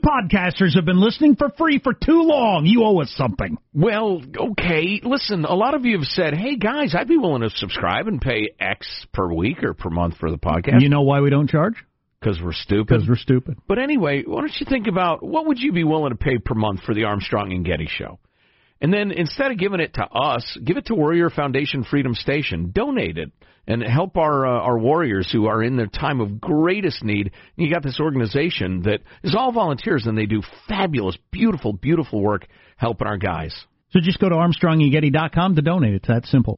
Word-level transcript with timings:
podcasters 0.00 0.74
have 0.74 0.84
been 0.84 1.00
listening 1.00 1.36
for 1.36 1.50
free 1.50 1.78
for 1.78 1.92
too 1.92 2.22
long. 2.22 2.66
You 2.66 2.84
owe 2.84 3.00
us 3.00 3.12
something. 3.16 3.58
Well, 3.72 4.22
okay. 4.36 5.00
Listen, 5.02 5.44
a 5.44 5.54
lot 5.54 5.74
of 5.74 5.84
you 5.84 5.98
have 5.98 6.06
said, 6.06 6.34
"Hey 6.34 6.56
guys, 6.56 6.94
I'd 6.94 7.08
be 7.08 7.16
willing 7.16 7.42
to 7.42 7.50
subscribe 7.50 8.06
and 8.08 8.20
pay 8.20 8.50
X 8.58 9.06
per 9.12 9.32
week 9.32 9.62
or 9.62 9.74
per 9.74 9.90
month 9.90 10.16
for 10.18 10.30
the 10.30 10.38
podcast." 10.38 10.80
You 10.80 10.88
know 10.88 11.02
why 11.02 11.20
we 11.20 11.30
don't 11.30 11.48
charge? 11.48 11.74
Because 12.20 12.40
we're 12.42 12.52
stupid. 12.52 12.88
Because 12.88 13.08
we're 13.08 13.16
stupid. 13.16 13.58
But 13.66 13.78
anyway, 13.78 14.24
why 14.26 14.40
don't 14.40 14.60
you 14.60 14.66
think 14.68 14.86
about 14.86 15.22
what 15.22 15.46
would 15.46 15.58
you 15.58 15.72
be 15.72 15.84
willing 15.84 16.10
to 16.10 16.18
pay 16.18 16.38
per 16.38 16.54
month 16.54 16.82
for 16.82 16.94
the 16.94 17.04
Armstrong 17.04 17.52
and 17.52 17.64
Getty 17.64 17.88
show? 17.88 18.18
And 18.80 18.92
then 18.92 19.10
instead 19.10 19.50
of 19.50 19.58
giving 19.58 19.80
it 19.80 19.94
to 19.94 20.04
us, 20.04 20.58
give 20.64 20.76
it 20.76 20.86
to 20.86 20.94
Warrior 20.94 21.30
Foundation 21.30 21.84
Freedom 21.84 22.14
Station. 22.14 22.70
Donate 22.74 23.18
it 23.18 23.30
and 23.66 23.82
help 23.82 24.16
our 24.16 24.46
uh, 24.46 24.60
our 24.60 24.78
warriors 24.78 25.28
who 25.30 25.46
are 25.46 25.62
in 25.62 25.76
their 25.76 25.86
time 25.86 26.20
of 26.20 26.40
greatest 26.40 27.04
need. 27.04 27.26
And 27.26 27.66
you 27.66 27.72
got 27.72 27.82
this 27.82 28.00
organization 28.00 28.82
that 28.82 29.00
is 29.22 29.34
all 29.36 29.52
volunteers 29.52 30.06
and 30.06 30.16
they 30.16 30.26
do 30.26 30.42
fabulous, 30.66 31.16
beautiful, 31.30 31.72
beautiful 31.72 32.20
work 32.22 32.46
helping 32.76 33.06
our 33.06 33.18
guys. 33.18 33.54
So 33.90 34.00
just 34.00 34.18
go 34.18 34.28
to 34.28 34.36
ArmstrongandGetty.com 34.36 35.56
to 35.56 35.62
donate. 35.62 35.94
It's 35.94 36.08
that 36.08 36.24
simple. 36.26 36.56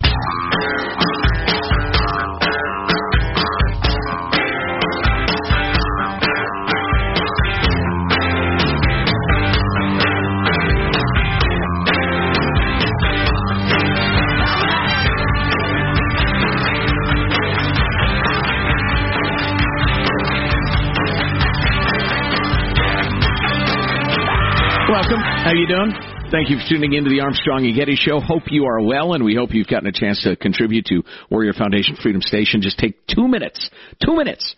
How 25.52 25.58
you 25.58 25.66
doing? 25.66 25.92
Thank 26.30 26.48
you 26.48 26.56
for 26.56 26.64
tuning 26.66 26.94
into 26.94 27.10
the 27.10 27.20
Armstrong 27.20 27.66
and 27.66 27.76
Getty 27.76 27.94
Show. 27.94 28.20
Hope 28.20 28.44
you 28.46 28.64
are 28.64 28.80
well, 28.80 29.12
and 29.12 29.22
we 29.22 29.34
hope 29.34 29.50
you've 29.52 29.66
gotten 29.66 29.86
a 29.86 29.92
chance 29.92 30.22
to 30.22 30.34
contribute 30.34 30.86
to 30.86 31.02
Warrior 31.30 31.52
Foundation 31.52 31.94
Freedom 32.02 32.22
Station. 32.22 32.62
Just 32.62 32.78
take 32.78 33.06
two 33.06 33.28
minutes. 33.28 33.68
Two 34.02 34.16
minutes. 34.16 34.56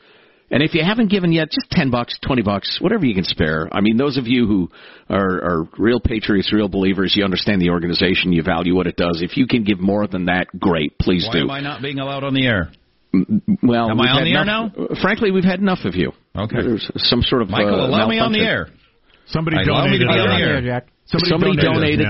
And 0.53 0.63
if 0.63 0.73
you 0.73 0.85
haven't 0.85 1.11
given 1.11 1.33
yet, 1.33 1.49
just 1.51 1.69
ten 1.73 1.91
bucks, 1.91 2.17
twenty 2.25 2.43
bucks, 2.43 2.79
whatever 2.81 3.05
you 3.07 3.13
can 3.13 3.25
spare. 3.25 3.69
I 3.73 3.81
mean, 3.81 3.97
those 3.97 4.17
of 4.17 4.29
you 4.29 4.47
who 4.47 4.71
are, 5.11 5.19
are 5.43 5.69
real 5.79 5.99
patriots, 5.99 6.53
real 6.53 6.69
believers, 6.69 7.15
you 7.17 7.25
understand 7.25 7.61
the 7.61 7.71
organization, 7.71 8.33
you 8.33 8.45
value 8.45 8.77
what 8.77 8.87
it 8.87 8.95
does. 8.95 9.21
If 9.21 9.37
you 9.37 9.49
can 9.49 9.65
give 9.65 9.81
more 9.81 10.07
than 10.07 10.27
that, 10.27 10.47
great. 10.61 10.97
Please 11.01 11.27
Why 11.27 11.41
do. 11.41 11.49
Why 11.49 11.59
am 11.59 11.65
I 11.65 11.69
not 11.71 11.83
being 11.83 11.99
allowed 11.99 12.23
on 12.23 12.35
the 12.35 12.47
air? 12.47 12.71
Well, 13.65 13.91
Am 13.91 14.01
I 14.01 14.11
on 14.11 14.19
had 14.19 14.25
the 14.27 14.33
air 14.33 14.43
enough- 14.43 15.01
Frankly, 15.03 15.33
we've 15.33 15.43
had 15.43 15.59
enough 15.59 15.85
of 15.85 15.97
you. 15.97 16.13
Okay. 16.37 16.55
There's 16.63 16.89
some 16.99 17.23
sort 17.23 17.43
of 17.43 17.51
Michael, 17.51 17.81
uh, 17.81 17.89
allow 17.89 18.07
me 18.07 18.21
on 18.21 18.31
the 18.31 18.39
air. 18.39 18.69
Somebody 19.27 19.57
Allow 19.57 19.87
me 19.87 19.99
to 19.99 20.05
donated. 20.05 20.09
be 20.09 20.21
on 20.21 20.29
the 20.29 20.45
air. 20.45 20.61
Jack. 20.61 20.89
Somebody, 21.07 21.57
donated, 21.57 22.01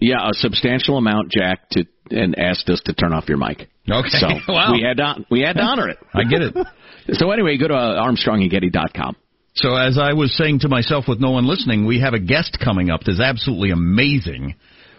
yeah. 0.00 0.18
yeah. 0.18 0.28
a 0.28 0.34
substantial 0.34 0.98
amount, 0.98 1.30
Jack, 1.30 1.68
to 1.70 1.84
and 2.10 2.38
asked 2.38 2.68
us 2.68 2.80
to 2.84 2.92
turn 2.92 3.12
off 3.12 3.28
your 3.28 3.38
mic. 3.38 3.68
Okay. 3.90 4.08
So 4.08 4.28
wow. 4.48 4.72
we 4.72 4.82
had 4.82 4.98
to 4.98 5.26
we 5.30 5.40
had 5.40 5.54
to 5.54 5.62
honor 5.62 5.88
it. 5.88 5.98
I 6.12 6.24
get 6.24 6.42
it. 6.42 6.54
So 7.12 7.30
anyway, 7.32 7.58
go 7.58 7.68
to 7.68 7.74
uh, 7.74 8.02
ArmstrongandGetty.com. 8.02 9.16
So 9.56 9.76
as 9.76 9.98
I 9.98 10.14
was 10.14 10.34
saying 10.34 10.60
to 10.60 10.70
myself 10.70 11.04
with 11.06 11.20
no 11.20 11.32
one 11.32 11.46
listening, 11.46 11.84
we 11.84 12.00
have 12.00 12.14
a 12.14 12.18
guest 12.18 12.56
coming 12.64 12.88
up 12.88 13.02
that's 13.04 13.20
absolutely 13.20 13.72
amazing, 13.72 14.54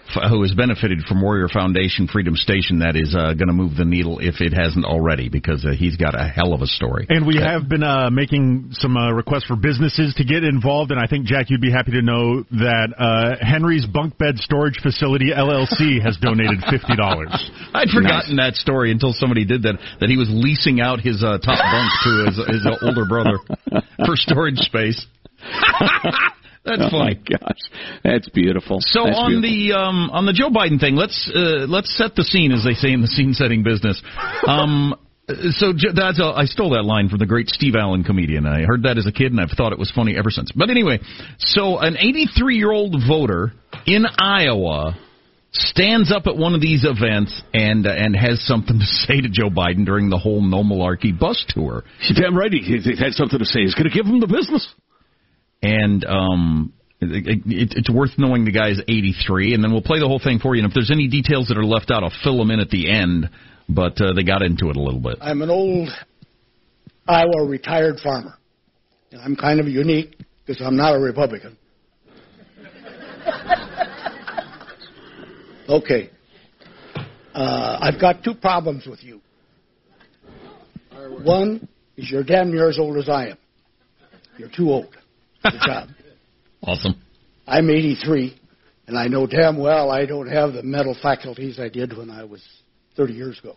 f- 0.09 0.29
who 0.29 0.41
has 0.41 0.53
benefited 0.53 1.01
from 1.07 1.21
Warrior 1.21 1.47
Foundation 1.47 2.07
Freedom 2.07 2.35
Station. 2.35 2.79
That 2.79 2.95
is 2.95 3.15
uh, 3.15 3.33
going 3.33 3.47
to 3.47 3.53
move 3.53 3.75
the 3.75 3.85
needle 3.85 4.19
if 4.19 4.41
it 4.41 4.53
hasn't 4.53 4.85
already, 4.85 5.29
because 5.29 5.65
uh, 5.65 5.71
he's 5.71 5.95
got 5.97 6.19
a 6.19 6.27
hell 6.27 6.53
of 6.53 6.61
a 6.61 6.67
story. 6.67 7.05
And 7.09 7.25
we 7.25 7.37
have 7.37 7.67
been 7.69 7.83
uh, 7.83 8.09
making 8.09 8.69
some 8.71 8.97
uh, 8.97 9.11
requests 9.11 9.45
for 9.45 9.55
businesses 9.55 10.13
to 10.17 10.23
get 10.23 10.43
involved, 10.43 10.91
and 10.91 10.99
I 10.99 11.07
think 11.07 11.25
Jack, 11.25 11.49
you'd 11.49 11.61
be 11.61 11.71
happy 11.71 11.91
to 11.91 12.01
know 12.01 12.43
that 12.51 12.93
uh, 12.97 13.45
Henry's 13.45 13.85
Bunk 13.85 14.17
Bed 14.17 14.37
Storage 14.37 14.79
Facility 14.81 15.31
LLC 15.31 16.01
has 16.03 16.17
donated 16.21 16.61
fifty 16.69 16.95
dollars. 16.95 17.33
I'd 17.73 17.89
forgotten 17.89 18.37
that 18.37 18.55
story 18.55 18.91
until 18.91 19.13
somebody 19.13 19.45
did 19.45 19.63
that. 19.63 19.79
That 19.99 20.09
he 20.09 20.17
was 20.17 20.29
leasing 20.29 20.81
out 20.81 21.01
his 21.01 21.23
uh, 21.23 21.37
top 21.39 21.59
bunk 21.59 21.89
to 22.03 22.11
his, 22.25 22.63
his 22.63 22.67
older 22.81 23.05
brother 23.07 23.39
for 24.05 24.15
storage 24.15 24.59
space. 24.59 25.05
That's 26.65 26.81
oh 26.91 26.97
my 26.97 27.13
gosh, 27.13 27.61
that's 28.03 28.27
beautiful. 28.29 28.79
So 28.81 29.03
That's 29.05 29.17
on 29.17 29.41
beautiful. 29.41 29.69
the 29.69 29.79
um, 29.79 30.09
on 30.09 30.25
the 30.25 30.33
Joe 30.33 30.49
Biden 30.49 30.79
thing, 30.79 30.95
let's 30.95 31.29
uh, 31.33 31.67
let's 31.69 31.95
set 31.95 32.15
the 32.15 32.23
scene, 32.23 32.51
as 32.51 32.63
they 32.63 32.73
say 32.73 32.91
in 32.91 33.01
the 33.01 33.07
scene 33.07 33.33
setting 33.33 33.63
business. 33.63 34.01
Um, 34.47 34.93
so 35.57 35.73
Jo- 35.75 35.89
that's 35.95 36.19
a, 36.19 36.25
I 36.25 36.45
stole 36.45 36.71
that 36.71 36.83
line 36.85 37.09
from 37.09 37.17
the 37.17 37.25
great 37.25 37.49
Steve 37.49 37.73
Allen 37.75 38.03
comedian. 38.03 38.45
I 38.45 38.61
heard 38.61 38.83
that 38.83 38.97
as 38.97 39.07
a 39.07 39.11
kid, 39.11 39.31
and 39.31 39.41
I've 39.41 39.49
thought 39.57 39.71
it 39.73 39.79
was 39.79 39.91
funny 39.91 40.15
ever 40.15 40.29
since. 40.29 40.51
But 40.55 40.69
anyway, 40.69 40.99
so 41.39 41.79
an 41.79 41.97
83 41.97 42.57
year 42.57 42.71
old 42.71 42.95
voter 43.07 43.53
in 43.87 44.05
Iowa 44.19 44.95
stands 45.51 46.11
up 46.11 46.27
at 46.27 46.37
one 46.37 46.53
of 46.53 46.61
these 46.61 46.85
events 46.85 47.41
and 47.53 47.87
uh, 47.87 47.91
and 47.91 48.15
has 48.15 48.45
something 48.45 48.77
to 48.77 48.85
say 49.07 49.21
to 49.21 49.29
Joe 49.29 49.49
Biden 49.49 49.85
during 49.85 50.09
the 50.09 50.17
whole 50.19 50.41
No 50.41 50.63
Malarkey 50.63 51.17
bus 51.17 51.43
tour. 51.49 51.83
He's 52.01 52.17
damn 52.19 52.37
right. 52.37 52.51
He, 52.51 52.59
he 52.59 52.95
had 52.97 53.13
something 53.13 53.39
to 53.39 53.45
say. 53.45 53.61
He's 53.61 53.73
going 53.73 53.89
to 53.89 53.95
give 53.95 54.05
him 54.05 54.19
the 54.19 54.27
business. 54.27 54.67
And 55.61 56.05
um 56.05 56.73
it, 57.01 57.41
it, 57.45 57.73
it's 57.75 57.89
worth 57.89 58.11
knowing 58.17 58.45
the 58.45 58.51
guy's 58.51 58.79
83 58.87 59.53
and 59.53 59.63
then 59.63 59.71
we'll 59.71 59.81
play 59.81 59.99
the 59.99 60.07
whole 60.07 60.21
thing 60.23 60.39
for 60.39 60.55
you 60.55 60.63
and 60.63 60.71
if 60.71 60.73
there's 60.73 60.91
any 60.91 61.07
details 61.07 61.49
that 61.49 61.57
are 61.57 61.65
left 61.65 61.91
out 61.91 62.03
i'll 62.03 62.13
fill 62.23 62.37
them 62.37 62.51
in 62.51 62.59
at 62.59 62.69
the 62.69 62.89
end 62.89 63.29
but 63.67 63.99
uh, 64.01 64.13
they 64.13 64.23
got 64.23 64.41
into 64.41 64.69
it 64.69 64.75
a 64.75 64.81
little 64.81 64.99
bit 64.99 65.17
I'm 65.21 65.41
an 65.41 65.49
old 65.49 65.89
Iowa 67.07 67.45
retired 67.45 67.99
farmer. 67.99 68.37
And 69.11 69.21
I'm 69.21 69.35
kind 69.35 69.59
of 69.59 69.67
unique 69.67 70.17
because 70.45 70.61
I'm 70.65 70.75
not 70.75 70.95
a 70.95 70.99
Republican. 70.99 71.57
okay. 75.69 76.09
Uh, 77.33 77.77
I've 77.81 78.01
got 78.01 78.23
two 78.23 78.33
problems 78.33 78.87
with 78.87 79.03
you. 79.03 79.21
One 81.23 81.67
is 81.97 82.09
you're 82.09 82.23
damn 82.23 82.51
near 82.51 82.69
as 82.69 82.79
old 82.79 82.97
as 82.97 83.09
I 83.09 83.27
am. 83.27 83.37
You're 84.37 84.49
too 84.49 84.71
old 84.71 84.95
for 85.51 85.57
the 85.57 85.65
job. 85.65 85.89
awesome 86.63 87.01
I'm 87.47 87.69
83, 87.69 88.39
and 88.87 88.97
I 88.97 89.07
know 89.07 89.27
damn 89.27 89.57
well 89.57 89.91
I 89.91 90.05
don't 90.05 90.27
have 90.27 90.53
the 90.53 90.63
mental 90.63 90.95
faculties 91.01 91.59
I 91.59 91.69
did 91.69 91.95
when 91.95 92.09
I 92.09 92.23
was 92.23 92.43
30 92.97 93.13
years 93.13 93.39
ago. 93.39 93.55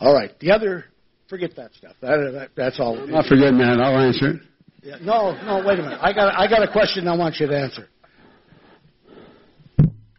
All 0.00 0.14
right. 0.14 0.30
The 0.40 0.52
other, 0.52 0.86
forget 1.28 1.54
that 1.56 1.74
stuff. 1.74 1.94
That, 2.00 2.16
that, 2.32 2.50
that's 2.56 2.80
all. 2.80 2.98
I'm 2.98 3.10
not 3.10 3.26
forgetting 3.26 3.58
that. 3.58 3.80
I'll 3.80 3.98
answer 3.98 4.30
it. 4.30 4.42
Yeah, 4.82 4.96
no, 5.02 5.32
no, 5.44 5.66
wait 5.66 5.78
a 5.78 5.82
minute. 5.82 5.98
I 6.00 6.12
got, 6.12 6.38
I 6.38 6.48
got 6.48 6.62
a 6.62 6.70
question 6.70 7.08
I 7.08 7.16
want 7.16 7.36
you 7.40 7.48
to 7.48 7.58
answer. 7.58 7.88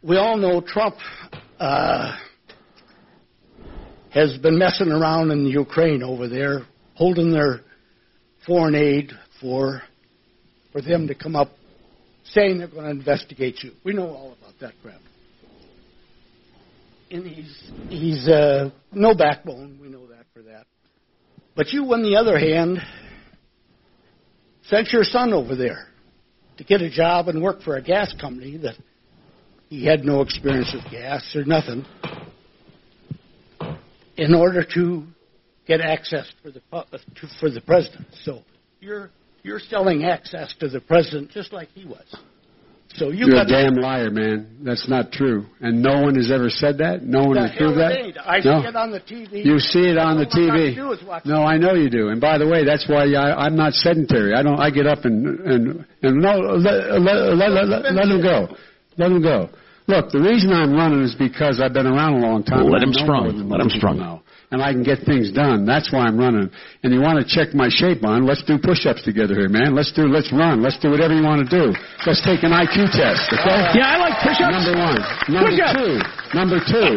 We 0.02 0.16
all 0.16 0.36
know 0.36 0.60
Trump 0.60 0.96
uh, 1.58 2.16
has 4.10 4.36
been 4.38 4.58
messing 4.58 4.92
around 4.92 5.30
in 5.30 5.46
Ukraine 5.46 6.02
over 6.02 6.28
there, 6.28 6.66
holding 6.94 7.32
their 7.32 7.62
foreign 8.46 8.74
aid 8.74 9.12
for 9.40 9.82
for 10.72 10.80
them 10.80 11.08
to 11.08 11.14
come 11.14 11.36
up 11.36 11.50
saying 12.24 12.58
they're 12.58 12.68
going 12.68 12.84
to 12.84 12.90
investigate 12.90 13.62
you. 13.62 13.72
We 13.84 13.92
know 13.92 14.08
all 14.08 14.36
about 14.40 14.58
that 14.60 14.72
crap. 14.82 15.00
And 17.10 17.26
he's 17.26 17.70
he's 17.88 18.28
uh, 18.28 18.70
no 18.92 19.14
backbone. 19.14 19.78
We 19.82 19.88
know 19.88 20.06
that 20.08 20.26
for 20.32 20.42
that. 20.42 20.66
But 21.56 21.70
you, 21.72 21.82
on 21.92 22.02
the 22.02 22.16
other 22.16 22.38
hand, 22.38 22.78
sent 24.68 24.92
your 24.92 25.02
son 25.02 25.32
over 25.32 25.56
there 25.56 25.88
to 26.58 26.64
get 26.64 26.82
a 26.82 26.90
job 26.90 27.26
and 27.28 27.42
work 27.42 27.62
for 27.62 27.76
a 27.76 27.82
gas 27.82 28.14
company 28.20 28.58
that 28.58 28.76
he 29.68 29.84
had 29.84 30.04
no 30.04 30.20
experience 30.20 30.72
with 30.72 30.88
gas 30.90 31.34
or 31.34 31.44
nothing 31.44 31.84
in 34.16 34.34
order 34.34 34.64
to 34.74 35.04
get 35.66 35.80
access 35.80 36.30
for 36.42 36.50
the 36.50 36.60
to, 36.70 37.28
for 37.40 37.50
the 37.50 37.60
president. 37.60 38.06
So 38.22 38.42
you're 38.80 39.10
you're 39.42 39.58
selling 39.60 40.04
access 40.04 40.54
to 40.60 40.68
the 40.68 40.80
president 40.80 41.30
just 41.30 41.52
like 41.52 41.68
he 41.74 41.84
was. 41.84 42.04
So 42.96 43.10
you 43.10 43.26
You're 43.28 43.42
a 43.42 43.46
damn 43.46 43.74
liar, 43.76 44.10
man. 44.10 44.58
That's 44.64 44.88
not 44.88 45.12
true. 45.12 45.46
And 45.60 45.80
no 45.80 46.02
one 46.02 46.16
has 46.16 46.28
ever 46.32 46.50
said 46.50 46.78
that. 46.78 47.04
No 47.04 47.22
one 47.22 47.34
The 47.38 47.46
has 47.46 47.56
proved 47.56 47.78
that. 47.78 47.92
it 47.92 48.04
ain't. 48.04 48.18
I 48.18 48.40
no. 48.42 48.60
see 48.62 48.66
it 48.66 48.74
on 48.74 48.90
the 48.90 48.98
TV. 48.98 49.44
You 49.44 49.60
see 49.60 49.86
it 49.86 49.96
on 49.96 50.18
the 50.18 50.24
That's 50.24 50.34
all 50.34 50.50
I 50.50 50.58
TV. 50.58 50.74
do 50.74 50.92
is 50.92 51.02
watch 51.06 51.24
No, 51.24 51.44
I 51.44 51.56
know 51.56 51.74
you 51.74 51.88
do. 51.88 52.08
And 52.08 52.20
by 52.20 52.36
the 52.36 52.48
way, 52.48 52.64
that's 52.64 52.88
why 52.88 53.06
I, 53.14 53.46
I'm 53.46 53.54
not 53.54 53.74
sedentary. 53.74 54.34
I 54.34 54.42
don't. 54.42 54.58
I 54.58 54.70
get 54.70 54.88
up 54.88 55.04
and 55.04 55.38
and 55.38 55.86
and 56.02 56.16
no, 56.18 56.34
let 56.58 56.98
let 56.98 57.38
let, 57.38 57.52
let, 57.54 57.68
let, 57.68 57.94
let 57.94 58.06
him 58.10 58.22
go. 58.22 58.56
Let 58.98 59.12
him 59.12 59.22
go. 59.22 59.50
Look, 59.86 60.10
the 60.10 60.20
reason 60.20 60.50
I'm 60.52 60.74
running 60.74 61.02
is 61.02 61.14
because 61.14 61.60
I've 61.62 61.72
been 61.72 61.86
around 61.86 62.14
a 62.14 62.26
long 62.26 62.42
time. 62.42 62.66
Let 62.66 62.82
him 62.82 62.90
I 62.90 63.00
know 63.00 63.04
sprung. 63.06 63.24
Let 63.48 63.60
him 63.60 63.68
most 63.70 63.74
people 63.74 63.78
sprung. 63.78 63.98
know. 63.98 64.22
And 64.52 64.60
I 64.60 64.72
can 64.72 64.82
get 64.82 65.06
things 65.06 65.30
done. 65.30 65.64
That's 65.64 65.92
why 65.92 66.00
I'm 66.10 66.18
running. 66.18 66.50
And 66.82 66.92
you 66.92 67.00
want 67.00 67.22
to 67.22 67.26
check 67.26 67.54
my 67.54 67.68
shape 67.70 68.02
on? 68.04 68.26
Let's 68.26 68.42
do 68.42 68.58
push-ups 68.58 69.02
together 69.04 69.34
here, 69.34 69.48
man. 69.48 69.76
Let's 69.76 69.92
do. 69.92 70.10
Let's 70.10 70.32
run. 70.32 70.60
Let's 70.60 70.76
do 70.82 70.90
whatever 70.90 71.14
you 71.14 71.22
want 71.22 71.46
to 71.46 71.50
do. 71.50 71.70
Let's 72.04 72.18
take 72.26 72.42
an 72.42 72.50
IQ 72.50 72.90
test. 72.90 73.30
Okay? 73.30 73.78
Yeah, 73.78 73.94
I 73.94 73.96
like 74.02 74.18
push-ups. 74.18 74.50
Number 74.50 74.74
one. 74.74 74.98
Number 75.30 75.50
Push-ups. 75.54 75.78
two. 75.78 75.94
Number 76.34 76.58
two. 76.66 76.90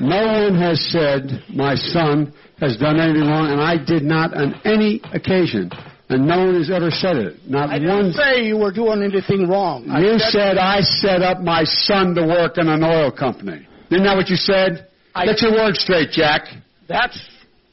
No 0.00 0.48
one 0.48 0.56
has 0.56 0.80
said 0.88 1.44
my 1.52 1.74
son 1.74 2.32
has 2.60 2.78
done 2.78 2.98
anything 2.98 3.28
wrong, 3.28 3.52
and 3.52 3.60
I 3.60 3.76
did 3.76 4.02
not 4.02 4.32
on 4.32 4.54
any 4.64 5.00
occasion 5.12 5.70
and 6.08 6.26
no 6.26 6.46
one 6.46 6.54
has 6.56 6.70
ever 6.70 6.90
said 6.90 7.16
it. 7.16 7.36
Not 7.48 7.68
I 7.70 7.74
one. 7.78 7.82
didn't 7.82 8.12
say 8.14 8.42
you 8.44 8.56
were 8.56 8.72
doing 8.72 9.02
anything 9.02 9.46
wrong. 9.48 9.88
I 9.90 10.00
You 10.00 10.18
said 10.18 10.58
I 10.58 10.80
set 10.80 11.22
up 11.22 11.40
my 11.40 11.62
son 11.64 12.14
to 12.16 12.26
work 12.26 12.58
in 12.58 12.68
an 12.68 12.82
oil 12.82 13.12
company. 13.12 13.66
Isn't 13.90 14.02
that 14.04 14.16
what 14.16 14.28
you 14.28 14.36
said? 14.36 14.88
I- 15.14 15.26
Get 15.26 15.40
your 15.42 15.52
words 15.52 15.78
straight, 15.80 16.10
Jack. 16.10 16.48
That's 16.90 17.18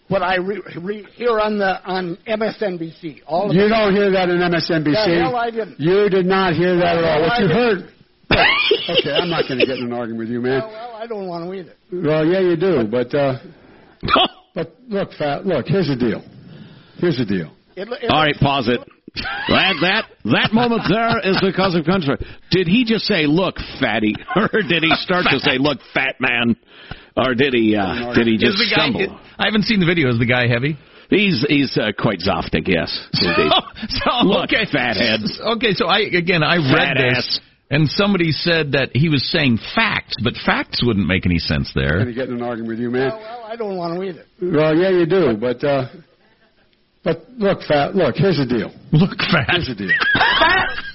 what 0.07 0.21
I 0.21 0.35
re- 0.37 0.61
re- 0.79 1.07
hear 1.15 1.39
on 1.39 1.57
the 1.57 1.81
on 1.83 2.17
MSNBC. 2.27 3.21
All 3.27 3.49
of 3.49 3.55
You 3.55 3.65
it. 3.65 3.69
don't 3.69 3.93
hear 3.95 4.11
that 4.11 4.29
in 4.29 4.37
MSNBC. 4.37 4.93
The 4.93 5.19
hell 5.23 5.35
I 5.35 5.49
didn't. 5.49 5.79
You 5.79 6.07
did 6.09 6.25
not 6.25 6.53
hear 6.53 6.77
that 6.77 6.97
at 6.97 7.03
all. 7.03 7.21
What 7.21 7.31
I 7.33 7.41
you 7.41 7.47
didn't. 7.47 7.81
heard. 7.81 7.93
okay, 8.31 9.11
I'm 9.11 9.29
not 9.29 9.47
going 9.47 9.59
to 9.59 9.65
get 9.65 9.77
in 9.77 9.85
an 9.85 9.93
argument 9.93 10.19
with 10.19 10.29
you, 10.29 10.41
man. 10.41 10.59
Well, 10.59 10.69
well, 10.69 10.95
I 10.95 11.07
don't 11.07 11.27
want 11.27 11.45
to 11.45 11.53
either. 11.53 11.73
Well, 11.91 12.25
yeah, 12.25 12.39
you 12.41 12.55
do, 12.57 12.83
but 12.89 13.13
uh, 13.15 13.39
but 14.55 14.75
look, 14.87 15.11
fat. 15.17 15.45
Look, 15.45 15.65
here's 15.67 15.87
the 15.87 15.95
deal. 15.95 16.21
Here's 16.97 17.17
the 17.17 17.25
deal. 17.25 17.53
It, 17.75 17.87
it 17.89 18.09
All 18.09 18.19
right, 18.21 18.35
pause 18.39 18.67
it. 18.67 18.79
That 19.49 19.73
that 19.81 20.03
that 20.25 20.49
moment 20.53 20.83
there 20.89 21.19
is 21.23 21.39
because 21.41 21.73
of 21.73 21.85
country. 21.85 22.17
Did 22.51 22.67
he 22.67 22.85
just 22.85 23.05
say, 23.05 23.25
"Look, 23.25 23.55
fatty," 23.79 24.13
or 24.35 24.49
did 24.67 24.83
he 24.83 24.91
start 24.95 25.25
to 25.31 25.39
say, 25.39 25.57
"Look, 25.57 25.79
fat 25.93 26.15
man," 26.19 26.55
or 27.17 27.33
did 27.33 27.53
he 27.53 27.75
uh, 27.75 28.13
did 28.13 28.27
he 28.27 28.37
just 28.37 28.57
guy? 28.69 28.89
stumble? 28.89 29.19
I 29.37 29.45
haven't 29.45 29.63
seen 29.63 29.79
the 29.79 29.85
video. 29.85 30.09
Is 30.09 30.19
the 30.19 30.25
guy 30.25 30.47
heavy? 30.47 30.77
He's 31.09 31.43
he's 31.47 31.77
uh, 31.77 31.91
quite 31.97 32.19
zoftig, 32.19 32.67
yes. 32.67 32.93
Indeed. 33.13 33.51
so 33.89 34.27
Look, 34.27 34.51
okay, 34.53 34.65
fathead. 34.71 35.21
Okay, 35.57 35.73
so 35.73 35.87
I 35.87 35.99
again 36.01 36.43
I 36.43 36.57
read 36.57 36.97
this. 36.97 37.17
ass. 37.17 37.39
And 37.69 37.89
somebody 37.89 38.31
said 38.31 38.71
that 38.79 38.91
he 38.93 39.09
was 39.09 39.29
saying 39.29 39.59
facts, 39.75 40.15
but 40.23 40.35
facts 40.45 40.81
wouldn't 40.85 41.05
make 41.05 41.25
any 41.25 41.37
sense 41.37 41.73
I'm 41.75 41.81
going 41.83 41.97
there. 41.97 42.05
to 42.05 42.13
get 42.13 42.29
in 42.29 42.35
an 42.35 42.41
argument 42.41 42.69
with 42.69 42.79
you, 42.79 42.89
man. 42.89 43.09
well, 43.09 43.19
well, 43.19 43.43
I 43.43 43.55
don't 43.57 43.75
want 43.75 43.99
to 43.99 44.03
either. 44.07 44.23
Well, 44.41 44.73
yeah, 44.73 44.89
you 44.89 45.05
do, 45.05 45.35
but 45.35 45.61
uh, 45.65 45.89
but 47.03 47.27
look, 47.37 47.59
fat. 47.67 47.93
Look, 47.93 48.15
here's 48.15 48.37
the 48.37 48.45
deal. 48.45 48.71
Look 48.93 49.19
fat. 49.19 49.47
Here's 49.51 49.67
the 49.67 49.75
deal. 49.75 49.91
fat. 50.13 50.87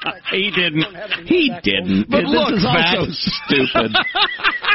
he 0.30 0.50
didn't. 0.54 0.84
He 1.26 1.52
didn't. 1.62 2.10
But 2.10 2.22
this 2.22 2.30
look, 2.32 2.52
is 2.54 2.66
also 2.66 3.06
stupid. 3.10 3.92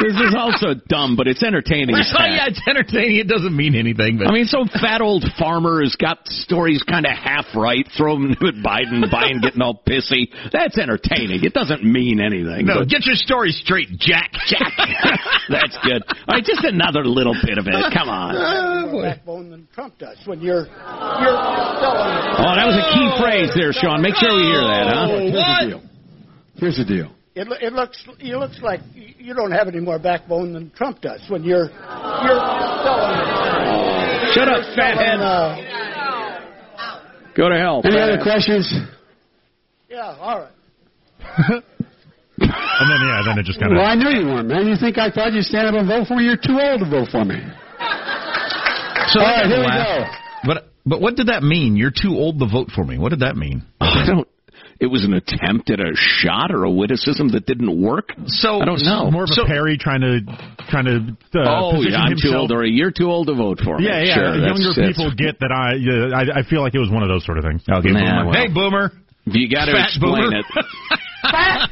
This 0.01 0.15
is 0.15 0.36
also 0.38 0.74
dumb, 0.88 1.15
but 1.15 1.27
it's 1.27 1.44
entertaining. 1.44 1.95
as 1.95 2.12
Oh, 2.18 2.24
yeah, 2.25 2.47
it's 2.47 2.62
entertaining. 2.68 3.18
It 3.18 3.27
doesn't 3.27 3.56
mean 3.56 3.75
anything, 3.75 4.18
but 4.18 4.27
I 4.27 4.31
mean, 4.33 4.45
some 4.45 4.68
fat 4.68 5.01
old 5.01 5.24
farmer 5.39 5.81
has 5.83 5.95
got 5.95 6.25
stories 6.27 6.83
kind 6.83 7.06
of 7.06 7.12
half 7.13 7.45
right, 7.56 7.86
throw 7.97 8.15
them 8.15 8.31
at 8.31 8.56
Biden, 8.63 9.03
Biden 9.13 9.42
getting 9.42 9.62
all 9.62 9.81
pissy. 9.88 10.27
That's 10.51 10.77
entertaining. 10.77 11.44
It 11.44 11.53
doesn't 11.53 11.83
mean 11.83 12.19
anything. 12.19 12.65
no, 12.65 12.80
but- 12.83 12.89
get 12.89 13.06
your 13.06 13.15
story 13.15 13.51
straight, 13.51 13.89
Jack. 13.97 14.31
Jack. 14.47 14.74
That's 15.50 15.77
good. 15.83 16.03
All 16.27 16.36
right, 16.36 16.44
just 16.44 16.63
another 16.63 17.06
little 17.06 17.36
bit 17.45 17.57
of 17.57 17.68
it. 17.68 17.74
Come 17.94 18.09
on. 18.09 18.36
Ah, 18.36 18.86
more 18.91 19.03
backbone 19.03 19.50
than 19.50 19.68
Trump 19.74 19.98
does 19.98 20.18
when 20.25 20.41
you're 20.41 20.65
you're 20.65 21.38
selling. 21.38 22.12
Oh, 22.41 22.53
that 22.56 22.65
was 22.68 22.77
a 22.77 22.88
key 22.94 23.07
phrase 23.21 23.50
there, 23.56 23.71
Sean. 23.74 24.01
Make 24.01 24.15
sure 24.15 24.36
we 24.36 24.44
hear 24.44 24.62
that, 24.62 24.86
huh? 24.88 25.07
Oh, 25.09 25.19
Here's 25.19 25.33
the 25.59 25.68
deal. 25.69 25.81
Here's 26.57 26.77
the 26.77 26.86
deal. 26.86 27.12
It, 27.36 27.48
it 27.62 27.74
looks 27.74 28.02
it 28.20 28.36
looks 28.38 28.60
like 28.62 28.80
you 28.94 29.34
don't 29.34 29.52
have 29.52 29.68
any 29.68 29.82
more 29.82 30.00
backbone 30.00 30.54
than 30.54 30.72
Trump 30.72 31.02
does 31.02 31.22
when 31.30 31.44
you're 31.44 31.66
you're 31.68 32.42
selling. 32.86 33.20
Shut 34.34 34.48
up, 34.48 34.64
selling, 34.74 34.96
fathead. 34.96 35.20
uh, 35.20 35.56
Go 37.36 37.50
to 37.50 37.58
hell. 37.58 37.82
Any 37.84 38.00
other 38.00 38.18
questions? 38.24 38.74
yeah, 39.90 40.16
all 40.20 40.40
right. 40.40 41.64
And 42.38 42.92
then 42.92 43.00
yeah, 43.08 43.22
then 43.26 43.40
it 43.40 43.46
just 43.46 43.58
kind 43.62 43.72
of. 43.72 43.78
Well, 43.78 43.86
I 43.88 43.96
knew 43.96 44.10
you 44.10 44.26
weren't, 44.28 44.50
man. 44.50 44.68
You 44.68 44.76
think 44.76 44.98
I 44.98 45.10
thought 45.10 45.32
you'd 45.32 45.46
stand 45.46 45.68
up 45.68 45.76
and 45.76 45.88
vote 45.88 46.06
for 46.08 46.18
me? 46.18 46.26
You're 46.26 46.36
too 46.36 46.60
old 46.60 46.82
to 46.82 46.90
vote 46.90 47.08
for 47.10 47.24
me. 47.24 47.36
So 47.40 49.22
All 49.22 49.26
right, 49.26 49.44
that 49.44 49.48
here 49.48 49.60
we 49.64 49.72
go. 49.72 50.06
But 50.44 50.68
but 50.86 51.00
what 51.00 51.16
did 51.16 51.28
that 51.28 51.44
mean? 51.44 51.78
You're 51.78 51.96
too 51.96 52.12
old 52.12 52.40
to 52.40 52.46
vote 52.46 52.72
for 52.76 52.84
me. 52.84 52.98
What 52.98 53.10
did 53.12 53.22
that 53.22 53.38
mean? 53.38 53.64
I 53.80 54.04
don't. 54.06 54.28
It 54.77 54.88
was 54.88 55.06
an 55.06 55.13
attempt 55.13 55.69
at 55.69 55.80
a 55.80 55.92
shot 55.95 56.51
or 56.51 56.63
a 56.66 56.69
witticism 56.72 57.30
that 57.30 57.45
didn't 57.45 57.81
work. 57.81 58.10
So 58.27 58.60
I 58.60 58.66
don't 58.66 58.83
know. 58.83 59.10
More 59.10 59.24
of 59.24 59.30
a 59.30 59.33
So- 59.33 59.45
Perry 59.45 59.77
trying 59.77 60.01
to 60.01 60.19
trying 60.69 60.86
to 60.86 61.39
uh, 61.39 61.44
oh, 61.48 61.72
position 61.75 61.94
yeah, 61.94 62.00
I'm 62.00 62.18
too 62.22 62.36
old, 62.36 62.51
or 62.51 62.66
you're 62.66 62.92
too 62.92 63.10
old 63.10 63.27
to 63.27 63.33
vote 63.36 63.60
for 63.63 63.77
me. 63.80 63.86
Yeah, 63.86 64.01
yeah. 64.04 64.13
Sure, 64.16 64.38
that's- 64.42 64.60
Younger 64.60 64.88
people 64.92 65.12
get 65.16 65.39
that. 65.39 65.51
I, 65.51 65.75
yeah, 65.80 66.12
I 66.18 66.39
I 66.39 66.44
feel 66.44 66.62
like 66.62 66.75
it 66.75 66.80
was 66.80 66.89
one 66.92 67.04
of 67.04 67.10
those 67.10 67.24
sort 67.25 67.38
of 67.38 67.45
things. 67.45 67.63
Okay, 67.69 67.92
Nah, 67.92 68.00
boomer. 68.00 68.25
well. 68.25 68.33
Hey, 68.36 68.48
boomer. 68.54 68.92
You 69.25 69.50
got 69.50 69.66
to 69.66 69.81
explain 69.81 70.30
boomer. 70.30 70.39
it. 70.39 70.45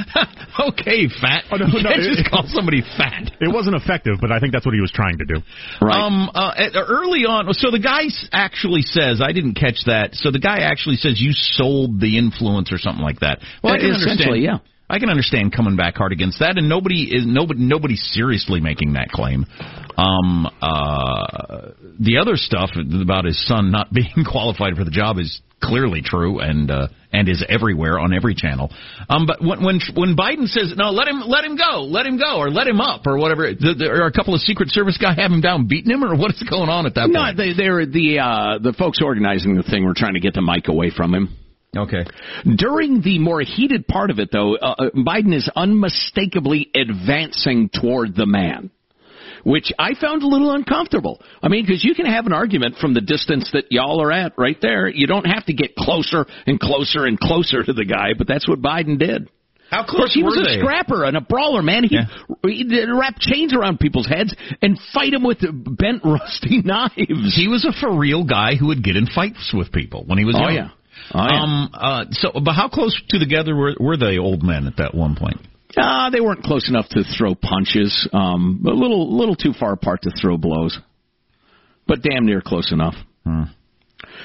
okay, 0.68 1.08
fat. 1.20 1.44
Oh, 1.50 1.56
no, 1.56 1.66
you 1.66 1.82
no, 1.82 1.88
can't 1.90 2.02
it- 2.02 2.16
just 2.16 2.30
call 2.30 2.44
somebody 2.48 2.82
fat. 2.96 3.30
It 3.40 3.52
wasn't 3.52 3.76
effective, 3.76 4.16
but 4.20 4.30
I 4.32 4.38
think 4.40 4.52
that's 4.52 4.66
what 4.66 4.74
he 4.74 4.80
was 4.80 4.92
trying 4.92 5.18
to 5.18 5.24
do. 5.24 5.36
Right. 5.80 5.96
Um, 5.96 6.30
uh, 6.34 6.52
early 6.76 7.24
on, 7.24 7.52
so 7.54 7.70
the 7.70 7.78
guy 7.80 8.02
actually 8.32 8.82
says, 8.82 9.20
I 9.24 9.32
didn't 9.32 9.54
catch 9.54 9.84
that. 9.86 10.14
So 10.14 10.30
the 10.30 10.38
guy 10.40 10.60
actually 10.60 10.96
says 10.96 11.20
you 11.20 11.32
sold 11.32 12.00
the 12.00 12.18
influence 12.18 12.72
or 12.72 12.78
something 12.78 13.02
like 13.04 13.20
that. 13.20 13.40
Well, 13.62 13.72
I 13.74 13.76
Uh, 13.76 13.80
can 13.80 13.90
understand. 13.92 14.20
essentially, 14.20 14.44
yeah. 14.44 14.58
I 14.92 14.98
can 14.98 15.08
understand 15.08 15.52
coming 15.52 15.76
back 15.76 15.94
hard 15.96 16.10
against 16.10 16.40
that, 16.40 16.58
and 16.58 16.68
nobody 16.68 17.04
is 17.14 17.24
nobody 17.24 17.60
nobody's 17.60 18.02
seriously 18.12 18.58
making 18.60 18.94
that 18.94 19.08
claim. 19.10 19.46
Um, 19.96 20.46
uh, 20.60 21.68
the 22.00 22.18
other 22.18 22.34
stuff 22.36 22.70
about 22.74 23.24
his 23.24 23.38
son 23.46 23.70
not 23.70 23.92
being 23.92 24.24
qualified 24.28 24.74
for 24.76 24.82
the 24.84 24.90
job 24.90 25.18
is 25.18 25.40
clearly 25.62 26.02
true 26.02 26.40
and 26.40 26.70
uh, 26.70 26.88
and 27.12 27.28
is 27.28 27.44
everywhere 27.48 27.98
on 27.98 28.12
every 28.14 28.34
channel. 28.34 28.70
Um, 29.08 29.26
but 29.26 29.40
when 29.40 29.62
when 29.64 29.80
when 29.94 30.16
Biden 30.16 30.46
says 30.46 30.74
no, 30.76 30.90
let 30.90 31.08
him 31.08 31.22
let 31.26 31.44
him 31.44 31.56
go, 31.56 31.82
let 31.82 32.06
him 32.06 32.18
go, 32.18 32.38
or 32.38 32.50
let 32.50 32.66
him 32.66 32.80
up, 32.80 33.06
or 33.06 33.18
whatever, 33.18 33.52
th- 33.54 33.78
there 33.78 34.02
are 34.02 34.06
a 34.06 34.12
couple 34.12 34.34
of 34.34 34.40
Secret 34.40 34.70
Service 34.70 34.98
guys 34.98 35.16
have 35.16 35.30
him 35.30 35.40
down, 35.40 35.66
beating 35.68 35.90
him, 35.90 36.04
or 36.04 36.16
what 36.16 36.30
is 36.30 36.42
going 36.48 36.68
on 36.68 36.86
at 36.86 36.94
that 36.94 37.08
No, 37.10 37.20
point? 37.20 37.36
they, 37.36 37.52
they're 37.52 37.86
the 37.86 38.18
uh, 38.18 38.58
the 38.58 38.72
folks 38.72 39.00
organizing 39.02 39.56
the 39.56 39.62
thing 39.62 39.84
were 39.84 39.94
trying 39.94 40.14
to 40.14 40.20
get 40.20 40.34
the 40.34 40.42
mic 40.42 40.68
away 40.68 40.90
from 40.90 41.14
him. 41.14 41.36
Okay. 41.76 42.04
During 42.56 43.00
the 43.00 43.20
more 43.20 43.40
heated 43.42 43.86
part 43.86 44.10
of 44.10 44.18
it, 44.18 44.30
though, 44.32 44.56
uh, 44.56 44.74
uh, 44.76 44.90
Biden 44.90 45.32
is 45.32 45.48
unmistakably 45.54 46.68
advancing 46.74 47.70
toward 47.72 48.16
the 48.16 48.26
man, 48.26 48.70
which 49.44 49.72
I 49.78 49.94
found 49.94 50.22
a 50.22 50.26
little 50.26 50.52
uncomfortable. 50.52 51.20
I 51.42 51.48
mean, 51.48 51.64
because 51.64 51.84
you 51.84 51.94
can 51.94 52.06
have 52.06 52.26
an 52.26 52.32
argument 52.32 52.76
from 52.76 52.94
the 52.94 53.00
distance 53.00 53.50
that 53.52 53.64
y'all 53.70 54.00
are 54.02 54.12
at 54.12 54.32
right 54.36 54.56
there. 54.60 54.88
You 54.88 55.06
don't 55.06 55.26
have 55.26 55.44
to 55.46 55.52
get 55.52 55.74
closer 55.76 56.26
and 56.46 56.58
closer 56.60 57.06
and 57.06 57.18
closer 57.18 57.62
to 57.62 57.72
the 57.72 57.84
guy, 57.84 58.10
but 58.16 58.26
that's 58.26 58.48
what 58.48 58.60
Biden 58.62 58.98
did. 58.98 59.28
How 59.70 59.82
Of 59.82 59.86
course, 59.86 60.12
he 60.12 60.24
was 60.24 60.36
a 60.36 60.42
they? 60.42 60.58
scrapper 60.58 61.04
and 61.04 61.16
a 61.16 61.20
brawler, 61.20 61.62
man. 61.62 61.84
He, 61.84 61.94
Yeah. 61.94 62.06
he'd 62.42 62.88
wrap 62.92 63.20
chains 63.20 63.54
around 63.54 63.78
people's 63.78 64.08
heads 64.08 64.34
and 64.60 64.76
fight 64.92 65.12
them 65.12 65.22
with 65.22 65.38
bent, 65.78 66.02
rusty 66.04 66.60
knives. 66.62 66.94
He 67.36 67.46
was 67.46 67.64
a 67.64 67.72
for 67.80 67.96
real 67.96 68.24
guy 68.24 68.56
who 68.56 68.66
would 68.66 68.82
get 68.82 68.96
in 68.96 69.06
fights 69.06 69.52
with 69.54 69.70
people 69.70 70.02
when 70.06 70.18
he 70.18 70.24
was 70.24 70.34
Oh, 70.36 70.40
young. 70.48 70.54
yeah. 70.54 70.68
Oh, 71.14 71.24
yeah. 71.24 71.42
Um. 71.42 71.70
Uh. 71.72 72.04
So, 72.10 72.32
but 72.44 72.52
how 72.54 72.68
close 72.68 73.00
to 73.10 73.18
together 73.20 73.54
were 73.54 73.74
were 73.78 73.96
they 73.96 74.18
old 74.18 74.42
men 74.42 74.66
at 74.66 74.76
that 74.78 74.92
one 74.92 75.14
point? 75.14 75.38
Uh, 75.76 76.10
they 76.10 76.20
weren't 76.20 76.42
close 76.42 76.68
enough 76.68 76.88
to 76.90 77.02
throw 77.16 77.34
punches. 77.34 78.08
Um, 78.12 78.64
a 78.66 78.70
little, 78.70 79.16
little 79.16 79.36
too 79.36 79.52
far 79.58 79.72
apart 79.72 80.02
to 80.02 80.10
throw 80.20 80.36
blows, 80.36 80.78
but 81.86 82.02
damn 82.02 82.26
near 82.26 82.40
close 82.40 82.72
enough. 82.72 82.94
Hmm. 83.24 83.44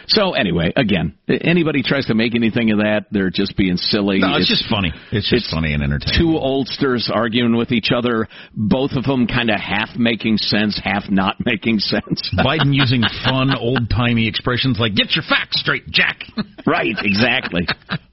So 0.07 0.33
anyway, 0.33 0.71
again, 0.75 1.15
anybody 1.27 1.81
tries 1.83 2.05
to 2.07 2.13
make 2.15 2.35
anything 2.35 2.71
of 2.71 2.77
that, 2.79 3.05
they're 3.11 3.31
just 3.31 3.57
being 3.57 3.77
silly. 3.77 4.19
No, 4.19 4.35
it's, 4.35 4.49
just 4.49 4.69
funny. 4.69 4.93
It's 5.11 5.29
just 5.29 5.45
it's 5.45 5.53
funny 5.53 5.73
and 5.73 5.81
entertaining. 5.81 6.19
two 6.19 6.39
oldsters 6.39 7.09
arguing 7.11 7.55
with 7.55 7.71
each 7.71 7.89
other, 7.95 8.27
both 8.53 8.91
of 8.91 9.03
them 9.03 9.27
kind 9.27 9.49
of 9.49 9.59
half 9.59 9.89
making 9.97 10.37
sense, 10.37 10.79
half 10.83 11.03
not 11.09 11.37
making 11.45 11.79
sense. 11.79 12.29
Biden 12.37 12.71
using 12.73 13.01
fun 13.23 13.55
old 13.57 13.89
timey 13.89 14.27
expressions 14.27 14.77
like 14.79 14.95
"Get 14.95 15.11
your 15.11 15.23
facts 15.27 15.59
straight, 15.59 15.87
Jack." 15.89 16.19
Right, 16.67 16.95
exactly. 17.03 17.67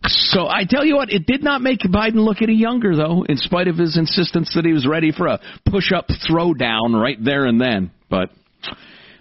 so 0.05 0.47
I 0.47 0.65
tell 0.69 0.85
you 0.85 0.97
what, 0.97 1.11
it 1.11 1.25
did 1.25 1.43
not 1.43 1.63
make 1.63 1.81
Biden 1.81 2.17
look 2.17 2.43
any 2.43 2.53
younger, 2.55 2.95
though, 2.95 3.25
in 3.27 3.39
spite 3.39 3.67
of 3.67 3.79
his 3.79 3.97
insistence 3.97 4.53
that 4.55 4.67
he 4.67 4.75
was 4.75 4.87
ready 4.87 5.11
for 5.11 5.27
a 5.27 5.41
push-up 5.71 6.09
throwdown 6.29 7.01
right 7.01 7.17
there 7.19 7.47
and 7.47 7.59
then. 7.59 7.91
But 8.11 8.29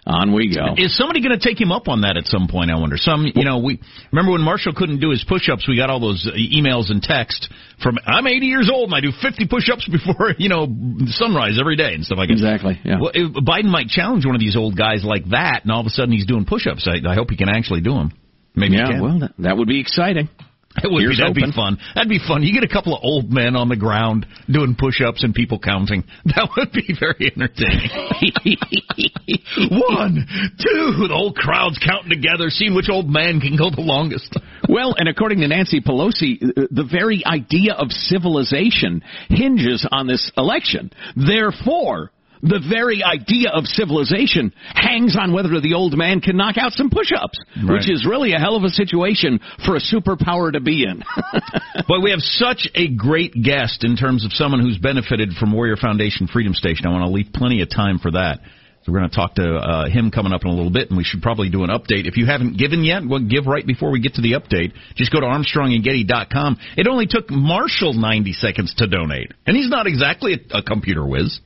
on 0.05 0.33
we 0.33 0.53
go. 0.53 0.73
Is 0.77 0.97
somebody 0.97 1.21
going 1.21 1.37
to 1.37 1.43
take 1.43 1.61
him 1.61 1.71
up 1.71 1.87
on 1.87 2.01
that 2.01 2.17
at 2.17 2.25
some 2.25 2.47
point? 2.47 2.71
I 2.71 2.75
wonder. 2.75 2.97
Some, 2.97 3.25
you 3.35 3.45
know, 3.45 3.59
we 3.59 3.79
remember 4.11 4.31
when 4.31 4.41
Marshall 4.41 4.73
couldn't 4.75 4.99
do 4.99 5.11
his 5.11 5.23
push-ups. 5.27 5.67
We 5.67 5.77
got 5.77 5.89
all 5.89 5.99
those 5.99 6.25
uh, 6.25 6.35
emails 6.35 6.89
and 6.89 7.03
text 7.03 7.49
from 7.83 7.97
I'm 8.05 8.25
80 8.25 8.45
years 8.47 8.69
old 8.71 8.89
and 8.89 8.95
I 8.95 9.01
do 9.01 9.11
50 9.11 9.47
push-ups 9.47 9.87
before 9.87 10.33
you 10.37 10.49
know 10.49 10.67
sunrise 11.07 11.57
every 11.59 11.75
day 11.75 11.93
and 11.93 12.03
stuff 12.03 12.17
like 12.17 12.29
that. 12.29 12.33
Exactly. 12.33 12.79
Yeah. 12.83 12.97
Well, 12.99 13.11
if 13.13 13.31
Biden 13.45 13.69
might 13.69 13.87
challenge 13.87 14.25
one 14.25 14.35
of 14.35 14.41
these 14.41 14.55
old 14.55 14.75
guys 14.75 15.03
like 15.03 15.29
that, 15.29 15.61
and 15.63 15.71
all 15.71 15.81
of 15.81 15.85
a 15.85 15.91
sudden 15.91 16.11
he's 16.11 16.25
doing 16.25 16.45
push-ups. 16.45 16.87
I, 16.87 17.07
I 17.07 17.13
hope 17.13 17.29
he 17.29 17.37
can 17.37 17.49
actually 17.49 17.81
do 17.81 17.93
them. 17.93 18.11
Maybe 18.55 18.73
he 18.73 18.79
yeah. 18.79 18.87
can. 18.87 19.01
Well, 19.01 19.19
that, 19.19 19.33
that 19.39 19.57
would 19.57 19.67
be 19.67 19.79
exciting. 19.79 20.29
It 20.77 20.89
would 20.91 20.99
be, 20.99 21.15
that'd 21.17 21.37
open. 21.37 21.49
be 21.49 21.55
fun. 21.55 21.77
That'd 21.95 22.09
be 22.09 22.19
fun. 22.19 22.43
You 22.43 22.53
get 22.53 22.63
a 22.63 22.71
couple 22.71 22.95
of 22.95 23.01
old 23.03 23.31
men 23.31 23.55
on 23.55 23.67
the 23.67 23.75
ground 23.75 24.25
doing 24.49 24.75
push-ups 24.77 25.23
and 25.23 25.33
people 25.33 25.59
counting. 25.59 26.03
That 26.31 26.49
would 26.55 26.71
be 26.71 26.95
very 26.97 27.31
entertaining. 27.35 27.91
One, 29.69 30.25
two, 30.57 31.07
the 31.07 31.13
whole 31.13 31.33
crowd's 31.33 31.77
counting 31.77 32.09
together, 32.09 32.49
seeing 32.49 32.73
which 32.73 32.89
old 32.89 33.09
man 33.09 33.41
can 33.41 33.57
go 33.57 33.69
the 33.69 33.81
longest. 33.81 34.37
Well, 34.69 34.95
and 34.97 35.09
according 35.09 35.41
to 35.41 35.47
Nancy 35.47 35.81
Pelosi, 35.81 36.41
uh, 36.41 36.67
the 36.71 36.87
very 36.89 37.23
idea 37.25 37.73
of 37.73 37.91
civilization 37.91 39.03
hinges 39.29 39.85
on 39.91 40.07
this 40.07 40.31
election. 40.37 40.91
Therefore, 41.17 42.11
The 42.43 42.59
very 42.67 43.03
idea 43.03 43.49
of 43.51 43.65
civilization 43.65 44.51
hangs 44.73 45.15
on 45.19 45.31
whether 45.31 45.61
the 45.61 45.73
old 45.75 45.95
man 45.97 46.21
can 46.21 46.37
knock 46.37 46.57
out 46.57 46.73
some 46.73 46.89
push-ups, 46.89 47.37
Right. 47.63 47.73
which 47.73 47.89
is 47.89 48.05
really 48.05 48.33
a 48.33 48.39
hell 48.39 48.55
of 48.55 48.63
a 48.63 48.69
situation 48.69 49.39
for 49.65 49.75
a 49.75 49.79
superpower 49.79 50.51
to 50.51 50.59
be 50.59 50.83
in. 50.83 51.03
but 51.87 52.01
we 52.01 52.11
have 52.11 52.21
such 52.21 52.67
a 52.73 52.87
great 52.87 53.33
guest 53.43 53.83
in 53.83 53.95
terms 53.95 54.25
of 54.25 54.33
someone 54.33 54.61
who's 54.61 54.77
benefited 54.77 55.33
from 55.33 55.53
Warrior 55.53 55.77
Foundation 55.77 56.27
Freedom 56.27 56.53
Station. 56.53 56.85
I 56.87 56.89
want 56.89 57.03
to 57.03 57.11
leave 57.11 57.27
plenty 57.33 57.61
of 57.61 57.69
time 57.69 57.99
for 57.99 58.11
that. 58.11 58.39
So 58.83 58.91
we're 58.91 58.97
going 58.99 59.11
to 59.11 59.15
talk 59.15 59.35
to 59.35 59.45
uh, 59.45 59.89
him 59.89 60.09
coming 60.09 60.33
up 60.33 60.41
in 60.43 60.49
a 60.49 60.55
little 60.55 60.71
bit, 60.71 60.89
and 60.89 60.97
we 60.97 61.03
should 61.03 61.21
probably 61.21 61.49
do 61.49 61.63
an 61.63 61.69
update. 61.69 62.07
If 62.07 62.17
you 62.17 62.25
haven't 62.25 62.57
given 62.57 62.83
yet, 62.83 63.03
well, 63.07 63.19
give 63.19 63.45
right 63.45 63.65
before 63.65 63.91
we 63.91 64.01
get 64.01 64.15
to 64.15 64.21
the 64.23 64.31
update. 64.31 64.73
Just 64.95 65.11
go 65.13 65.19
to 65.19 65.27
ArmstrongandGetty.com. 65.27 66.57
It 66.77 66.87
only 66.87 67.05
took 67.05 67.29
Marshall 67.29 67.93
90 67.93 68.33
seconds 68.33 68.73
to 68.77 68.87
donate, 68.87 69.33
and 69.45 69.55
he's 69.55 69.69
not 69.69 69.85
exactly 69.85 70.33
a, 70.51 70.57
a 70.57 70.63
computer 70.63 71.05
whiz. 71.05 71.39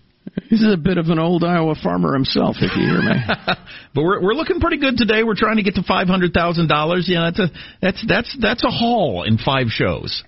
He's 0.50 0.64
a 0.64 0.78
bit 0.78 0.98
of 0.98 1.08
an 1.08 1.20
old 1.20 1.44
Iowa 1.44 1.76
farmer 1.76 2.14
himself, 2.14 2.58
if 2.60 2.76
you 2.76 2.84
hear 2.84 3.02
me. 3.02 3.16
but 3.94 4.04
we're 4.04 4.22
we're 4.22 4.34
looking 4.34 4.60
pretty 4.60 4.78
good 4.78 4.98
today. 4.98 5.24
We're 5.24 5.36
trying 5.36 5.58
to 5.58 5.64
get 5.64 5.76
to 5.76 5.84
five 5.84 6.08
hundred 6.08 6.34
thousand 6.34 6.68
dollars. 6.68 7.06
Yeah, 7.08 7.30
that's 7.30 7.40
a 7.40 7.48
that's 7.82 8.06
that's 8.08 8.38
that's 8.42 8.64
a 8.64 8.70
haul 8.70 9.24
in 9.24 9.38
five 9.38 9.68
shows. 9.68 10.24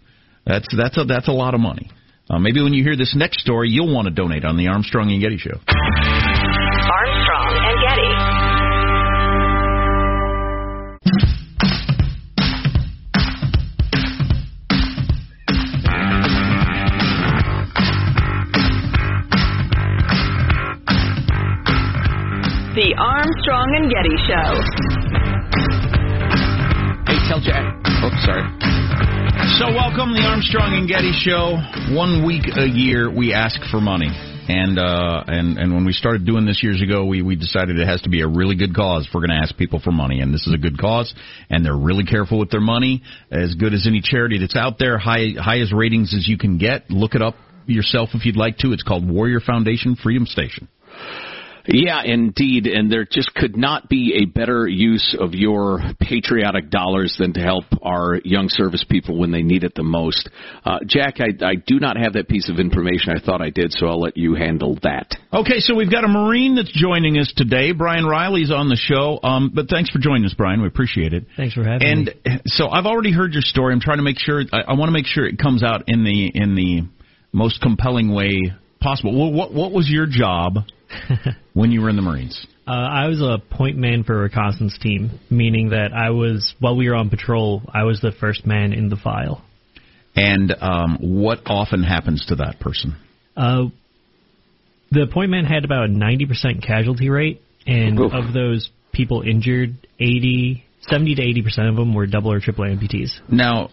That's 0.45 0.67
that's 0.75 0.97
a 0.97 1.03
that's 1.03 1.27
a 1.27 1.33
lot 1.33 1.53
of 1.53 1.59
money. 1.59 1.89
Uh, 2.29 2.39
maybe 2.39 2.61
when 2.61 2.73
you 2.73 2.83
hear 2.83 2.95
this 2.95 3.15
next 3.15 3.39
story, 3.39 3.69
you'll 3.69 3.93
want 3.93 4.07
to 4.07 4.13
donate 4.13 4.43
on 4.43 4.57
the 4.57 4.67
Armstrong 4.67 5.11
and 5.11 5.21
Getty 5.21 5.37
Show. 5.37 6.36
Armstrong 23.47 23.75
and 23.79 23.89
Getty 23.89 24.17
Show. 24.27 24.49
hey, 27.07 27.19
tell 27.29 27.39
Jack. 27.39 27.63
Oh, 28.03 28.11
sorry. 28.25 28.43
So 29.57 29.71
welcome 29.71 30.11
the 30.11 30.23
Armstrong 30.27 30.75
and 30.75 30.87
Getty 30.87 31.13
Show. 31.13 31.55
One 31.95 32.25
week 32.25 32.43
a 32.57 32.67
year 32.67 33.09
we 33.09 33.33
ask 33.33 33.57
for 33.71 33.79
money. 33.79 34.09
And 34.49 34.77
uh 34.77 35.23
and 35.27 35.57
and 35.57 35.73
when 35.73 35.85
we 35.85 35.93
started 35.93 36.25
doing 36.25 36.45
this 36.45 36.61
years 36.61 36.81
ago, 36.81 37.05
we 37.05 37.21
we 37.21 37.37
decided 37.37 37.79
it 37.79 37.87
has 37.87 38.01
to 38.01 38.09
be 38.09 38.21
a 38.21 38.27
really 38.27 38.55
good 38.57 38.75
cause 38.75 39.07
if 39.07 39.13
we're 39.13 39.25
going 39.25 39.37
to 39.37 39.41
ask 39.41 39.55
people 39.55 39.79
for 39.79 39.91
money, 39.91 40.19
and 40.19 40.33
this 40.33 40.45
is 40.45 40.53
a 40.53 40.57
good 40.57 40.77
cause. 40.77 41.13
And 41.49 41.63
they're 41.63 41.77
really 41.77 42.03
careful 42.03 42.39
with 42.39 42.49
their 42.49 42.59
money, 42.59 43.01
as 43.31 43.55
good 43.55 43.73
as 43.73 43.87
any 43.87 44.01
charity 44.01 44.39
that's 44.39 44.57
out 44.57 44.77
there, 44.77 44.97
high 44.97 45.35
highest 45.39 45.71
ratings 45.71 46.13
as 46.13 46.27
you 46.27 46.37
can 46.37 46.57
get. 46.57 46.89
Look 46.89 47.15
it 47.15 47.21
up 47.21 47.35
yourself 47.65 48.09
if 48.13 48.25
you'd 48.25 48.35
like 48.35 48.57
to. 48.57 48.73
It's 48.73 48.83
called 48.83 49.09
Warrior 49.09 49.39
Foundation 49.39 49.95
Freedom 49.95 50.25
Station. 50.25 50.67
Yeah, 51.67 52.01
indeed, 52.03 52.65
and 52.65 52.91
there 52.91 53.05
just 53.09 53.33
could 53.35 53.57
not 53.57 53.89
be 53.89 54.21
a 54.23 54.25
better 54.25 54.67
use 54.67 55.15
of 55.19 55.33
your 55.33 55.79
patriotic 55.99 56.69
dollars 56.69 57.15
than 57.19 57.33
to 57.33 57.41
help 57.41 57.65
our 57.81 58.19
young 58.23 58.47
service 58.49 58.85
people 58.89 59.17
when 59.17 59.31
they 59.31 59.41
need 59.41 59.63
it 59.63 59.73
the 59.75 59.83
most. 59.83 60.29
Uh, 60.63 60.79
Jack, 60.85 61.15
I, 61.19 61.45
I 61.45 61.55
do 61.55 61.79
not 61.79 61.97
have 61.97 62.13
that 62.13 62.29
piece 62.29 62.49
of 62.49 62.59
information. 62.59 63.13
I 63.15 63.23
thought 63.23 63.41
I 63.41 63.49
did, 63.49 63.73
so 63.73 63.87
I'll 63.87 63.99
let 63.99 64.15
you 64.15 64.35
handle 64.35 64.77
that. 64.83 65.15
Okay, 65.33 65.59
so 65.59 65.75
we've 65.75 65.91
got 65.91 66.05
a 66.05 66.07
Marine 66.07 66.55
that's 66.55 66.71
joining 66.71 67.17
us 67.17 67.31
today. 67.35 67.73
Brian 67.73 68.05
Riley's 68.05 68.51
on 68.51 68.69
the 68.69 68.77
show. 68.77 69.19
Um, 69.21 69.51
but 69.53 69.67
thanks 69.69 69.89
for 69.89 69.99
joining 69.99 70.25
us, 70.25 70.33
Brian. 70.33 70.61
We 70.61 70.67
appreciate 70.67 71.13
it. 71.13 71.25
Thanks 71.35 71.53
for 71.53 71.63
having 71.63 71.87
and 71.87 72.05
me. 72.25 72.39
so 72.45 72.69
I've 72.69 72.85
already 72.85 73.11
heard 73.11 73.33
your 73.33 73.41
story. 73.41 73.73
I'm 73.73 73.81
trying 73.81 73.97
to 73.97 74.03
make 74.03 74.19
sure. 74.19 74.41
I, 74.51 74.61
I 74.69 74.73
want 74.73 74.87
to 74.87 74.93
make 74.93 75.05
sure 75.05 75.27
it 75.27 75.37
comes 75.37 75.63
out 75.63 75.83
in 75.87 76.03
the 76.03 76.31
in 76.33 76.55
the 76.55 76.87
most 77.33 77.61
compelling 77.61 78.13
way 78.13 78.53
possible. 78.79 79.17
Well, 79.17 79.33
what 79.33 79.53
what 79.53 79.71
was 79.71 79.89
your 79.89 80.05
job 80.07 80.59
when 81.53 81.71
you 81.71 81.81
were 81.81 81.89
in 81.89 81.95
the 81.95 82.01
Marines? 82.01 82.45
Uh, 82.67 82.71
I 82.71 83.07
was 83.07 83.21
a 83.21 83.37
point 83.55 83.77
man 83.77 84.03
for 84.03 84.19
a 84.19 84.23
reconnaissance 84.23 84.77
team, 84.81 85.19
meaning 85.29 85.69
that 85.69 85.93
I 85.93 86.09
was 86.09 86.53
while 86.59 86.75
we 86.75 86.89
were 86.89 86.95
on 86.95 87.09
patrol, 87.09 87.61
I 87.73 87.83
was 87.83 88.01
the 88.01 88.11
first 88.11 88.45
man 88.45 88.73
in 88.73 88.89
the 88.89 88.97
file. 88.97 89.43
And 90.15 90.53
um, 90.59 90.97
what 90.99 91.39
often 91.45 91.83
happens 91.83 92.25
to 92.27 92.35
that 92.37 92.59
person? 92.59 92.97
Uh, 93.35 93.65
the 94.91 95.07
point 95.13 95.31
man 95.31 95.45
had 95.45 95.63
about 95.63 95.85
a 95.85 95.89
90% 95.89 96.65
casualty 96.65 97.09
rate, 97.09 97.41
and 97.65 97.99
Oof. 97.99 98.13
of 98.13 98.33
those 98.33 98.69
people 98.91 99.21
injured, 99.21 99.75
80, 99.99 100.65
70 100.81 101.15
to 101.15 101.21
80% 101.21 101.69
of 101.69 101.75
them 101.75 101.93
were 101.93 102.07
double 102.07 102.31
or 102.31 102.39
triple 102.39 102.65
amputees. 102.65 103.11
Now, 103.29 103.69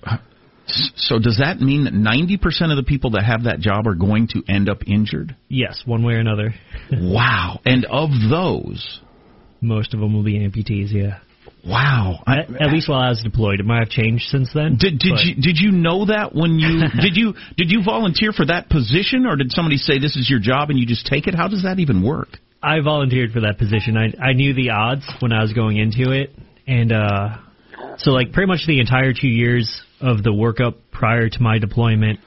so 0.67 1.19
does 1.19 1.39
that 1.39 1.61
mean 1.61 1.85
that 1.85 1.93
90% 1.95 2.71
of 2.71 2.77
the 2.77 2.83
people 2.87 3.11
that 3.11 3.25
have 3.25 3.45
that 3.45 3.61
job 3.61 3.87
are 3.87 3.95
going 3.95 4.29
to 4.29 4.43
end 4.49 4.69
up 4.69 4.79
injured? 4.87 5.37
Yes, 5.49 5.83
one 5.85 6.03
way 6.05 6.15
or 6.15 6.19
another. 6.21 6.55
Wow. 6.93 7.61
And 7.65 7.85
of 7.87 8.11
those, 8.31 9.01
Most 9.61 9.95
of 9.95 10.01
them 10.01 10.13
will 10.15 10.23
be 10.25 10.39
amputees. 10.39 10.93
Yeah. 10.93 11.19
wow. 11.67 12.23
I, 12.27 12.39
At, 12.41 12.63
at 12.63 12.73
least 12.73 12.89
while 12.89 13.01
I 13.01 13.09
was 13.09 13.23
deployed, 13.23 13.61
it 13.61 13.67
might 13.67 13.81
have 13.81 13.89
changed 13.89 14.25
since 14.25 14.51
then. 14.55 14.77
Did 14.79 14.99
did 14.99 15.13
but- 15.17 15.25
you 15.25 15.35
did 15.35 15.57
you 15.59 15.71
know 15.73 16.07
that 16.07 16.35
when 16.35 16.59
you 16.59 16.83
did 17.01 17.17
you 17.17 17.35
did 17.57 17.71
you 17.71 17.83
volunteer 17.85 18.33
for 18.33 18.47
that 18.47 18.69
position 18.69 19.27
or 19.27 19.37
did 19.37 19.51
somebody 19.53 19.77
say 19.77 19.99
this 19.99 20.17
is 20.17 20.29
your 20.31 20.41
job 20.41 20.71
and 20.71 20.79
you 20.79 20.87
just 20.87 21.07
take 21.07 21.27
it? 21.27 21.35
How 21.35 21.49
does 21.49 21.63
that 21.65 21.79
even 21.79 22.03
work? 22.03 22.29
I 22.63 22.81
volunteered 22.81 23.33
for 23.33 23.41
that 23.41 23.59
position. 23.59 23.97
I 23.97 24.13
I 24.23 24.33
knew 24.33 24.55
the 24.55 24.71
odds 24.71 25.05
when 25.21 25.33
I 25.33 25.43
was 25.43 25.53
going 25.53 25.77
into 25.79 26.11
it, 26.13 26.35
and 26.67 26.93
uh, 26.93 27.37
so 27.99 28.11
like 28.13 28.33
pretty 28.33 28.47
much 28.49 28.61
the 28.67 28.81
entire 28.81 29.13
two 29.13 29.29
years 29.29 29.69
of 30.01 30.23
the 30.23 30.31
workup 30.31 30.75
prior 30.91 31.29
to 31.29 31.43
my 31.43 31.59
deployment, 31.59 32.21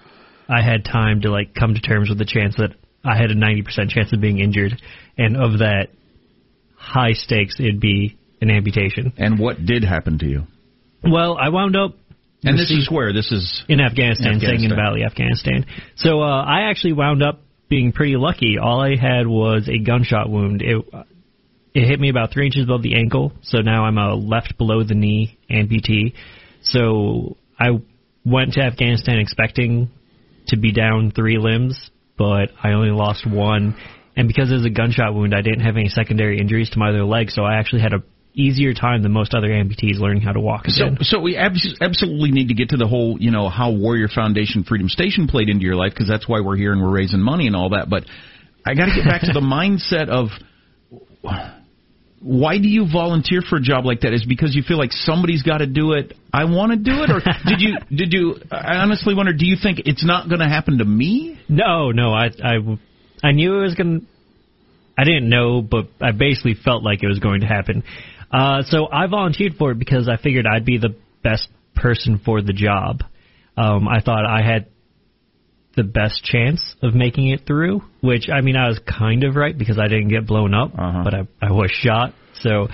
I 0.49 0.61
had 0.61 0.85
time 0.85 1.21
to 1.21 1.31
like 1.31 1.53
come 1.53 1.73
to 1.73 1.81
terms 1.81 2.09
with 2.09 2.17
the 2.17 2.25
chance 2.25 2.55
that 2.57 2.71
I 3.03 3.17
had 3.17 3.31
a 3.31 3.35
ninety 3.35 3.61
percent 3.61 3.89
chance 3.89 4.11
of 4.13 4.21
being 4.21 4.39
injured, 4.39 4.81
and 5.17 5.37
of 5.37 5.59
that 5.59 5.87
high 6.75 7.13
stakes, 7.13 7.55
it'd 7.59 7.79
be 7.79 8.17
an 8.41 8.49
amputation. 8.49 9.13
And 9.17 9.39
what 9.39 9.65
did 9.65 9.83
happen 9.83 10.19
to 10.19 10.25
you? 10.25 10.43
Well, 11.03 11.37
I 11.37 11.49
wound 11.49 11.75
up 11.75 11.95
And 12.43 12.57
this 12.57 12.71
is 12.71 12.89
where 12.89 13.13
this 13.13 13.31
is 13.31 13.63
in 13.67 13.79
Afghanistan, 13.79 14.35
Afghanistan. 14.35 14.75
Valley, 14.75 15.03
Afghanistan. 15.03 15.65
So 15.95 16.21
uh, 16.21 16.43
I 16.43 16.69
actually 16.69 16.93
wound 16.93 17.23
up 17.23 17.41
being 17.69 17.91
pretty 17.91 18.15
lucky. 18.15 18.57
All 18.61 18.79
I 18.79 18.95
had 18.95 19.27
was 19.27 19.67
a 19.67 19.79
gunshot 19.83 20.29
wound. 20.29 20.61
It 20.61 20.85
it 21.73 21.87
hit 21.87 21.99
me 21.99 22.09
about 22.09 22.31
three 22.31 22.45
inches 22.45 22.63
above 22.63 22.81
the 22.81 22.95
ankle, 22.95 23.33
so 23.41 23.59
now 23.59 23.85
I'm 23.85 23.97
a 23.97 24.15
left 24.15 24.57
below 24.57 24.83
the 24.83 24.95
knee 24.95 25.37
amputee. 25.49 26.13
So 26.61 27.37
I 27.59 27.81
went 28.25 28.53
to 28.53 28.61
Afghanistan 28.61 29.19
expecting 29.19 29.89
to 30.47 30.57
be 30.57 30.71
down 30.71 31.11
three 31.11 31.37
limbs, 31.37 31.89
but 32.17 32.49
I 32.61 32.71
only 32.71 32.91
lost 32.91 33.25
one. 33.29 33.75
And 34.15 34.27
because 34.27 34.51
it 34.51 34.55
was 34.55 34.65
a 34.65 34.69
gunshot 34.69 35.13
wound, 35.13 35.33
I 35.35 35.41
didn't 35.41 35.61
have 35.61 35.77
any 35.77 35.89
secondary 35.89 36.39
injuries 36.39 36.69
to 36.71 36.79
my 36.79 36.89
other 36.89 37.03
leg, 37.03 37.29
so 37.29 37.43
I 37.43 37.57
actually 37.59 37.81
had 37.81 37.93
a 37.93 38.03
easier 38.37 38.73
time 38.73 39.01
than 39.01 39.11
most 39.11 39.33
other 39.33 39.47
amputees 39.47 39.97
learning 39.97 40.21
how 40.21 40.31
to 40.31 40.39
walk 40.39 40.67
so 40.67 40.85
again. 40.85 40.97
so 41.01 41.19
we 41.19 41.35
abs- 41.35 41.75
absolutely 41.81 42.29
need 42.29 42.49
to 42.49 42.53
get 42.53 42.69
to 42.69 42.77
the 42.77 42.87
whole 42.87 43.17
you 43.19 43.31
know 43.31 43.49
how 43.49 43.71
Warrior 43.71 44.07
Foundation 44.13 44.63
Freedom 44.63 44.87
Station 44.89 45.27
played 45.27 45.49
into 45.49 45.65
your 45.65 45.75
life 45.75 45.91
because 45.91 46.07
that's 46.07 46.27
why 46.27 46.39
we're 46.41 46.55
here 46.55 46.71
and 46.71 46.79
we're 46.79 46.91
raising 46.91 47.19
money 47.19 47.47
and 47.47 47.55
all 47.55 47.69
that. 47.69 47.89
But 47.89 48.05
I 48.63 48.75
got 48.75 48.85
to 48.85 48.95
get 48.95 49.05
back 49.05 49.21
to 49.21 49.33
the 49.33 49.39
mindset 49.41 50.09
of 50.09 50.29
why 52.19 52.57
do 52.57 52.67
you 52.67 52.87
volunteer 52.91 53.41
for 53.47 53.57
a 53.57 53.61
job 53.61 53.85
like 53.85 54.01
that? 54.01 54.13
Is 54.13 54.23
it 54.23 54.29
because 54.29 54.55
you 54.55 54.63
feel 54.63 54.77
like 54.77 54.91
somebody's 54.91 55.43
got 55.43 55.59
to 55.59 55.67
do 55.67 55.93
it? 55.93 56.13
I 56.33 56.45
want 56.45 56.71
to 56.71 56.77
do 56.77 57.03
it, 57.03 57.11
or 57.11 57.19
did 57.45 57.61
you 57.61 57.77
did 57.95 58.13
you? 58.13 58.35
I 58.51 58.77
honestly 58.77 59.13
wonder. 59.13 59.33
Do 59.33 59.45
you 59.45 59.55
think 59.61 59.81
it's 59.85 60.05
not 60.05 60.27
going 60.27 60.39
to 60.39 60.47
happen 60.49 60.79
to 60.79 60.85
me? 60.85 61.39
No, 61.47 61.91
no, 61.91 62.13
I, 62.13 62.29
I, 62.43 62.77
I 63.23 63.31
knew 63.31 63.59
it 63.59 63.63
was 63.63 63.75
going 63.75 64.01
to. 64.01 64.05
I 64.97 65.03
didn't 65.03 65.29
know, 65.29 65.61
but 65.61 65.89
I 66.01 66.11
basically 66.11 66.55
felt 66.55 66.83
like 66.83 67.03
it 67.03 67.07
was 67.07 67.19
going 67.19 67.41
to 67.41 67.47
happen. 67.47 67.83
Uh, 68.31 68.63
so 68.63 68.87
I 68.91 69.05
volunteered 69.07 69.53
for 69.53 69.71
it 69.71 69.79
because 69.79 70.09
I 70.09 70.17
figured 70.21 70.45
I'd 70.47 70.65
be 70.65 70.79
the 70.79 70.95
best 71.23 71.47
person 71.75 72.19
for 72.23 72.41
the 72.41 72.51
job. 72.51 73.03
Um, 73.55 73.87
I 73.87 74.01
thought 74.01 74.25
I 74.25 74.41
had 74.41 74.67
the 75.77 75.83
best 75.83 76.23
chance 76.25 76.61
of 76.81 76.93
making 76.93 77.29
it 77.29 77.47
through, 77.47 77.81
which 78.01 78.27
I 78.29 78.41
mean 78.41 78.57
I 78.57 78.67
was 78.67 78.79
kind 78.79 79.23
of 79.23 79.35
right 79.35 79.57
because 79.57 79.79
I 79.79 79.87
didn't 79.87 80.09
get 80.09 80.27
blown 80.27 80.53
up, 80.53 80.71
Uh-huh. 80.77 81.01
but 81.05 81.13
I, 81.13 81.21
I 81.41 81.51
was 81.51 81.71
shot. 81.71 82.13
So 82.41 82.67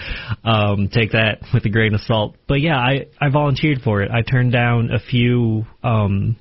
um, 0.43 0.89
take 0.91 1.11
that 1.11 1.39
with 1.53 1.63
a 1.65 1.69
grain 1.69 1.93
of 1.93 2.01
salt. 2.01 2.35
But 2.47 2.59
yeah, 2.61 2.77
I, 2.77 3.05
I 3.21 3.29
volunteered 3.29 3.81
for 3.81 4.01
it. 4.01 4.09
I 4.11 4.21
turned 4.21 4.51
down 4.51 4.89
a 4.91 4.99
few 4.99 5.65
um, 5.83 6.35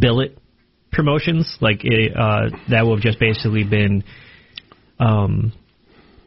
billet 0.00 0.38
promotions, 0.90 1.56
like 1.60 1.80
it, 1.84 2.16
uh, 2.16 2.48
that 2.70 2.86
would 2.86 2.96
have 2.96 3.02
just 3.02 3.20
basically 3.20 3.64
been. 3.64 4.02
Um, 4.98 5.52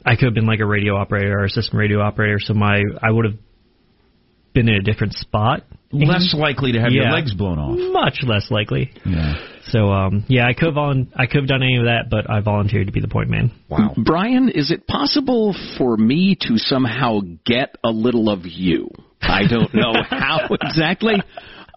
I 0.06 0.16
could 0.16 0.26
have 0.26 0.34
been 0.34 0.46
like 0.48 0.62
a 0.62 0.66
radio 0.66 0.96
operator 0.96 1.40
or 1.40 1.44
assistant 1.46 1.78
radio 1.78 2.02
operator, 2.02 2.38
so 2.40 2.54
my 2.54 2.82
I 3.02 3.12
would 3.12 3.26
have 3.26 3.36
been 4.54 4.68
in 4.68 4.76
a 4.76 4.82
different 4.82 5.14
spot. 5.14 5.64
Less 5.94 6.34
likely 6.38 6.72
to 6.74 6.80
have 6.80 6.92
your 6.92 7.12
legs 7.12 7.34
blown 7.34 7.60
off. 7.60 7.78
Much 7.94 8.24
less 8.24 8.50
likely. 8.50 8.92
Yeah. 9.06 9.36
So 9.66 9.90
um, 9.90 10.26
yeah, 10.28 10.48
I 10.48 10.54
could 10.54 10.68
have 10.68 10.76
volun- 10.76 11.12
I 11.16 11.26
could 11.26 11.42
have 11.42 11.48
done 11.48 11.64
any 11.64 11.78
of 11.78 11.86
that, 11.86 12.10
but 12.10 12.30
I 12.30 12.40
volunteered 12.40 12.88
to 12.88 12.94
be 12.94 13.02
the 13.02 13.10
point 13.10 13.30
man. 13.30 13.52
Wow. 13.70 13.94
Brian, 13.98 14.50
is 14.50 14.72
it 14.72 14.88
possible 14.88 15.56
for 15.78 15.98
me 15.98 16.38
to 16.42 16.58
somehow 16.58 17.20
get 17.46 17.76
a 17.84 17.90
little 17.90 18.30
of 18.30 18.46
you? 18.46 18.90
I 19.22 19.48
don't 19.48 19.74
know 19.74 19.94
how 20.10 20.48
exactly. 20.62 21.16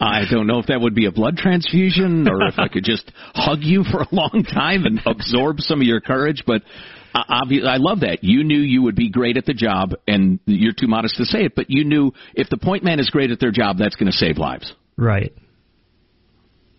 I 0.01 0.23
don't 0.31 0.47
know 0.47 0.59
if 0.59 0.67
that 0.67 0.81
would 0.81 0.95
be 0.95 1.07
a 1.07 1.13
blood 1.13 1.37
transfusion 1.37 2.27
or 2.29 2.47
if 2.49 2.59
I 2.59 2.69
could 2.69 2.85
just 2.85 3.11
hug 3.35 3.61
you 3.63 3.85
for 3.85 4.03
a 4.03 4.09
long 4.13 4.45
time 4.53 4.85
and 4.87 5.01
absorb 5.07 5.61
some 5.61 5.81
of 5.81 5.87
your 5.87 6.01
courage, 6.01 6.43
but 6.47 6.63
obviously, 7.15 7.69
I 7.69 7.77
love 7.77 8.01
that. 8.01 8.23
You 8.23 8.45
knew 8.45 8.59
you 8.59 8.83
would 8.83 8.97
be 8.97 9.11
great 9.11 9.37
at 9.37 9.47
the 9.47 9.55
job, 9.55 9.95
and 10.07 10.41
you're 10.47 10.73
too 10.73 10.89
modest 10.89 11.17
to 11.17 11.25
say 11.25 11.45
it, 11.45 11.55
but 11.55 11.67
you 11.69 11.85
knew 11.85 12.13
if 12.35 12.49
the 12.49 12.59
point 12.59 12.85
man 12.85 13.01
is 13.01 13.11
great 13.11 13.31
at 13.31 13.41
their 13.41 13.53
job, 13.53 13.79
that's 13.79 13.97
going 13.97 14.11
to 14.11 14.17
save 14.17 14.39
lives. 14.39 14.73
Right. 14.97 15.33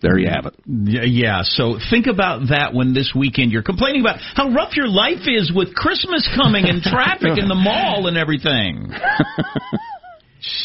There 0.02 0.18
you 0.20 0.28
have 0.30 0.46
it. 0.46 0.54
Yeah, 0.68 1.42
so 1.44 1.80
think 1.90 2.06
about 2.06 2.50
that 2.50 2.74
when 2.74 2.94
this 2.94 3.14
weekend 3.16 3.52
you're 3.52 3.64
complaining 3.64 4.02
about 4.02 4.20
how 4.36 4.52
rough 4.52 4.76
your 4.76 4.88
life 4.88 5.26
is 5.26 5.52
with 5.56 5.74
Christmas 5.74 6.30
coming 6.36 6.66
and 6.68 6.82
traffic 6.82 7.40
in 7.40 7.48
the 7.48 7.56
mall 7.58 8.08
and 8.08 8.18
everything. 8.18 8.92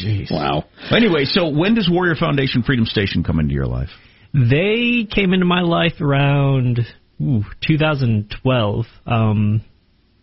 Jeez. 0.02 0.30
Wow. 0.30 0.64
Anyway, 0.90 1.24
so 1.24 1.48
when 1.48 1.74
does 1.74 1.88
Warrior 1.90 2.16
Foundation 2.16 2.62
Freedom 2.62 2.84
Station 2.84 3.24
come 3.24 3.38
into 3.38 3.54
your 3.54 3.66
life? 3.66 3.88
They 4.34 5.08
came 5.10 5.32
into 5.32 5.46
my 5.46 5.62
life 5.62 6.00
around 6.00 6.80
ooh, 7.20 7.44
2012. 7.66 8.86
Um, 9.06 9.62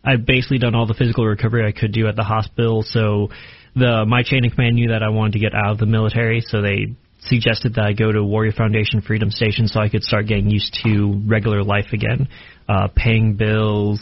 I've 0.04 0.26
basically 0.26 0.60
done 0.60 0.76
all 0.76 0.88
the 0.88 0.94
physical 0.94 1.26
recovery 1.26 1.68
I 1.68 1.78
could 1.78 1.92
do 1.92 2.08
at 2.08 2.16
the 2.16 2.24
hospital, 2.24 2.84
so 2.84 3.30
the 3.76 4.06
my 4.08 4.24
chain 4.24 4.46
of 4.46 4.54
command 4.54 4.76
knew 4.76 4.90
that 4.90 5.04
I 5.04 5.10
wanted 5.10 5.34
to 5.34 5.40
get 5.40 5.54
out 5.54 5.72
of 5.72 5.78
the 5.78 5.86
military, 5.86 6.42
so 6.42 6.62
they 6.62 6.96
suggested 7.22 7.76
that 7.76 7.86
I 7.86 7.94
go 7.94 8.12
to 8.12 8.24
Warrior 8.24 8.54
Foundation 8.54 9.02
Freedom 9.02 9.32
Station 9.32 9.68
so 9.68 9.80
I 9.80 9.90
could 9.90 10.04
start 10.04 10.28
getting 10.28 10.50
used 10.50 10.78
to 10.86 11.22
regular 11.26 11.64
life 11.64 11.88
again, 11.92 12.30
uh, 12.70 12.88
paying 12.96 13.36
bills, 13.36 14.00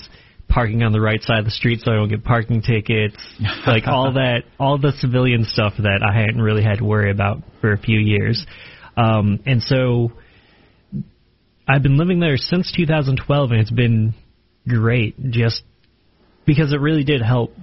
parking 0.47 0.83
on 0.83 0.91
the 0.91 1.01
right 1.01 1.21
side 1.21 1.39
of 1.39 1.45
the 1.45 1.51
street 1.51 1.81
so 1.83 1.91
I 1.91 1.95
don't 1.95 2.09
get 2.09 2.23
parking 2.23 2.61
tickets, 2.61 3.17
like 3.67 3.87
all 3.87 4.13
that, 4.13 4.43
all 4.59 4.77
the 4.77 4.91
civilian 4.99 5.43
stuff 5.43 5.73
that 5.77 6.01
I 6.07 6.17
hadn't 6.17 6.41
really 6.41 6.63
had 6.63 6.79
to 6.79 6.85
worry 6.85 7.11
about 7.11 7.41
for 7.61 7.73
a 7.73 7.77
few 7.77 7.99
years. 7.99 8.45
Um, 8.95 9.39
and 9.45 9.61
so 9.61 10.11
I've 11.67 11.81
been 11.81 11.97
living 11.97 12.19
there 12.19 12.37
since 12.37 12.71
2012, 12.75 13.51
and 13.51 13.59
it's 13.59 13.71
been 13.71 14.13
great. 14.67 15.15
Just 15.31 15.63
because 16.45 16.71
it 16.73 16.79
really 16.79 17.03
did 17.03 17.21
help, 17.21 17.53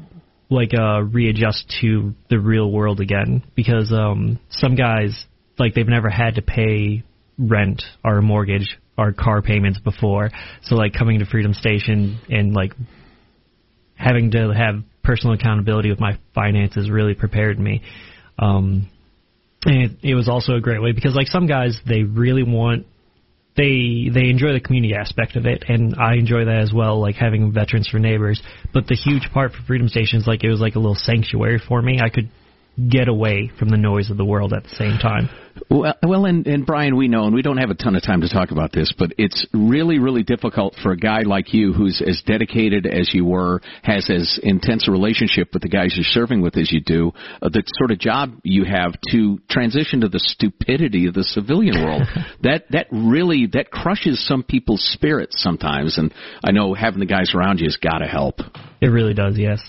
like 0.50 0.72
uh, 0.76 1.02
readjust 1.02 1.72
to 1.80 2.14
the 2.28 2.38
real 2.38 2.70
world 2.70 3.00
again. 3.00 3.44
Because 3.54 3.92
um, 3.92 4.40
some 4.50 4.74
guys, 4.74 5.24
like 5.58 5.74
they've 5.74 5.86
never 5.86 6.08
had 6.08 6.34
to 6.36 6.42
pay 6.42 7.04
rent 7.38 7.82
or 8.04 8.20
mortgage 8.22 8.76
or 8.98 9.12
car 9.12 9.40
payments 9.40 9.78
before, 9.78 10.30
so 10.62 10.74
like 10.74 10.92
coming 10.92 11.20
to 11.20 11.26
Freedom 11.26 11.54
Station 11.54 12.20
and 12.28 12.52
like 12.52 12.74
having 13.94 14.32
to 14.32 14.52
have 14.54 14.82
personal 15.02 15.34
accountability 15.34 15.90
with 15.90 16.00
my 16.00 16.18
finances 16.34 16.90
really 16.90 17.14
prepared 17.14 17.58
me. 17.58 17.82
Um, 18.38 18.90
and 19.64 19.82
it, 19.82 19.90
it 20.02 20.14
was 20.14 20.28
also 20.28 20.54
a 20.54 20.60
great 20.60 20.82
way 20.82 20.92
because 20.92 21.14
like 21.14 21.28
some 21.28 21.46
guys 21.46 21.78
they 21.86 22.02
really 22.02 22.42
want 22.42 22.86
they 23.56 24.08
they 24.12 24.28
enjoy 24.30 24.52
the 24.52 24.60
community 24.60 24.94
aspect 24.94 25.36
of 25.36 25.46
it, 25.46 25.64
and 25.68 25.94
I 25.96 26.14
enjoy 26.14 26.44
that 26.46 26.60
as 26.60 26.72
well, 26.72 27.00
like 27.00 27.16
having 27.16 27.52
veterans 27.52 27.88
for 27.88 27.98
neighbors. 27.98 28.40
But 28.72 28.86
the 28.86 28.94
huge 28.94 29.30
part 29.32 29.52
for 29.52 29.62
Freedom 29.66 29.88
Station 29.88 30.20
is 30.20 30.26
like 30.26 30.42
it 30.42 30.48
was 30.48 30.60
like 30.60 30.74
a 30.74 30.78
little 30.78 30.94
sanctuary 30.94 31.60
for 31.66 31.82
me. 31.82 32.00
I 32.02 32.08
could 32.08 32.30
get 32.90 33.08
away 33.08 33.50
from 33.58 33.68
the 33.68 33.76
noise 33.76 34.10
of 34.10 34.16
the 34.16 34.24
world 34.24 34.52
at 34.52 34.62
the 34.62 34.70
same 34.70 34.98
time. 34.98 35.28
Well, 35.70 35.94
well, 36.02 36.24
and, 36.24 36.46
and 36.46 36.64
Brian, 36.64 36.96
we 36.96 37.08
know, 37.08 37.24
and 37.24 37.34
we 37.34 37.42
don't 37.42 37.58
have 37.58 37.70
a 37.70 37.74
ton 37.74 37.94
of 37.94 38.02
time 38.02 38.22
to 38.22 38.28
talk 38.28 38.50
about 38.50 38.72
this, 38.72 38.92
but 38.96 39.12
it's 39.18 39.46
really, 39.52 39.98
really 39.98 40.22
difficult 40.22 40.74
for 40.82 40.92
a 40.92 40.96
guy 40.96 41.22
like 41.22 41.52
you, 41.52 41.74
who's 41.74 42.02
as 42.06 42.22
dedicated 42.24 42.86
as 42.86 43.12
you 43.12 43.26
were, 43.26 43.60
has 43.82 44.08
as 44.08 44.40
intense 44.42 44.88
a 44.88 44.90
relationship 44.90 45.50
with 45.52 45.62
the 45.62 45.68
guys 45.68 45.92
you're 45.94 46.04
serving 46.04 46.40
with 46.40 46.56
as 46.56 46.72
you 46.72 46.80
do, 46.80 47.12
uh, 47.42 47.48
the 47.50 47.62
sort 47.78 47.90
of 47.90 47.98
job 47.98 48.32
you 48.42 48.64
have 48.64 48.94
to 49.10 49.38
transition 49.50 50.00
to 50.00 50.08
the 50.08 50.18
stupidity 50.18 51.06
of 51.06 51.14
the 51.14 51.24
civilian 51.24 51.84
world. 51.84 52.02
that 52.42 52.64
that 52.70 52.86
really 52.90 53.46
that 53.52 53.70
crushes 53.70 54.26
some 54.26 54.42
people's 54.42 54.82
spirits 54.92 55.42
sometimes, 55.42 55.98
and 55.98 56.12
I 56.42 56.52
know 56.52 56.72
having 56.74 57.00
the 57.00 57.06
guys 57.06 57.34
around 57.34 57.60
you 57.60 57.66
has 57.66 57.76
got 57.76 57.98
to 57.98 58.06
help. 58.06 58.40
It 58.80 58.88
really 58.88 59.14
does, 59.14 59.36
yes. 59.38 59.60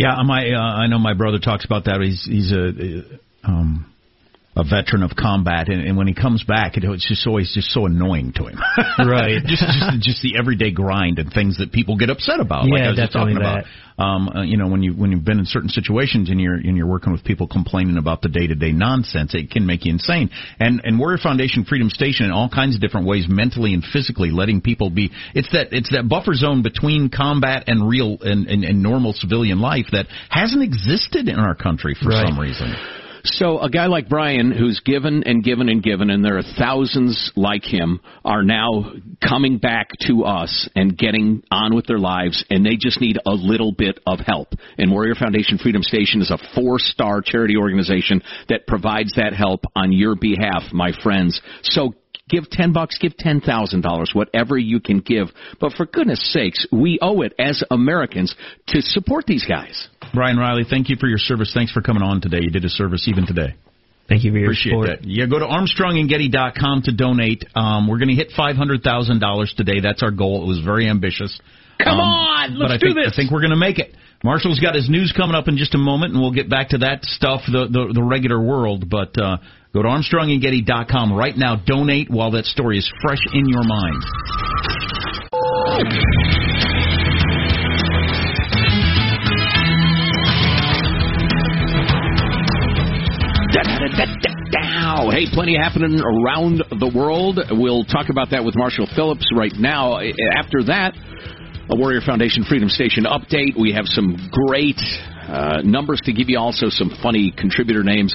Yeah, 0.00 0.22
my 0.24 0.50
uh, 0.50 0.58
I 0.58 0.86
know 0.86 0.98
my 0.98 1.12
brother 1.12 1.38
talks 1.38 1.66
about 1.66 1.84
that. 1.84 2.00
He's 2.00 2.24
he's 2.24 2.52
a 2.52 3.46
um, 3.46 3.84
a 4.56 4.64
veteran 4.64 5.02
of 5.04 5.12
combat, 5.16 5.68
and, 5.68 5.80
and 5.80 5.96
when 5.96 6.08
he 6.08 6.14
comes 6.14 6.42
back, 6.42 6.76
it, 6.76 6.82
it's 6.82 7.06
just 7.08 7.24
always 7.26 7.52
just 7.54 7.68
so 7.70 7.86
annoying 7.86 8.32
to 8.34 8.46
him. 8.46 8.58
right. 8.98 9.38
just 9.46 9.62
just 9.62 10.00
just 10.02 10.22
the 10.22 10.34
everyday 10.36 10.72
grind 10.72 11.18
and 11.20 11.32
things 11.32 11.58
that 11.58 11.70
people 11.72 11.96
get 11.96 12.10
upset 12.10 12.40
about. 12.40 12.64
Yeah, 12.66 12.74
like 12.74 12.82
I 12.82 12.88
was 12.90 12.96
definitely 12.98 13.34
talking 13.34 13.42
that. 13.44 13.60
about. 13.60 13.64
Um, 14.00 14.28
uh, 14.30 14.42
you 14.42 14.56
know, 14.56 14.66
when 14.66 14.82
you 14.82 14.92
when 14.94 15.12
you've 15.12 15.24
been 15.24 15.38
in 15.38 15.44
certain 15.46 15.68
situations 15.68 16.30
and 16.30 16.40
you're 16.40 16.54
and 16.54 16.76
you're 16.76 16.86
working 16.86 17.12
with 17.12 17.22
people 17.22 17.46
complaining 17.46 17.96
about 17.96 18.22
the 18.22 18.28
day 18.28 18.46
to 18.46 18.54
day 18.54 18.72
nonsense, 18.72 19.34
it 19.34 19.50
can 19.50 19.66
make 19.66 19.84
you 19.84 19.92
insane. 19.92 20.30
And 20.58 20.80
and 20.84 20.98
Warrior 20.98 21.18
Foundation 21.18 21.64
Freedom 21.64 21.88
Station 21.90 22.24
in 22.26 22.32
all 22.32 22.48
kinds 22.48 22.74
of 22.74 22.80
different 22.80 23.06
ways, 23.06 23.26
mentally 23.28 23.72
and 23.74 23.84
physically, 23.84 24.30
letting 24.30 24.62
people 24.62 24.90
be. 24.90 25.10
It's 25.34 25.52
that 25.52 25.68
it's 25.72 25.90
that 25.92 26.08
buffer 26.08 26.34
zone 26.34 26.62
between 26.62 27.08
combat 27.10 27.64
and 27.68 27.86
real 27.88 28.16
and, 28.22 28.48
and, 28.48 28.64
and 28.64 28.82
normal 28.82 29.12
civilian 29.12 29.60
life 29.60 29.86
that 29.92 30.06
hasn't 30.28 30.62
existed 30.62 31.28
in 31.28 31.38
our 31.38 31.54
country 31.54 31.94
for 31.94 32.08
Right. 32.08 32.26
some 32.26 32.38
reason. 32.40 32.74
So 33.24 33.60
a 33.60 33.68
guy 33.68 33.86
like 33.86 34.08
Brian, 34.08 34.50
who's 34.50 34.80
given 34.84 35.24
and 35.24 35.42
given 35.44 35.68
and 35.68 35.82
given, 35.82 36.10
and 36.10 36.24
there 36.24 36.38
are 36.38 36.42
thousands 36.58 37.32
like 37.36 37.64
him, 37.64 38.00
are 38.24 38.42
now 38.42 38.92
coming 39.26 39.58
back 39.58 39.90
to 40.06 40.24
us 40.24 40.68
and 40.74 40.96
getting 40.96 41.42
on 41.50 41.74
with 41.74 41.86
their 41.86 41.98
lives, 41.98 42.44
and 42.50 42.64
they 42.64 42.76
just 42.80 43.00
need 43.00 43.18
a 43.26 43.32
little 43.32 43.72
bit 43.72 44.00
of 44.06 44.20
help. 44.20 44.48
And 44.78 44.90
Warrior 44.90 45.14
Foundation 45.14 45.58
Freedom 45.58 45.82
Station 45.82 46.22
is 46.22 46.30
a 46.30 46.38
four-star 46.54 47.22
charity 47.22 47.56
organization 47.56 48.22
that 48.48 48.66
provides 48.66 49.14
that 49.16 49.32
help 49.32 49.64
on 49.76 49.92
your 49.92 50.16
behalf, 50.16 50.62
my 50.72 50.92
friends. 51.02 51.40
So 51.62 51.94
give 52.30 52.48
10 52.48 52.72
bucks, 52.72 52.96
give 52.98 53.12
$10,000, 53.16 54.14
whatever 54.14 54.56
you 54.56 54.80
can 54.80 55.00
give. 55.00 55.28
But 55.60 55.72
for 55.72 55.84
goodness 55.86 56.32
sakes, 56.32 56.66
we 56.72 56.98
owe 57.02 57.22
it 57.22 57.34
as 57.38 57.62
Americans 57.70 58.34
to 58.68 58.80
support 58.80 59.26
these 59.26 59.44
guys. 59.44 59.88
Brian 60.14 60.36
Riley, 60.38 60.64
thank 60.68 60.88
you 60.88 60.96
for 60.98 61.08
your 61.08 61.18
service. 61.18 61.52
Thanks 61.52 61.72
for 61.72 61.82
coming 61.82 62.02
on 62.02 62.20
today. 62.20 62.38
You 62.40 62.50
did 62.50 62.64
a 62.64 62.68
service 62.70 63.06
even 63.08 63.26
today. 63.26 63.54
Thank 64.08 64.24
you 64.24 64.32
for 64.32 64.38
your 64.38 64.46
Appreciate 64.48 64.70
support. 64.72 64.86
that. 64.88 65.04
Yeah, 65.04 65.26
go 65.26 65.38
to 65.38 65.44
ArmstrongandGetty.com 65.46 66.82
to 66.82 66.92
donate. 66.92 67.44
Um, 67.54 67.86
we're 67.88 67.98
going 67.98 68.08
to 68.08 68.14
hit 68.14 68.30
$500,000 68.36 69.54
today. 69.56 69.80
That's 69.80 70.02
our 70.02 70.10
goal. 70.10 70.42
It 70.42 70.46
was 70.46 70.60
very 70.64 70.88
ambitious. 70.88 71.38
Come 71.78 71.94
Um, 71.94 72.00
on, 72.00 72.52
but 72.58 72.70
let's 72.70 72.72
I 72.74 72.76
do 72.78 72.86
think, 72.94 72.96
this. 73.04 73.12
I 73.12 73.16
think 73.16 73.30
we're 73.30 73.40
going 73.40 73.50
to 73.50 73.56
make 73.56 73.78
it. 73.78 73.94
Marshall's 74.22 74.60
got 74.60 74.74
his 74.74 74.90
news 74.90 75.14
coming 75.16 75.34
up 75.34 75.48
in 75.48 75.56
just 75.56 75.74
a 75.74 75.78
moment, 75.78 76.12
and 76.12 76.20
we'll 76.20 76.32
get 76.32 76.50
back 76.50 76.68
to 76.70 76.78
that 76.78 77.04
stuff, 77.04 77.40
the 77.46 77.68
the, 77.70 77.92
the 77.94 78.02
regular 78.02 78.38
world. 78.40 78.90
But 78.90 79.16
uh, 79.18 79.38
go 79.72 79.82
to 79.82 79.88
ArmstrongandGetty.com 79.88 81.12
right 81.12 81.36
now. 81.36 81.56
Donate 81.56 82.10
while 82.10 82.30
that 82.32 82.44
story 82.44 82.76
is 82.78 82.92
fresh 83.00 83.20
in 83.32 83.48
your 83.48 83.64
mind. 83.64 84.04
Hey, 95.10 95.26
plenty 95.32 95.56
happening 95.56 96.00
around 96.00 96.62
the 96.70 96.92
world. 96.94 97.40
We'll 97.50 97.84
talk 97.84 98.10
about 98.10 98.30
that 98.30 98.44
with 98.44 98.54
Marshall 98.54 98.86
Phillips 98.94 99.26
right 99.34 99.52
now. 99.56 99.98
After 99.98 100.62
that, 100.64 100.94
a 101.70 101.76
Warrior 101.76 102.00
Foundation 102.04 102.42
Freedom 102.42 102.68
Station 102.68 103.04
update. 103.04 103.54
We 103.58 103.72
have 103.72 103.86
some 103.86 104.18
great 104.32 104.80
uh, 105.28 105.62
numbers 105.62 106.00
to 106.04 106.12
give 106.12 106.28
you, 106.28 106.36
also 106.36 106.66
some 106.68 106.90
funny 107.00 107.32
contributor 107.36 107.84
names. 107.84 108.14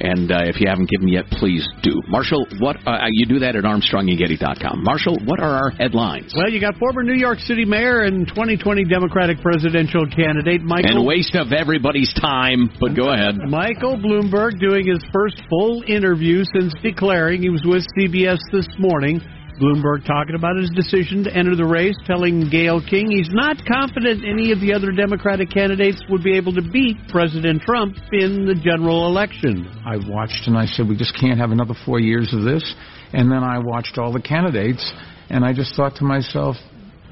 And 0.00 0.30
uh, 0.30 0.44
if 0.44 0.60
you 0.60 0.68
haven't 0.68 0.88
given 0.88 1.08
yet, 1.08 1.24
please 1.28 1.66
do. 1.82 2.02
Marshall, 2.08 2.46
what 2.58 2.76
uh, 2.86 3.08
you 3.10 3.26
do 3.26 3.38
that 3.40 3.56
at 3.56 3.64
ArmstrongandGetty.com. 3.64 4.84
Marshall, 4.84 5.16
what 5.24 5.40
are 5.40 5.64
our 5.64 5.70
headlines? 5.70 6.32
Well, 6.36 6.50
you 6.50 6.60
got 6.60 6.76
former 6.76 7.02
New 7.02 7.16
York 7.16 7.38
City 7.40 7.64
Mayor 7.64 8.02
and 8.04 8.28
2020 8.28 8.84
Democratic 8.84 9.40
presidential 9.40 10.04
candidate 10.06 10.62
Michael 10.62 10.96
And 10.96 11.06
waste 11.06 11.34
of 11.36 11.52
everybody's 11.52 12.12
time, 12.14 12.70
but 12.80 12.94
go 12.94 13.12
ahead. 13.12 13.36
Michael 13.48 13.96
Bloomberg 13.96 14.60
doing 14.60 14.86
his 14.86 15.04
first 15.12 15.40
full 15.48 15.82
interview 15.86 16.44
since 16.52 16.74
declaring 16.82 17.42
he 17.42 17.50
was 17.50 17.62
with 17.64 17.84
CBS 17.96 18.40
this 18.52 18.68
morning. 18.78 19.20
Bloomberg 19.60 20.06
talking 20.06 20.34
about 20.34 20.56
his 20.56 20.70
decision 20.70 21.22
to 21.24 21.36
enter 21.36 21.54
the 21.54 21.66
race, 21.66 21.94
telling 22.06 22.48
Gayle 22.48 22.80
King 22.80 23.10
he's 23.10 23.28
not 23.30 23.58
confident 23.66 24.24
any 24.24 24.52
of 24.52 24.60
the 24.60 24.72
other 24.72 24.90
Democratic 24.90 25.50
candidates 25.50 26.02
would 26.08 26.24
be 26.24 26.36
able 26.36 26.54
to 26.54 26.62
beat 26.62 26.96
President 27.08 27.60
Trump 27.62 27.94
in 28.10 28.46
the 28.46 28.54
general 28.54 29.06
election. 29.06 29.68
I 29.84 29.98
watched 30.08 30.48
and 30.48 30.56
I 30.56 30.64
said, 30.64 30.88
we 30.88 30.96
just 30.96 31.14
can't 31.20 31.38
have 31.38 31.50
another 31.50 31.74
four 31.84 32.00
years 32.00 32.32
of 32.32 32.42
this. 32.42 32.74
And 33.12 33.30
then 33.30 33.44
I 33.44 33.58
watched 33.58 33.98
all 33.98 34.12
the 34.12 34.22
candidates, 34.22 34.92
and 35.28 35.44
I 35.44 35.52
just 35.52 35.76
thought 35.76 35.96
to 35.96 36.04
myself, 36.04 36.56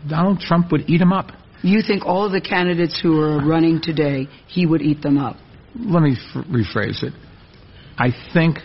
Donald 0.09 0.41
Trump 0.41 0.73
would 0.73 0.89
eat 0.89 1.01
him 1.01 1.13
up. 1.13 1.33
You 1.63 1.83
think 1.87 2.07
all 2.07 2.25
of 2.25 2.33
the 2.33 2.41
candidates 2.41 2.99
who 3.03 3.21
are 3.21 3.45
running 3.45 3.81
today, 3.83 4.29
he 4.47 4.65
would 4.65 4.81
eat 4.81 5.03
them 5.03 5.19
up? 5.19 5.37
Let 5.77 6.03
me 6.03 6.13
f- 6.13 6.47
rephrase 6.47 7.03
it. 7.03 7.13
I 7.99 8.11
think 8.33 8.59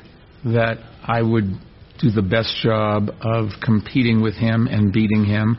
that 0.46 0.78
I 1.04 1.22
would 1.22 1.60
do 2.00 2.12
the 2.12 2.22
best 2.22 2.56
job 2.62 3.10
of 3.22 3.50
competing 3.64 4.22
with 4.22 4.36
him 4.36 4.68
and 4.68 4.92
beating 4.92 5.26
him. 5.26 5.58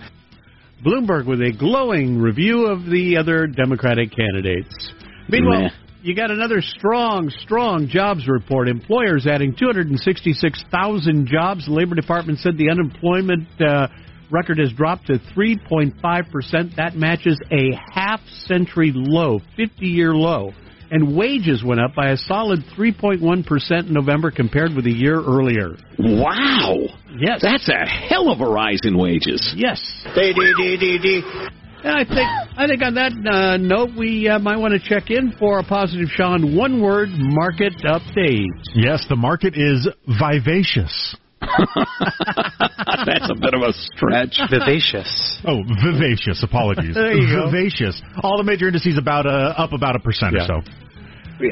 Bloomberg 0.84 1.26
with 1.26 1.40
a 1.40 1.52
glowing 1.58 2.18
review 2.18 2.66
of 2.66 2.84
the 2.84 3.16
other 3.18 3.46
Democratic 3.46 4.10
candidates. 4.14 4.92
Meanwhile, 5.28 5.62
Meh. 5.62 5.70
you 6.02 6.14
got 6.14 6.30
another 6.30 6.60
strong, 6.60 7.30
strong 7.30 7.88
jobs 7.88 8.28
report. 8.28 8.68
Employers 8.68 9.26
adding 9.26 9.54
266,000 9.58 11.26
jobs. 11.26 11.66
The 11.66 11.72
Labor 11.72 11.94
Department 11.94 12.38
said 12.40 12.58
the 12.58 12.70
unemployment 12.70 13.48
uh, 13.60 13.88
record 14.30 14.58
has 14.58 14.72
dropped 14.72 15.06
to 15.06 15.14
3.5%. 15.34 16.76
That 16.76 16.96
matches 16.96 17.40
a 17.50 17.70
half 17.92 18.20
century 18.46 18.92
low, 18.94 19.40
50 19.56 19.86
year 19.86 20.14
low. 20.14 20.52
And 20.94 21.16
wages 21.16 21.64
went 21.64 21.80
up 21.80 21.92
by 21.96 22.10
a 22.10 22.16
solid 22.16 22.60
3.1% 22.78 23.88
in 23.88 23.92
November 23.92 24.30
compared 24.30 24.74
with 24.76 24.86
a 24.86 24.92
year 24.92 25.16
earlier. 25.20 25.74
Wow. 25.98 26.76
Yes. 27.18 27.40
That's 27.42 27.68
a 27.68 27.84
hell 27.84 28.30
of 28.30 28.40
a 28.40 28.46
rise 28.46 28.78
in 28.84 28.96
wages. 28.96 29.54
Yes. 29.56 29.82
And 30.06 31.98
I 31.98 32.04
think 32.04 32.28
I 32.56 32.66
think 32.68 32.80
on 32.82 32.94
that 32.94 33.10
uh, 33.28 33.56
note, 33.56 33.90
we 33.98 34.28
uh, 34.28 34.38
might 34.38 34.56
want 34.58 34.72
to 34.72 34.88
check 34.88 35.10
in 35.10 35.32
for 35.36 35.58
a 35.58 35.64
positive 35.64 36.06
Sean 36.10 36.56
one 36.56 36.80
word 36.80 37.08
market 37.10 37.72
update. 37.84 38.46
Yes, 38.76 39.04
the 39.08 39.16
market 39.16 39.54
is 39.56 39.88
vivacious. 40.06 41.16
That's 41.42 43.28
a 43.30 43.34
bit 43.38 43.52
of 43.52 43.62
a 43.62 43.72
stretch. 43.72 44.38
Vivacious. 44.48 45.40
Oh, 45.46 45.60
vivacious. 45.84 46.42
Apologies. 46.42 46.94
There 46.94 47.12
you 47.14 47.26
go. 47.26 47.50
Vivacious. 47.50 48.00
All 48.22 48.38
the 48.38 48.44
major 48.44 48.68
indices 48.68 48.96
about 48.96 49.26
uh, 49.26 49.52
up 49.58 49.72
about 49.72 49.96
a 49.96 49.98
percent 49.98 50.34
Yeah. 50.36 50.44
or 50.44 50.62
so. 50.62 50.83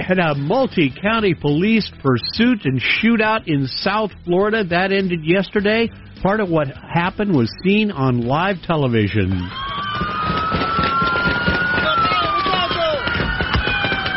Had 0.00 0.18
a 0.18 0.34
multi-county 0.34 1.34
police 1.34 1.90
pursuit 2.02 2.64
and 2.64 2.80
shootout 2.80 3.46
in 3.46 3.66
South 3.66 4.10
Florida 4.24 4.64
that 4.64 4.92
ended 4.92 5.20
yesterday. 5.24 5.88
Part 6.22 6.40
of 6.40 6.48
what 6.48 6.68
happened 6.68 7.34
was 7.34 7.52
seen 7.64 7.90
on 7.90 8.22
live 8.22 8.56
television. 8.62 9.48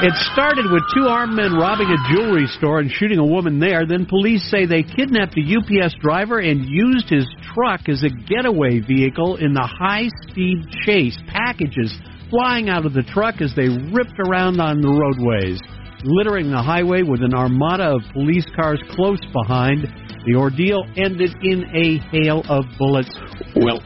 It 0.01 0.13
started 0.33 0.69
with 0.69 0.83
two 0.93 1.07
armed 1.07 1.33
men 1.35 1.53
robbing 1.53 1.87
a 1.87 2.13
jewelry 2.13 2.47
store 2.47 2.79
and 2.79 2.91
shooting 2.91 3.17
a 3.17 3.25
woman 3.25 3.59
there. 3.59 3.87
Then 3.87 4.05
police 4.05 4.43
say 4.51 4.65
they 4.65 4.83
kidnapped 4.83 5.35
a 5.37 5.41
UPS 5.41 5.95
driver 5.99 6.39
and 6.39 6.65
used 6.65 7.09
his 7.09 7.25
truck 7.53 7.89
as 7.89 8.03
a 8.03 8.09
getaway 8.09 8.81
vehicle 8.81 9.37
in 9.37 9.53
the 9.53 9.65
high 9.65 10.09
speed 10.27 10.65
chase. 10.85 11.17
Packages 11.27 11.97
flying 12.29 12.69
out 12.69 12.85
of 12.85 12.93
the 12.93 13.03
truck 13.03 13.41
as 13.41 13.53
they 13.55 13.67
ripped 13.67 14.19
around 14.19 14.59
on 14.59 14.81
the 14.81 14.89
roadways, 14.89 15.59
littering 16.03 16.51
the 16.51 16.61
highway 16.61 17.03
with 17.03 17.21
an 17.21 17.33
armada 17.33 17.95
of 17.95 18.01
police 18.13 18.45
cars 18.55 18.81
close 18.91 19.21
behind. 19.33 19.87
The 20.25 20.35
ordeal 20.35 20.83
ended 20.97 21.35
in 21.43 21.63
a 21.75 21.97
hail 22.09 22.43
of 22.49 22.65
bullets. 22.77 23.13
Well, 23.55 23.81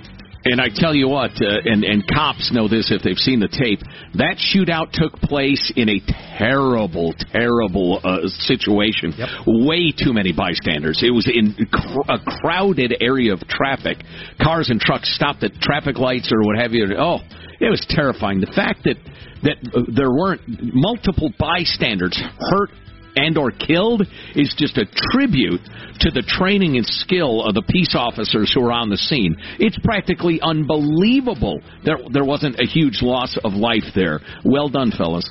and 0.45 0.61
I 0.61 0.67
tell 0.73 0.95
you 0.95 1.09
what, 1.09 1.31
uh, 1.41 1.59
and 1.65 1.83
and 1.83 2.07
cops 2.07 2.51
know 2.53 2.69
this 2.69 2.91
if 2.91 3.01
they've 3.01 3.17
seen 3.17 3.41
the 3.41 3.49
tape. 3.49 3.81
That 4.15 4.37
shootout 4.39 4.91
took 4.93 5.13
place 5.21 5.71
in 5.75 5.89
a 5.89 5.99
terrible, 6.37 7.13
terrible 7.33 7.99
uh, 8.03 8.27
situation. 8.47 9.13
Way 9.45 9.91
too 9.91 10.13
many 10.13 10.31
bystanders. 10.31 11.03
It 11.03 11.11
was 11.11 11.27
in 11.27 11.53
cr- 11.69 12.07
a 12.07 12.19
crowded 12.39 12.95
area 13.01 13.33
of 13.33 13.41
traffic. 13.47 13.97
Cars 14.41 14.69
and 14.69 14.79
trucks 14.79 15.13
stopped 15.13 15.43
at 15.43 15.53
traffic 15.55 15.97
lights 15.97 16.31
or 16.31 16.41
what 16.45 16.57
have 16.57 16.71
you. 16.71 16.87
Oh, 16.97 17.19
it 17.59 17.69
was 17.69 17.85
terrifying. 17.89 18.39
The 18.39 18.51
fact 18.55 18.83
that 18.83 18.97
that 19.43 19.57
uh, 19.73 19.81
there 19.95 20.11
weren't 20.11 20.41
multiple 20.47 21.31
bystanders 21.39 22.17
hurt 22.39 22.69
and 23.15 23.37
or 23.37 23.51
killed 23.51 24.03
is 24.35 24.53
just 24.57 24.77
a 24.77 24.85
tribute 25.11 25.61
to 25.99 26.11
the 26.11 26.21
training 26.21 26.77
and 26.77 26.85
skill 26.85 27.43
of 27.43 27.55
the 27.55 27.63
peace 27.63 27.95
officers 27.95 28.51
who 28.53 28.61
were 28.61 28.71
on 28.71 28.89
the 28.89 28.97
scene. 28.97 29.35
It's 29.59 29.77
practically 29.83 30.39
unbelievable 30.41 31.59
there 31.83 31.97
there 32.11 32.25
wasn't 32.25 32.59
a 32.59 32.65
huge 32.65 33.01
loss 33.01 33.37
of 33.43 33.53
life 33.53 33.85
there. 33.95 34.19
Well 34.45 34.69
done, 34.69 34.91
fellas. 34.91 35.29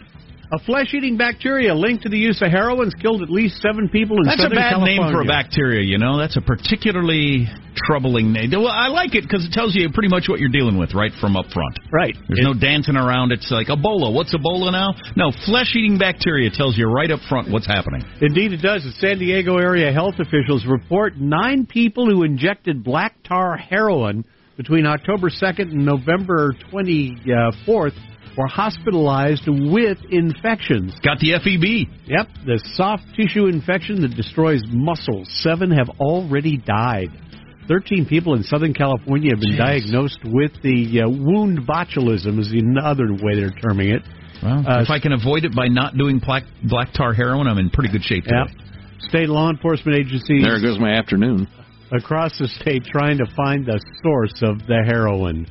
A 0.50 0.58
flesh-eating 0.58 1.18
bacteria 1.18 1.74
linked 1.74 2.04
to 2.04 2.08
the 2.08 2.16
use 2.16 2.40
of 2.40 2.50
heroin 2.50 2.90
killed 3.02 3.22
at 3.22 3.28
least 3.28 3.61
seven 3.61 3.87
people 3.88 4.16
in 4.16 4.24
That's 4.24 4.40
a 4.40 4.48
bad 4.48 4.80
California. 4.80 5.00
name 5.02 5.12
for 5.12 5.20
a 5.20 5.24
bacteria, 5.26 5.84
you 5.84 5.98
know. 5.98 6.16
That's 6.16 6.38
a 6.38 6.40
particularly 6.40 7.46
troubling 7.76 8.32
name. 8.32 8.50
Well, 8.52 8.68
I 8.68 8.88
like 8.88 9.14
it 9.14 9.24
because 9.24 9.44
it 9.44 9.52
tells 9.52 9.74
you 9.74 9.90
pretty 9.92 10.08
much 10.08 10.24
what 10.26 10.40
you're 10.40 10.48
dealing 10.48 10.78
with 10.78 10.94
right 10.94 11.12
from 11.20 11.37
up 11.37 11.46
front. 11.52 11.78
Right. 11.92 12.16
There's 12.28 12.40
no 12.40 12.54
dancing 12.54 12.96
around. 12.96 13.30
It's 13.32 13.50
like 13.50 13.66
Ebola. 13.66 14.12
What's 14.12 14.34
Ebola 14.34 14.72
now? 14.72 14.94
No, 15.16 15.32
flesh-eating 15.44 15.98
bacteria 15.98 16.48
tells 16.50 16.78
you 16.78 16.87
right 16.88 17.11
up 17.11 17.20
front 17.28 17.50
what's 17.50 17.66
happening. 17.66 18.02
Indeed, 18.22 18.54
it 18.54 18.62
does. 18.62 18.84
The 18.84 18.92
San 19.06 19.18
Diego 19.18 19.58
area 19.58 19.92
health 19.92 20.14
officials 20.18 20.64
report 20.66 21.18
nine 21.18 21.66
people 21.66 22.06
who 22.06 22.22
injected 22.22 22.82
black 22.82 23.22
tar 23.22 23.58
heroin 23.58 24.24
between 24.56 24.87
October 24.87 25.28
2nd 25.28 25.70
and 25.72 25.84
November 25.84 26.54
24th 26.72 27.94
were 28.38 28.46
hospitalized 28.46 29.42
with 29.48 29.98
infections. 30.11 30.94
Got 31.03 31.18
the 31.18 31.33
FEB. 31.42 31.90
Yep, 32.07 32.29
the 32.46 32.62
soft 32.74 33.03
tissue 33.16 33.46
infection 33.46 34.01
that 34.03 34.14
destroys 34.14 34.62
muscles. 34.68 35.29
Seven 35.42 35.72
have 35.72 35.88
already 36.01 36.57
died. 36.57 37.09
13 37.66 38.07
people 38.07 38.35
in 38.35 38.42
Southern 38.44 38.72
California 38.72 39.33
have 39.33 39.40
been 39.40 39.59
diagnosed 39.59 40.20
with 40.24 40.53
the 40.62 41.03
uh, 41.03 41.09
wound 41.11 41.66
botulism, 41.66 42.38
is 42.38 42.48
the 42.48 42.62
other 42.83 43.12
way 43.12 43.35
they're 43.35 43.51
terming 43.61 43.90
it. 43.90 44.03
Well, 44.42 44.64
Uh, 44.66 44.81
if 44.83 44.88
I 44.88 45.01
can 45.01 45.12
avoid 45.12 45.44
it 45.44 45.55
by 45.55 45.66
not 45.68 45.96
doing 45.98 46.18
black, 46.18 46.44
black 46.62 46.92
tar 46.94 47.12
heroin, 47.12 47.46
I'm 47.48 47.59
in 47.59 47.68
pretty 47.70 47.90
good 47.92 48.05
shape. 48.05 48.24
Yep. 48.24 48.46
State 49.11 49.29
law 49.29 49.51
enforcement 49.51 49.98
agencies 49.98 50.44
There 50.44 50.61
goes 50.62 50.79
my 50.79 50.92
afternoon. 50.92 51.46
across 51.92 52.38
the 52.38 52.48
state 52.48 52.85
trying 52.85 53.18
to 53.18 53.27
find 53.37 53.66
the 53.66 53.81
source 54.03 54.40
of 54.42 54.66
the 54.66 54.83
heroin. 54.87 55.46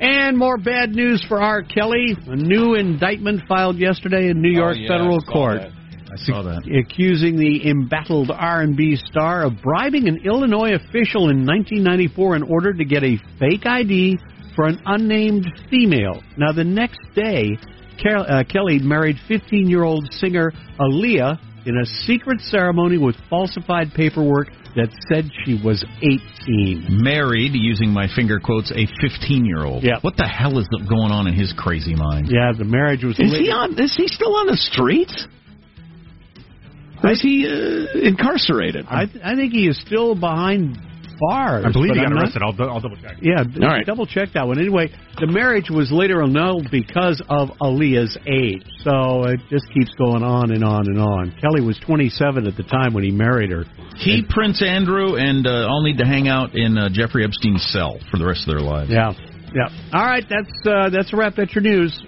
And 0.00 0.36
more 0.36 0.58
bad 0.58 0.90
news 0.94 1.24
for 1.28 1.40
R. 1.42 1.62
Kelly. 1.62 2.16
A 2.26 2.36
new 2.36 2.74
indictment 2.74 3.42
filed 3.48 3.76
yesterday 3.78 4.28
in 4.30 4.40
New 4.40 4.52
York 4.52 4.76
Oh, 4.78 4.80
yeah, 4.80 4.88
federal 4.88 5.20
court. 5.20 5.60
that. 5.60 5.72
I 6.10 6.16
saw 6.16 6.42
that. 6.42 6.62
Accusing 6.66 7.36
the 7.36 7.68
embattled 7.68 8.30
R&B 8.30 8.96
star 8.96 9.42
of 9.44 9.60
bribing 9.62 10.08
an 10.08 10.20
Illinois 10.24 10.74
official 10.74 11.28
in 11.30 11.44
1994 11.44 12.36
in 12.36 12.42
order 12.44 12.72
to 12.72 12.84
get 12.84 13.02
a 13.04 13.18
fake 13.38 13.66
ID 13.66 14.18
for 14.56 14.66
an 14.66 14.80
unnamed 14.86 15.46
female. 15.70 16.22
Now, 16.36 16.52
the 16.52 16.64
next 16.64 16.98
day, 17.14 17.58
Kel- 18.02 18.26
uh, 18.28 18.44
Kelly 18.44 18.78
married 18.78 19.16
15-year-old 19.28 20.12
singer 20.14 20.52
Aaliyah 20.80 21.38
in 21.66 21.76
a 21.76 21.84
secret 22.06 22.40
ceremony 22.40 22.96
with 22.98 23.16
falsified 23.28 23.92
paperwork 23.94 24.48
that 24.78 24.90
said 25.10 25.30
she 25.44 25.60
was 25.62 25.84
18. 25.98 26.86
Married, 26.88 27.52
using 27.54 27.90
my 27.90 28.06
finger 28.14 28.38
quotes, 28.38 28.70
a 28.70 28.86
15 29.02 29.44
year 29.44 29.64
old. 29.64 29.82
Yeah. 29.82 29.98
What 30.00 30.16
the 30.16 30.26
hell 30.26 30.58
is 30.58 30.68
going 30.88 31.10
on 31.10 31.26
in 31.26 31.34
his 31.34 31.52
crazy 31.52 31.94
mind? 31.94 32.28
Yeah, 32.30 32.52
the 32.56 32.64
marriage 32.64 33.02
was. 33.02 33.18
Is 33.18 33.32
lit- 33.32 33.42
he 33.42 33.50
on? 33.50 33.78
Is 33.78 33.94
he 33.96 34.06
still 34.06 34.34
on 34.36 34.46
the 34.46 34.56
streets? 34.56 35.26
Or 37.02 37.10
is 37.10 37.22
he 37.22 37.46
uh, 37.46 37.98
incarcerated? 37.98 38.86
I, 38.88 39.06
th- 39.06 39.22
I 39.24 39.36
think 39.36 39.52
he 39.52 39.68
is 39.68 39.80
still 39.80 40.14
behind 40.14 40.78
bars. 41.20 41.64
I 41.66 41.72
believe 41.72 41.92
he 41.92 41.96
got 41.98 42.06
I'm 42.06 42.14
not- 42.14 42.22
arrested. 42.24 42.42
I'll, 42.42 42.70
I'll 42.70 42.80
double 42.80 42.96
check. 42.96 43.16
Yeah, 43.20 43.42
d- 43.44 43.60
All 43.62 43.68
right. 43.68 43.84
double 43.86 44.06
check 44.06 44.30
that 44.34 44.46
one. 44.46 44.58
Anyway, 44.58 44.90
the 45.20 45.26
marriage 45.26 45.70
was 45.70 45.90
later 45.92 46.22
annulled 46.22 46.70
because 46.70 47.20
of 47.28 47.50
Aaliyah's 47.60 48.16
age. 48.26 48.62
So 48.84 49.24
it 49.24 49.40
just 49.50 49.66
keeps 49.72 49.94
going 49.94 50.22
on 50.22 50.50
and 50.52 50.64
on 50.64 50.86
and 50.88 50.98
on. 50.98 51.34
Kelly 51.40 51.60
was 51.60 51.78
27 51.86 52.46
at 52.46 52.56
the 52.56 52.62
time 52.64 52.94
when 52.94 53.04
he 53.04 53.10
married 53.10 53.50
her. 53.50 53.64
He, 53.96 54.22
Prince 54.28 54.62
Andrew, 54.62 55.16
and 55.16 55.46
uh, 55.46 55.66
all 55.68 55.82
need 55.82 55.98
to 55.98 56.06
hang 56.06 56.28
out 56.28 56.54
in 56.54 56.78
uh, 56.78 56.88
Jeffrey 56.92 57.24
Epstein's 57.24 57.64
cell 57.72 57.98
for 58.10 58.16
the 58.18 58.24
rest 58.26 58.46
of 58.48 58.54
their 58.54 58.60
lives. 58.60 58.90
Yeah, 58.90 59.12
yeah. 59.54 59.68
All 59.92 60.04
right, 60.06 60.24
that's 60.28 60.66
uh, 60.66 60.90
that's 60.90 61.12
a 61.12 61.16
wrap. 61.16 61.34
That's 61.36 61.52
your 61.54 61.62
news. 61.62 62.00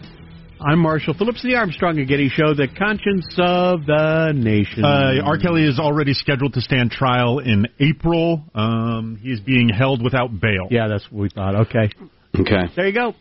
I'm 0.62 0.78
Marshall 0.78 1.14
Phillips, 1.14 1.42
the 1.42 1.54
Armstrong 1.54 1.98
and 1.98 2.06
Getty 2.06 2.28
Show, 2.28 2.52
the 2.52 2.68
conscience 2.68 3.26
of 3.38 3.86
the 3.86 4.32
nation. 4.36 4.84
Uh, 4.84 5.24
R. 5.24 5.38
Kelly 5.38 5.64
is 5.64 5.78
already 5.78 6.12
scheduled 6.12 6.52
to 6.52 6.60
stand 6.60 6.90
trial 6.90 7.38
in 7.38 7.66
April. 7.78 8.44
Um, 8.54 9.18
he's 9.22 9.40
being 9.40 9.70
held 9.70 10.04
without 10.04 10.38
bail. 10.38 10.68
Yeah, 10.70 10.88
that's 10.88 11.10
what 11.10 11.22
we 11.22 11.28
thought. 11.30 11.54
Okay. 11.62 11.90
Okay. 12.38 12.68
There 12.76 12.86
you 12.86 12.92
go. 12.92 13.14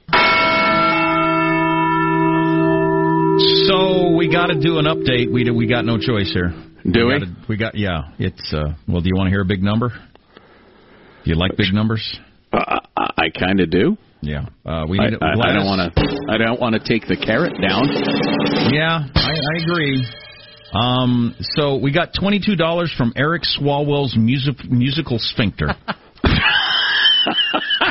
So 3.68 4.16
we 4.18 4.30
got 4.30 4.48
to 4.48 4.60
do 4.60 4.80
an 4.80 4.86
update. 4.86 5.32
We 5.32 5.50
we 5.50 5.66
got 5.66 5.86
no 5.86 5.98
choice 5.98 6.32
here. 6.34 6.52
Do 6.84 7.08
we? 7.08 7.20
Gotta, 7.20 7.36
we 7.48 7.58
got 7.58 7.76
yeah. 7.76 8.12
It's 8.20 8.54
uh, 8.54 8.74
well. 8.86 9.00
Do 9.00 9.08
you 9.08 9.16
want 9.16 9.28
to 9.28 9.32
hear 9.32 9.42
a 9.42 9.46
big 9.46 9.64
number? 9.64 9.90
Do 11.24 11.32
you 11.32 11.36
like 11.36 11.56
big 11.56 11.74
numbers? 11.74 12.20
Uh, 12.52 12.80
I, 12.98 13.12
I 13.18 13.30
kind 13.30 13.62
of 13.62 13.72
do. 13.72 13.98
Yeah. 14.22 14.46
Uh, 14.66 14.86
we 14.88 15.00
I, 15.00 15.10
need. 15.10 15.18
I, 15.22 15.32
I 15.32 15.36
Gladys- 15.36 15.56
don't 15.56 15.66
want 15.66 15.96
to. 15.96 16.02
I 16.34 16.38
don't 16.38 16.60
want 16.60 16.74
to 16.76 16.80
take 16.84 17.08
the 17.08 17.16
carrot 17.18 17.54
down. 17.62 17.88
Yeah, 18.74 19.08
I, 19.16 19.32
I 19.32 19.62
agree. 19.64 20.06
Um, 20.74 21.36
so 21.40 21.78
we 21.78 21.92
got 21.92 22.14
twenty 22.14 22.40
two 22.46 22.56
dollars 22.56 22.94
from 22.98 23.14
Eric 23.16 23.44
Swalwell's 23.60 24.16
music, 24.18 24.56
musical 24.70 25.18
sphincter. 25.20 25.70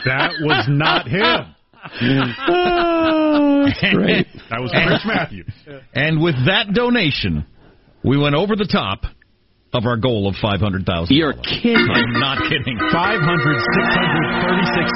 That 0.05 0.33
was 0.41 0.65
not 0.69 1.07
him. 1.07 1.55
Great. 3.95 4.27
That 4.51 4.61
was 4.61 4.71
Chris 4.73 5.05
Matthews. 5.05 5.53
and 5.95 6.21
with 6.23 6.35
that 6.47 6.73
donation, 6.73 7.45
we 8.05 8.17
went 8.19 8.35
over 8.35 8.57
the 8.57 8.67
top 8.71 9.03
of 9.73 9.85
our 9.85 9.97
goal 9.97 10.29
of 10.29 10.35
five 10.41 10.61
hundred 10.61 10.87
thousand. 10.87 11.15
You're 11.17 11.33
kidding. 11.35 11.89
I'm 11.93 12.21
not 12.21 12.39
kidding. 12.49 12.79
Five 12.93 13.21
hundred, 13.21 13.61
six 13.61 13.89
hundred, 13.93 14.25
thirty-six. 14.49 14.89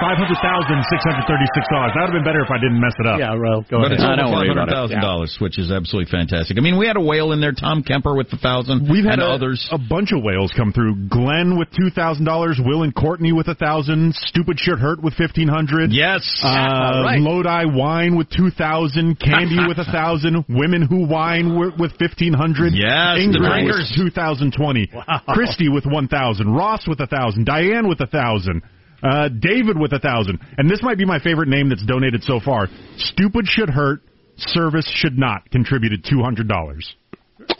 Five 0.00 0.16
hundred 0.18 0.40
thousand 0.40 0.80
six 0.88 1.04
hundred 1.04 1.24
thirty-six 1.28 1.64
dollars. 1.68 1.92
That 1.94 2.08
would 2.08 2.16
have 2.16 2.18
been 2.18 2.26
better 2.26 2.42
if 2.42 2.50
I 2.50 2.58
didn't 2.58 2.80
mess 2.80 2.96
it 2.98 3.06
up. 3.06 3.20
Yeah, 3.20 3.36
well, 3.36 3.62
go 3.68 3.84
But 3.84 3.92
ahead. 3.92 4.00
it's 4.00 4.04
over 4.04 4.16
five 4.32 4.48
hundred 4.48 4.72
thousand 4.72 5.00
dollars, 5.04 5.36
which 5.38 5.58
is 5.60 5.70
absolutely 5.70 6.10
fantastic. 6.10 6.56
I 6.56 6.62
mean, 6.64 6.78
we 6.80 6.86
had 6.88 6.96
a 6.96 7.04
whale 7.04 7.32
in 7.32 7.40
there, 7.40 7.52
Tom 7.52 7.84
Kemper 7.84 8.16
with 8.16 8.30
the 8.32 8.40
thousand, 8.40 8.88
We've 8.88 9.04
had 9.04 9.20
and 9.20 9.28
a, 9.28 9.36
others. 9.36 9.60
a 9.70 9.78
bunch 9.78 10.10
of 10.16 10.24
whales 10.24 10.50
come 10.56 10.72
through. 10.72 11.08
Glenn 11.12 11.58
with 11.60 11.68
two 11.76 11.90
thousand 11.92 12.24
dollars, 12.24 12.58
Will 12.58 12.82
and 12.82 12.94
Courtney 12.94 13.32
with 13.32 13.48
a 13.48 13.54
thousand, 13.54 14.14
Stupid 14.16 14.58
Shit 14.58 14.78
Hurt 14.80 15.02
with 15.02 15.14
fifteen 15.14 15.48
hundred. 15.48 15.92
Yes, 15.92 16.24
uh, 16.42 17.04
right. 17.04 17.20
Lodi 17.20 17.64
Wine 17.76 18.16
with 18.16 18.30
two 18.30 18.50
thousand, 18.50 19.20
Candy 19.20 19.60
with 19.68 19.78
a 19.78 19.84
thousand, 19.90 20.44
Women 20.48 20.82
Who 20.82 21.06
Wine 21.06 21.58
with, 21.58 21.78
with 21.78 21.92
fifteen 21.98 22.32
hundred. 22.32 22.72
Yes, 22.74 23.20
the 23.20 23.28
Ingrid 23.28 23.46
drinkers. 23.68 23.92
with 23.96 24.06
two 24.06 24.10
thousand 24.10 24.54
twenty. 24.56 24.90
Christy 25.28 25.68
with 25.68 25.84
one 25.86 26.08
thousand, 26.08 26.52
Ross 26.54 26.86
with 26.88 27.00
a 27.00 27.06
thousand, 27.06 27.44
Diane 27.44 27.88
with 27.88 28.00
a 28.00 28.06
thousand. 28.06 28.62
Uh, 29.02 29.28
David 29.28 29.78
with 29.78 29.92
a 29.92 29.98
thousand, 29.98 30.38
and 30.58 30.68
this 30.70 30.82
might 30.82 30.98
be 30.98 31.04
my 31.04 31.18
favorite 31.18 31.48
name 31.48 31.68
that's 31.68 31.84
donated 31.84 32.22
so 32.22 32.40
far. 32.40 32.68
Stupid 32.96 33.46
should 33.46 33.70
hurt, 33.70 34.00
service 34.36 34.88
should 34.94 35.18
not. 35.18 35.50
Contributed 35.50 36.04
two 36.08 36.22
hundred 36.22 36.48
dollars. 36.48 36.94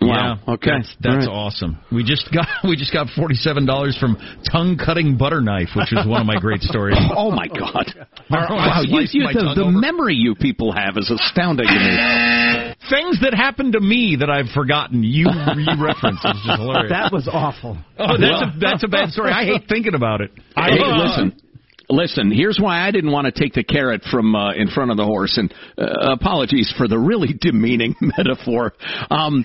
Wow. 0.01 0.38
Yeah, 0.47 0.55
Okay. 0.55 0.71
That's, 0.77 0.97
that's 1.01 1.27
All 1.27 1.33
right. 1.33 1.47
awesome. 1.47 1.79
We 1.93 2.05
just 2.05 2.33
got 2.33 2.47
we 2.64 2.77
just 2.77 2.93
got 2.93 3.09
forty 3.16 3.35
seven 3.35 3.66
dollars 3.66 3.97
from 3.99 4.16
tongue 4.51 4.79
cutting 4.83 5.16
butter 5.16 5.40
knife, 5.40 5.71
which 5.77 5.93
is 5.93 6.07
one 6.07 6.21
of 6.21 6.27
my 6.27 6.38
great 6.38 6.62
stories. 6.62 6.97
Oh 7.21 7.31
my 7.31 7.49
God! 7.49 7.87
I 8.31 8.47
Wow, 8.49 8.83
you, 8.83 9.01
you, 9.12 9.25
my 9.25 9.33
the, 9.33 9.64
the 9.64 9.71
memory 9.71 10.14
you 10.14 10.35
people 10.35 10.73
have 10.73 10.97
is 10.97 11.11
astounding 11.11 11.66
to 11.66 11.73
me. 11.73 12.75
Things 12.88 13.21
that 13.21 13.35
happened 13.35 13.73
to 13.75 13.81
me 13.81 14.16
that 14.21 14.31
I've 14.31 14.49
forgotten. 14.55 15.03
You 15.03 15.27
you 15.29 15.85
reference 15.85 16.25
is 16.25 16.38
just 16.47 16.61
hilarious. 16.61 16.90
That 16.90 17.12
was 17.12 17.29
awful. 17.31 17.77
oh, 17.99 18.16
that's 18.16 18.43
a 18.43 18.59
that's 18.59 18.85
a 18.85 18.88
bad 18.88 19.11
story. 19.11 19.33
I 19.33 19.45
hate 19.45 19.69
thinking 19.69 19.95
about 19.95 20.21
it. 20.21 20.31
I 20.57 20.71
hey, 20.71 20.79
listen. 20.81 21.50
Listen, 21.90 22.31
here's 22.31 22.59
why 22.61 22.87
I 22.87 22.92
didn't 22.92 23.11
want 23.11 23.26
to 23.26 23.33
take 23.33 23.53
the 23.53 23.64
carrot 23.64 24.03
from 24.11 24.37
uh, 24.37 24.53
in 24.53 24.68
front 24.68 24.92
of 24.92 24.96
the 24.96 25.05
horse, 25.05 25.37
and 25.38 25.53
uh, 25.76 26.12
apologies 26.12 26.72
for 26.79 26.87
the 26.87 26.98
really 26.98 27.35
demeaning 27.40 27.96
metaphor. 28.00 28.72
Um, 29.11 29.44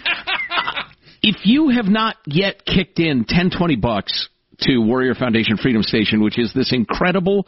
if 1.23 1.37
you 1.43 1.69
have 1.69 1.85
not 1.85 2.17
yet 2.27 2.63
kicked 2.65 2.99
in 2.99 3.25
ten, 3.27 3.49
twenty 3.49 3.75
bucks 3.75 4.29
to 4.61 4.77
Warrior 4.79 5.15
Foundation 5.15 5.57
Freedom 5.57 5.83
Station, 5.83 6.21
which 6.23 6.37
is 6.39 6.53
this 6.53 6.71
incredible 6.73 7.45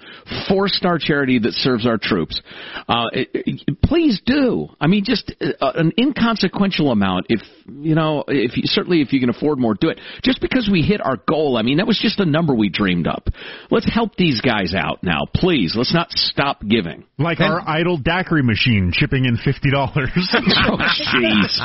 four-star 0.48 1.00
charity 1.00 1.40
that 1.40 1.54
serves 1.54 1.86
our 1.86 1.98
troops, 1.98 2.42
uh, 2.88 3.06
it- 3.14 3.30
it- 3.34 3.82
please 3.82 4.22
do. 4.26 4.70
I 4.80 4.88
mean, 4.88 5.04
just 5.04 5.32
uh, 5.42 5.72
an 5.76 5.92
inconsequential 5.98 6.92
amount. 6.92 7.28
If 7.30 7.42
you 7.82 7.96
know, 7.96 8.24
if 8.28 8.56
you, 8.56 8.64
certainly 8.66 9.02
if 9.02 9.12
you 9.12 9.20
can 9.20 9.30
afford 9.30 9.60
more, 9.60 9.74
do 9.74 9.90
it. 9.90 10.00
Just 10.24 10.40
because 10.42 10.70
we 10.72 10.82
hit 10.82 11.02
our 11.02 11.18
goal, 11.28 11.58
I 11.58 11.62
mean, 11.64 11.78
that 11.78 11.88
was 11.88 12.00
just 12.00 12.20
a 12.20 12.26
number 12.26 12.56
we 12.56 12.70
dreamed 12.70 13.08
up. 13.08 13.28
Let's 13.72 13.92
help 13.94 14.16
these 14.16 14.40
guys 14.42 14.74
out 14.74 15.04
now, 15.04 15.22
please. 15.34 15.74
Let's 15.76 15.94
not 15.94 16.12
stop 16.12 16.62
giving. 16.68 17.04
Like 17.18 17.40
our 17.40 17.62
idle 17.68 17.98
daiquiri 17.98 18.44
machine 18.44 18.92
chipping 18.94 19.26
in 19.26 19.38
fifty 19.38 19.72
dollars. 19.72 20.12
oh, 20.16 20.78
jeez. 20.78 21.60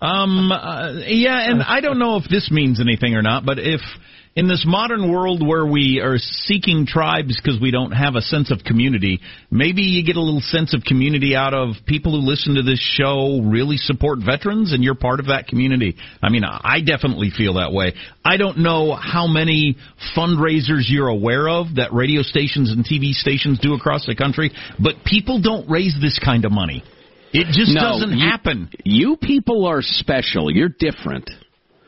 Um, 0.00 0.50
uh, 0.52 0.92
yeah, 1.06 1.50
and 1.50 1.62
I 1.62 1.80
don't 1.80 1.98
know 1.98 2.16
if 2.16 2.24
this 2.28 2.50
means 2.50 2.80
anything 2.80 3.14
or 3.14 3.22
not, 3.22 3.44
but 3.44 3.58
if 3.58 3.80
in 4.36 4.48
this 4.48 4.64
modern 4.66 5.12
world 5.12 5.46
where 5.46 5.64
we 5.64 6.00
are 6.00 6.16
seeking 6.18 6.86
tribes 6.86 7.38
because 7.40 7.60
we 7.60 7.70
don't 7.70 7.92
have 7.92 8.16
a 8.16 8.20
sense 8.20 8.50
of 8.50 8.64
community, 8.64 9.20
maybe 9.48 9.82
you 9.82 10.04
get 10.04 10.16
a 10.16 10.20
little 10.20 10.40
sense 10.40 10.74
of 10.74 10.82
community 10.82 11.36
out 11.36 11.54
of 11.54 11.74
people 11.86 12.12
who 12.20 12.26
listen 12.26 12.56
to 12.56 12.62
this 12.62 12.80
show 12.80 13.40
really 13.44 13.76
support 13.76 14.18
veterans 14.24 14.72
and 14.72 14.82
you're 14.82 14.96
part 14.96 15.20
of 15.20 15.26
that 15.26 15.46
community. 15.46 15.94
I 16.20 16.30
mean, 16.30 16.42
I 16.44 16.80
definitely 16.84 17.30
feel 17.30 17.54
that 17.54 17.72
way. 17.72 17.94
I 18.24 18.36
don't 18.36 18.58
know 18.58 18.94
how 18.94 19.28
many 19.28 19.76
fundraisers 20.16 20.82
you're 20.88 21.08
aware 21.08 21.48
of 21.48 21.76
that 21.76 21.92
radio 21.92 22.22
stations 22.22 22.72
and 22.72 22.84
TV 22.84 23.12
stations 23.12 23.60
do 23.60 23.74
across 23.74 24.04
the 24.04 24.16
country, 24.16 24.50
but 24.82 24.94
people 25.04 25.40
don't 25.40 25.70
raise 25.70 25.94
this 26.00 26.18
kind 26.18 26.44
of 26.44 26.50
money. 26.50 26.82
It 27.32 27.46
just 27.52 27.72
No, 27.72 27.80
doesn't 27.80 28.18
you- 28.18 28.26
happen. 28.28 28.68
You 28.84 29.16
people 29.16 29.66
are 29.66 29.82
special. 29.82 30.50
You're 30.52 30.68
different. 30.68 31.30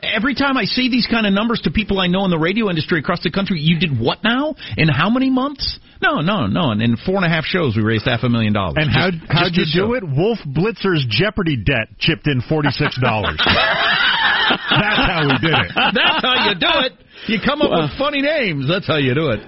Every 0.03 0.35
time 0.35 0.57
I 0.57 0.65
see 0.65 0.91
these 0.91 1.07
kind 1.11 1.27
of 1.27 1.33
numbers 1.33 1.61
to 1.65 1.71
people 1.71 1.99
I 2.01 2.07
know 2.07 2.25
in 2.25 2.31
the 2.31 2.39
radio 2.39 2.69
industry 2.69 2.99
across 3.01 3.23
the 3.23 3.31
country, 3.31 3.59
you 3.61 3.79
did 3.81 3.99
what 3.99 4.23
now? 4.23 4.55
In 4.77 4.89
how 4.89 5.09
many 5.11 5.31
months? 5.31 5.79
No, 6.03 6.21
no, 6.21 6.47
no. 6.47 6.71
And 6.71 6.83
in 6.83 6.97
four 6.99 7.17
and 7.17 7.25
a 7.25 7.29
half 7.29 7.45
shows, 7.45 7.75
we 7.75 7.83
raised 7.83 8.05
half 8.05 8.23
a 8.23 8.29
million 8.29 8.53
dollars. 8.53 8.75
And 8.77 8.91
how 8.91 9.11
Just- 9.11 9.25
how'd 9.29 9.57
you 9.57 9.65
do 9.65 9.71
show. 9.71 9.95
it? 9.95 10.05
Wolf 10.05 10.39
Blitzer's 10.47 11.05
Jeopardy 11.09 11.57
debt 11.57 11.89
chipped 11.99 12.27
in 12.27 12.43
forty 12.43 12.71
six 12.71 13.01
dollars. 13.01 13.41
That's 13.41 14.71
how 14.71 15.23
we 15.27 15.39
did 15.41 15.55
it. 15.59 15.73
That's 15.75 16.23
how 16.23 16.49
you 16.49 16.55
do 16.55 16.73
it. 16.87 16.93
You 17.27 17.39
come 17.45 17.63
up 17.63 17.71
with 17.71 17.99
funny 17.99 18.21
names. 18.23 18.69
That's 18.69 18.87
how 18.87 18.97
you 18.99 19.15
do 19.15 19.31
it. 19.31 19.41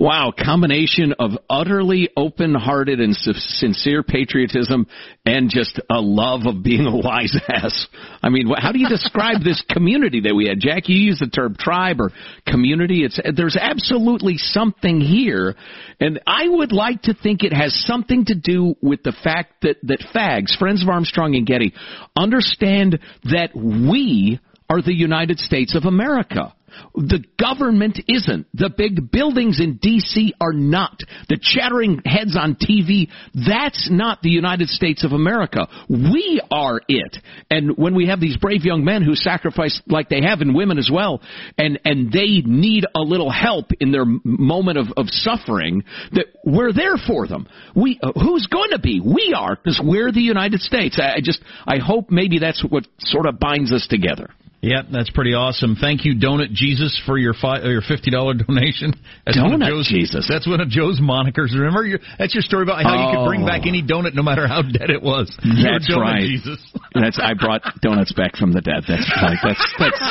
Wow, 0.00 0.32
combination 0.32 1.12
of 1.18 1.32
utterly 1.50 2.08
open-hearted 2.16 3.00
and 3.00 3.16
sincere 3.16 4.04
patriotism 4.04 4.86
and 5.26 5.50
just 5.50 5.80
a 5.90 6.00
love 6.00 6.42
of 6.46 6.62
being 6.62 6.86
a 6.86 6.96
wise 6.96 7.36
ass. 7.48 7.88
I 8.22 8.28
mean, 8.28 8.48
how 8.56 8.70
do 8.70 8.78
you 8.78 8.88
describe 8.88 9.42
this 9.42 9.60
community 9.68 10.20
that 10.20 10.36
we 10.36 10.46
had? 10.46 10.60
Jack, 10.60 10.88
you 10.88 10.94
use 10.94 11.18
the 11.18 11.26
term 11.26 11.56
tribe 11.58 12.00
or 12.00 12.12
community. 12.46 13.02
It's 13.02 13.18
there's 13.36 13.56
absolutely 13.60 14.36
something 14.36 15.00
here, 15.00 15.56
and 15.98 16.20
I 16.28 16.48
would 16.48 16.70
like 16.70 17.02
to 17.02 17.14
think 17.14 17.42
it 17.42 17.52
has 17.52 17.74
something 17.84 18.24
to 18.26 18.36
do 18.36 18.76
with 18.80 19.02
the 19.02 19.16
fact 19.24 19.62
that 19.62 19.78
that 19.82 19.98
FOAGs, 20.14 20.56
Friends 20.60 20.80
of 20.80 20.88
Armstrong 20.88 21.34
and 21.34 21.44
Getty, 21.44 21.74
understand 22.16 23.00
that 23.24 23.50
we 23.52 24.38
are 24.70 24.80
the 24.80 24.94
United 24.94 25.40
States 25.40 25.74
of 25.74 25.86
America. 25.86 26.54
The 26.94 27.24
government 27.40 28.00
isn't. 28.08 28.46
The 28.54 28.70
big 28.76 29.10
buildings 29.10 29.60
in 29.60 29.76
D.C. 29.76 30.34
are 30.40 30.52
not. 30.52 31.00
The 31.28 31.38
chattering 31.40 32.02
heads 32.04 32.36
on 32.36 32.56
TV, 32.56 33.08
that's 33.34 33.88
not 33.90 34.22
the 34.22 34.30
United 34.30 34.68
States 34.68 35.04
of 35.04 35.12
America. 35.12 35.68
We 35.88 36.40
are 36.50 36.80
it. 36.88 37.16
And 37.50 37.76
when 37.76 37.94
we 37.94 38.06
have 38.08 38.20
these 38.20 38.36
brave 38.36 38.64
young 38.64 38.84
men 38.84 39.02
who 39.02 39.14
sacrifice 39.14 39.80
like 39.86 40.08
they 40.08 40.22
have, 40.22 40.40
and 40.40 40.54
women 40.54 40.78
as 40.78 40.90
well, 40.92 41.20
and, 41.56 41.78
and 41.84 42.12
they 42.12 42.42
need 42.44 42.84
a 42.94 43.00
little 43.00 43.30
help 43.30 43.66
in 43.80 43.92
their 43.92 44.04
moment 44.24 44.78
of, 44.78 44.86
of 44.96 45.06
suffering, 45.08 45.84
that 46.12 46.26
we're 46.44 46.72
there 46.72 46.96
for 47.06 47.26
them. 47.26 47.48
We, 47.74 47.98
uh, 48.02 48.12
who's 48.12 48.46
going 48.46 48.70
to 48.70 48.78
be? 48.78 49.00
We 49.00 49.34
are, 49.36 49.56
because 49.56 49.80
we're 49.82 50.12
the 50.12 50.20
United 50.20 50.60
States. 50.60 50.98
I, 51.00 51.16
I 51.16 51.20
just, 51.22 51.42
I 51.66 51.78
hope 51.78 52.10
maybe 52.10 52.38
that's 52.38 52.64
what 52.68 52.86
sort 52.98 53.26
of 53.26 53.38
binds 53.38 53.72
us 53.72 53.86
together. 53.88 54.30
Yep, 54.60 54.86
that's 54.90 55.08
pretty 55.10 55.34
awesome. 55.34 55.76
Thank 55.80 56.04
you, 56.04 56.16
Donut 56.16 56.50
Jesus, 56.52 56.90
for 57.06 57.16
your 57.16 57.32
fi- 57.32 57.60
uh, 57.62 57.68
your 57.68 57.80
fifty 57.80 58.10
dollar 58.10 58.34
donation. 58.48 58.92
That's 59.24 59.38
one 59.38 59.54
of 59.54 59.60
Donut 59.60 59.68
Joe's, 59.70 59.86
Jesus. 59.88 60.26
That's 60.28 60.48
one 60.48 60.60
of 60.60 60.68
Joe's 60.68 60.98
monikers. 61.00 61.54
Remember, 61.54 61.84
your, 61.84 62.00
that's 62.18 62.34
your 62.34 62.42
story 62.42 62.64
about 62.64 62.82
how 62.82 62.90
you 63.10 63.16
could 63.16 63.24
bring 63.28 63.42
Oh. 63.44 63.46
back 63.46 63.66
any 63.66 63.82
donut 63.86 64.14
no 64.14 64.22
matter 64.24 64.48
how 64.48 64.62
dead 64.62 64.90
it 64.90 65.00
was. 65.00 65.30
That's 65.62 65.86
Donut 65.88 66.00
right. 66.02 66.22
Jesus. 66.22 66.58
That's 66.94 67.20
I 67.22 67.34
brought 67.34 67.62
donuts 67.82 68.12
back 68.12 68.34
from 68.34 68.52
the 68.52 68.60
dead. 68.60 68.82
That's 68.88 69.06
right. 69.22 69.38
That's 69.44 69.74
that's. 69.78 70.02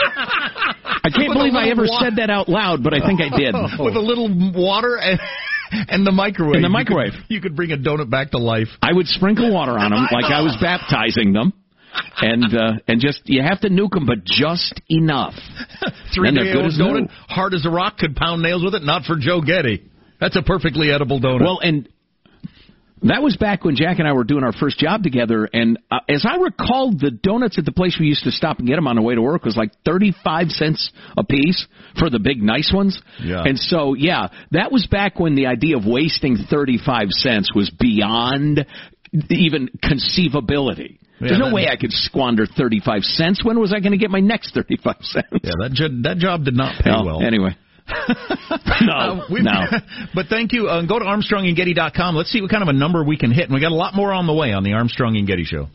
I 1.03 1.09
can't 1.11 1.29
With 1.29 1.37
believe 1.37 1.53
I 1.53 1.67
ever 1.69 1.83
wa- 1.83 1.99
said 1.99 2.15
that 2.17 2.29
out 2.29 2.47
loud, 2.47 2.83
but 2.83 2.93
I 2.93 3.05
think 3.05 3.19
I 3.19 3.35
did. 3.35 3.53
With 3.79 3.95
a 3.95 3.99
little 3.99 4.29
water 4.55 4.95
and, 4.95 5.19
and 5.89 6.07
the 6.07 6.11
microwave. 6.13 6.55
In 6.55 6.61
the 6.61 6.67
You 6.69 6.71
could- 6.71 6.71
microwave. 6.71 7.13
You 7.27 7.41
could, 7.41 7.55
bring 7.57 7.71
a 7.73 7.77
donut 7.77 8.09
back 8.09 8.31
to 8.31 8.37
life. 8.37 8.67
I 8.81 8.93
would 8.93 9.07
sprinkle 9.07 9.51
water 9.53 9.73
on 9.77 9.91
them 9.91 10.07
like 10.11 10.31
I 10.31 10.41
was 10.41 10.55
baptizing 10.61 11.33
them, 11.33 11.51
and 12.21 12.53
uh, 12.53 12.71
and 12.87 12.99
just 13.01 13.21
you 13.25 13.41
have 13.41 13.61
to 13.61 13.69
nuke 13.69 13.91
them, 13.91 14.05
but 14.05 14.23
just 14.25 14.79
enough. 14.89 15.33
Three 16.15 16.29
Then 16.33 16.35
good 16.35 16.65
as 16.65 16.77
donut, 16.77 17.01
new. 17.01 17.07
hard 17.27 17.53
as 17.53 17.65
a 17.65 17.69
rock, 17.69 17.97
could 17.97 18.15
pound 18.15 18.41
nails 18.41 18.63
with 18.63 18.75
it. 18.75 18.83
Not 18.83 19.03
for 19.03 19.15
Joe 19.19 19.41
Getty. 19.41 19.89
That's 20.19 20.35
a 20.35 20.41
perfectly 20.41 20.91
edible 20.91 21.19
donut. 21.19 21.41
Well, 21.41 21.59
and 21.61 21.87
that 23.03 23.21
was 23.21 23.37
back 23.37 23.63
when 23.63 23.75
Jack 23.75 23.99
and 23.99 24.07
I 24.07 24.13
were 24.13 24.23
doing 24.23 24.43
our 24.43 24.53
first 24.53 24.79
job 24.79 25.03
together. 25.03 25.47
And 25.51 25.77
uh, 25.91 25.99
as 26.09 26.25
I 26.27 26.37
recall, 26.37 26.91
the 26.91 27.11
donuts 27.11 27.59
at 27.59 27.65
the 27.65 27.71
place 27.71 27.97
we 27.99 28.07
used 28.07 28.23
to 28.23 28.31
stop 28.31 28.57
and 28.57 28.67
get 28.67 28.75
them 28.75 28.87
on 28.87 28.95
the 28.95 29.03
way 29.03 29.13
to 29.13 29.21
work 29.21 29.45
was 29.45 29.55
like 29.55 29.71
35 29.85 30.49
cents 30.49 30.91
a 31.15 31.23
piece 31.23 31.67
for 31.99 32.09
the 32.09 32.19
big 32.19 32.41
nice 32.41 32.71
ones. 32.73 32.99
Yeah. 33.23 33.43
And 33.43 33.59
so, 33.59 33.93
yeah, 33.93 34.29
that 34.51 34.71
was 34.71 34.87
back 34.87 35.19
when 35.19 35.35
the 35.35 35.45
idea 35.45 35.77
of 35.77 35.85
wasting 35.85 36.37
35 36.49 37.09
cents 37.11 37.53
was 37.53 37.69
beyond 37.69 38.65
even 39.29 39.69
conceivability. 39.83 40.97
Yeah, 41.19 41.27
There's 41.29 41.39
no 41.39 41.45
that- 41.47 41.53
way 41.55 41.67
I 41.67 41.75
could 41.77 41.91
squander 41.91 42.45
35 42.45 43.03
cents. 43.03 43.43
When 43.43 43.59
was 43.59 43.73
I 43.73 43.79
going 43.79 43.91
to 43.93 43.97
get 43.97 44.11
my 44.11 44.19
next 44.19 44.53
35 44.53 44.95
cents? 45.01 45.27
yeah, 45.43 45.51
that 45.59 45.71
jo- 45.73 46.01
that 46.03 46.17
job 46.17 46.43
did 46.45 46.55
not 46.55 46.81
pay 46.83 46.91
Well, 46.91 47.05
well. 47.05 47.21
Anyway. 47.23 47.55
no, 48.81 48.93
Uh, 48.93 49.25
no. 49.29 49.61
but 50.13 50.27
thank 50.27 50.51
you. 50.53 50.67
Uh, 50.67 50.85
go 50.85 50.99
to 50.99 51.05
ArmstrongandGetty.com. 51.05 52.15
Let's 52.15 52.29
see 52.31 52.41
what 52.41 52.51
kind 52.51 52.61
of 52.61 52.69
a 52.69 52.73
number 52.73 53.03
we 53.03 53.17
can 53.17 53.31
hit. 53.31 53.45
And 53.45 53.53
we 53.53 53.61
got 53.61 53.71
a 53.71 53.75
lot 53.75 53.95
more 53.95 54.11
on 54.11 54.27
the 54.27 54.33
way 54.33 54.51
on 54.53 54.63
the 54.63 54.73
Armstrong 54.73 55.15
and 55.17 55.25
Getty 55.25 55.45
Show. 55.45 55.67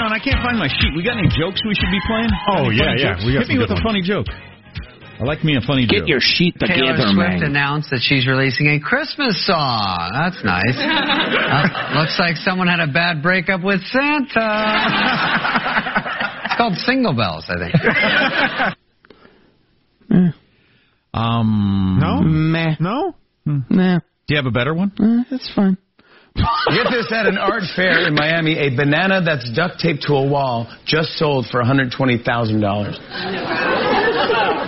The 0.00 0.08
and 0.08 0.08
Getty 0.08 0.08
Show. 0.08 0.08
Hey, 0.08 0.08
Sean, 0.08 0.08
I 0.12 0.18
can't 0.24 0.40
find 0.40 0.56
my 0.58 0.68
sheet. 0.72 0.96
We 0.96 1.02
got 1.04 1.18
any 1.20 1.28
jokes 1.28 1.60
we 1.66 1.74
should 1.76 1.90
be 1.92 2.00
playing? 2.08 2.30
Oh, 2.48 2.66
Any 2.72 2.76
yeah, 2.80 2.94
yeah. 2.96 3.12
jokes? 3.14 3.24
We 3.26 3.32
got 3.36 3.40
Hit 3.44 3.48
me 3.52 3.58
with 3.60 3.68
good 3.68 3.76
a 3.78 3.82
funny 3.84 4.00
joke. 4.02 4.26
I 5.20 5.24
like 5.28 5.44
me 5.44 5.52
a 5.56 5.60
funny 5.60 5.84
joke. 5.84 5.92
Get 5.92 5.98
joke. 6.08 6.16
your 6.16 6.20
sheet 6.24 6.54
together, 6.56 6.74
Taylor 6.80 6.96
together, 6.96 7.12
Swift 7.12 7.40
man. 7.44 7.52
announced 7.52 7.90
that 7.92 8.00
she's 8.00 8.24
releasing 8.26 8.68
a 8.72 8.80
Christmas 8.80 9.36
song. 9.44 10.10
That's 10.16 10.40
nice. 10.44 10.78
Uh, 11.50 11.66
looks 11.98 12.14
like 12.18 12.36
someone 12.36 12.68
had 12.68 12.78
a 12.80 12.86
bad 12.92 13.22
breakup 13.22 13.60
with 13.62 13.80
Santa. 13.90 14.48
it's 16.46 16.54
called 16.56 16.74
Single 16.76 17.12
Bells, 17.12 17.44
I 17.50 17.56
think. 17.58 17.74
Um, 21.12 21.98
No? 22.00 22.20
Meh. 22.22 22.76
No? 22.78 23.14
Nah. 23.44 23.98
Do 23.98 24.04
you 24.28 24.36
have 24.36 24.46
a 24.46 24.50
better 24.52 24.72
one? 24.74 24.92
Uh, 24.98 25.24
that's 25.30 25.50
fine. 25.54 25.76
Get 26.74 26.86
this 26.90 27.10
at 27.12 27.26
an 27.26 27.36
art 27.38 27.62
fair 27.76 28.06
in 28.06 28.14
Miami. 28.14 28.56
A 28.58 28.70
banana 28.74 29.20
that's 29.22 29.50
duct 29.52 29.78
taped 29.80 30.02
to 30.08 30.14
a 30.14 30.26
wall 30.26 30.66
just 30.86 31.18
sold 31.18 31.46
for 31.50 31.62
$120,000. 31.62 31.90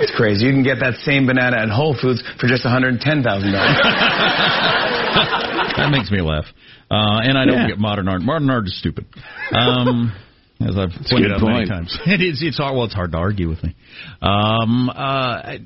It's 0.03 0.13
crazy. 0.17 0.47
You 0.47 0.53
can 0.53 0.63
get 0.65 0.81
that 0.81 0.95
same 1.05 1.27
banana 1.27 1.59
at 1.59 1.69
Whole 1.71 1.95
Foods 2.01 2.23
for 2.41 2.47
just 2.49 2.65
$110,000. 2.65 3.03
that 5.77 5.89
makes 5.91 6.11
me 6.11 6.21
laugh. 6.21 6.45
Uh, 6.91 7.21
and 7.23 7.39
I 7.39 7.45
don't 7.47 7.63
Yeah. 7.63 7.69
get 7.69 7.79
modern 7.79 8.09
art. 8.09 8.21
Modern 8.23 8.51
art 8.51 8.67
is 8.67 8.77
stupid. 8.79 9.07
Um, 9.53 10.13
as 10.61 10.77
I've 10.77 10.91
pointed 11.09 11.31
good 11.31 11.33
out 11.33 11.41
many 11.43 11.59
point. 11.61 11.69
times. 11.69 11.99
It 12.07 12.21
is. 12.21 12.43
It's 12.43 12.59
hard. 12.59 12.75
Well, 12.77 12.85
it's 12.85 12.95
hard 12.95 13.13
to 13.13 13.19
argue 13.19 13.49
with 13.49 13.63
me. 13.63 13.75
Um, 14.21 14.91
uh, 14.91 14.93
I- 14.97 15.61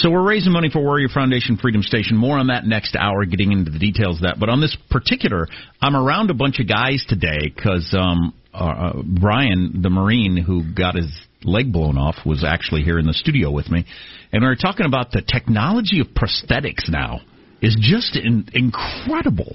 so 0.00 0.10
we're 0.10 0.26
raising 0.26 0.52
money 0.52 0.70
for 0.72 0.80
Warrior 0.80 1.08
Foundation 1.12 1.58
Freedom 1.58 1.82
Station. 1.82 2.16
More 2.16 2.38
on 2.38 2.46
that 2.46 2.64
next 2.64 2.96
hour, 2.96 3.26
getting 3.26 3.52
into 3.52 3.70
the 3.70 3.78
details 3.78 4.16
of 4.16 4.22
that. 4.22 4.40
But 4.40 4.48
on 4.48 4.60
this 4.60 4.74
particular, 4.88 5.46
I'm 5.82 5.94
around 5.94 6.30
a 6.30 6.34
bunch 6.34 6.58
of 6.58 6.66
guys 6.66 7.04
today 7.06 7.52
because 7.54 7.94
um, 7.98 8.32
uh, 8.54 8.56
uh, 8.56 9.02
Brian, 9.04 9.82
the 9.82 9.90
Marine 9.90 10.38
who 10.38 10.72
got 10.74 10.94
his 10.94 11.10
leg 11.44 11.70
blown 11.70 11.98
off, 11.98 12.16
was 12.24 12.42
actually 12.44 12.82
here 12.82 12.98
in 12.98 13.06
the 13.06 13.12
studio 13.12 13.50
with 13.50 13.70
me, 13.70 13.84
and 14.32 14.42
we 14.42 14.48
were 14.48 14.56
talking 14.56 14.86
about 14.86 15.10
the 15.10 15.20
technology 15.20 16.00
of 16.00 16.06
prosthetics 16.08 16.88
now 16.88 17.20
is 17.60 17.76
just 17.78 18.16
in, 18.16 18.46
incredible. 18.54 19.54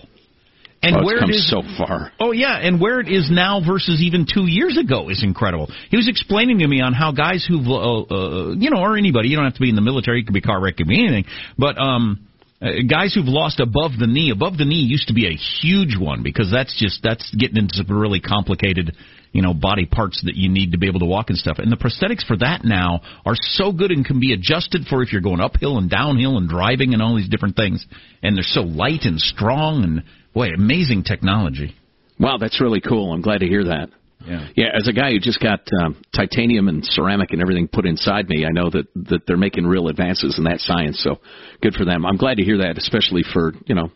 And 0.86 0.98
Oh, 0.98 1.06
where 1.06 1.18
it 1.18 1.30
is 1.30 1.50
so 1.50 1.62
far. 1.78 2.12
Oh 2.20 2.32
yeah, 2.32 2.58
and 2.58 2.80
where 2.80 3.00
it 3.00 3.08
is 3.08 3.30
now 3.32 3.62
versus 3.66 4.02
even 4.02 4.26
two 4.32 4.46
years 4.46 4.78
ago 4.78 5.10
is 5.10 5.24
incredible. 5.24 5.70
He 5.90 5.98
was 5.98 6.08
explaining 6.08 6.60
to 6.60 6.68
me 6.68 6.82
on 6.82 6.94
how 6.94 7.12
guys 7.12 7.46
who've, 7.48 7.68
uh, 7.68 8.02
uh, 8.02 8.56
you 8.56 8.70
know, 8.70 8.82
or 8.82 8.98
anybody, 8.98 9.30
you 9.30 9.36
don't 9.36 9.46
have 9.46 9.56
to 9.56 9.62
be 9.62 9.70
in 9.70 9.76
the 9.76 9.82
military, 9.82 10.22
it 10.22 10.26
could 10.26 10.34
be 10.34 10.42
car 10.42 10.62
wreck, 10.62 10.78
could 10.78 10.88
be 10.88 11.00
anything, 11.04 11.26
but 11.58 11.78
um, 11.78 12.28
uh, 12.62 12.70
guys 12.90 13.14
who've 13.14 13.28
lost 13.28 13.60
above 13.60 13.92
the 14.00 14.08
knee. 14.08 14.32
Above 14.32 14.58
the 14.58 14.66
knee 14.66 14.82
used 14.88 15.10
to 15.10 15.14
be 15.14 15.28
a 15.28 15.36
huge 15.36 15.98
one 16.00 16.24
because 16.24 16.50
that's 16.52 16.78
just 16.80 17.04
that's 17.04 17.30
getting 17.36 17.58
into 17.58 17.76
some 17.76 17.88
really 17.90 18.22
complicated, 18.22 18.96
you 19.34 19.42
know, 19.42 19.54
body 19.54 19.86
parts 19.86 20.22
that 20.26 20.36
you 20.36 20.50
need 20.50 20.72
to 20.72 20.78
be 20.78 20.88
able 20.88 21.02
to 21.02 21.06
walk 21.06 21.30
and 21.30 21.38
stuff. 21.38 21.58
And 21.60 21.72
the 21.72 21.76
prosthetics 21.76 22.26
for 22.26 22.38
that 22.38 22.64
now 22.64 23.02
are 23.26 23.36
so 23.36 23.74
good 23.74 23.92
and 23.92 24.06
can 24.06 24.22
be 24.22 24.34
adjusted 24.34 24.86
for 24.90 25.04
if 25.04 25.12
you're 25.12 25.22
going 25.22 25.42
uphill 25.42 25.78
and 25.78 25.90
downhill 25.90 26.38
and 26.38 26.48
driving 26.48 26.94
and 26.94 27.02
all 27.02 27.16
these 27.16 27.30
different 27.30 27.58
things. 27.58 27.86
And 28.24 28.38
they're 28.38 28.44
so 28.44 28.62
light 28.62 29.04
and 29.04 29.20
strong 29.20 29.84
and 29.84 30.04
boy, 30.36 30.50
amazing 30.50 31.04
technology. 31.04 31.74
Wow, 32.20 32.38
that's 32.38 32.62
really 32.62 32.82
cool. 32.82 33.12
I'm 33.14 33.22
glad 33.22 33.40
to 33.40 33.48
hear 33.48 33.64
that. 33.66 33.90
Yeah. 34.26 34.48
Yeah, 34.56 34.66
as 34.76 34.88
a 34.88 34.94
guy 34.94 35.12
who 35.12 35.20
just 35.20 35.40
got 35.40 35.62
um, 35.84 36.02
titanium 36.16 36.68
and 36.68 36.84
ceramic 36.86 37.32
and 37.32 37.42
everything 37.42 37.68
put 37.68 37.86
inside 37.86 38.28
me, 38.30 38.46
I 38.46 38.50
know 38.52 38.70
that 38.70 38.88
that 39.10 39.22
they're 39.28 39.38
making 39.38 39.66
real 39.68 39.88
advances 39.88 40.38
in 40.38 40.46
that 40.46 40.60
science. 40.60 41.02
So 41.04 41.20
good 41.62 41.74
for 41.76 41.86
them. 41.86 42.06
I'm 42.06 42.18
glad 42.18 42.38
to 42.38 42.44
hear 42.44 42.60
that, 42.60 42.78
especially 42.78 43.24
for 43.34 43.54
you 43.66 43.76
know, 43.76 43.92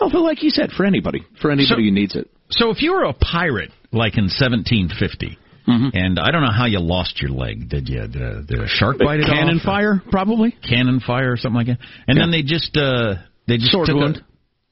well, 0.00 0.10
for 0.10 0.18
like 0.18 0.42
you 0.42 0.50
said, 0.50 0.70
for 0.76 0.84
anybody, 0.84 1.24
for 1.40 1.50
anybody 1.50 1.66
So- 1.68 1.76
who 1.76 1.90
needs 1.90 2.16
it. 2.16 2.28
So 2.50 2.70
if 2.70 2.82
you 2.82 2.92
were 2.92 3.04
a 3.04 3.14
pirate, 3.14 3.70
like 3.90 4.18
in 4.18 4.24
1750, 4.24 5.38
and 5.66 6.18
I 6.18 6.30
don't 6.30 6.42
know 6.42 6.52
how 6.52 6.66
you 6.66 6.78
lost 6.78 7.22
your 7.22 7.30
leg, 7.30 7.70
did 7.70 7.88
you? 7.88 8.00
Did 8.06 8.20
a, 8.20 8.42
did 8.42 8.60
a 8.60 8.68
shark 8.68 8.98
bite 8.98 9.20
it 9.20 9.26
Cannon 9.26 9.56
off? 9.56 9.62
or- 9.62 9.64
fire, 9.64 10.02
probably. 10.10 10.50
Cannon 10.68 11.00
fire 11.00 11.32
or 11.32 11.36
something 11.38 11.56
like 11.56 11.66
that. 11.68 11.78
And 12.06 12.18
then 12.20 12.30
they 12.30 12.42
just 12.42 12.76
uh 12.76 13.14
they 13.48 13.56
just 13.56 13.72
Sword 13.72 13.86
took 13.86 13.96
wound. 13.96 14.16
a 14.18 14.20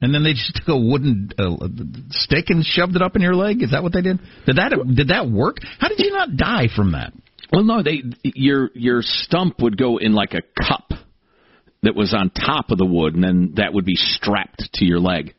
and 0.02 0.12
then 0.12 0.24
they 0.24 0.32
just 0.32 0.54
took 0.56 0.68
a 0.68 0.76
wooden 0.76 1.30
uh, 1.38 1.68
stick 2.10 2.46
and 2.48 2.64
shoved 2.64 2.96
it 2.96 3.02
up 3.02 3.14
in 3.14 3.22
your 3.22 3.36
leg. 3.36 3.62
Is 3.62 3.70
that 3.70 3.82
what 3.82 3.92
they 3.92 4.02
did? 4.02 4.18
Did 4.44 4.56
that 4.56 4.72
did 4.94 5.08
that 5.08 5.30
work? 5.30 5.58
How 5.78 5.88
did 5.88 6.00
you 6.00 6.10
not 6.10 6.36
die 6.36 6.66
from 6.74 6.92
that? 6.92 7.12
Well, 7.52 7.62
no, 7.62 7.82
they 7.82 8.02
your 8.24 8.70
your 8.74 9.02
stump 9.02 9.60
would 9.60 9.78
go 9.78 9.98
in 9.98 10.12
like 10.12 10.34
a 10.34 10.42
cup 10.60 10.90
that 11.84 11.94
was 11.94 12.12
on 12.14 12.30
top 12.30 12.70
of 12.70 12.78
the 12.78 12.86
wood, 12.86 13.14
and 13.14 13.22
then 13.22 13.52
that 13.56 13.72
would 13.72 13.84
be 13.84 13.94
strapped 13.94 14.70
to 14.74 14.84
your 14.84 14.98
leg. 14.98 15.34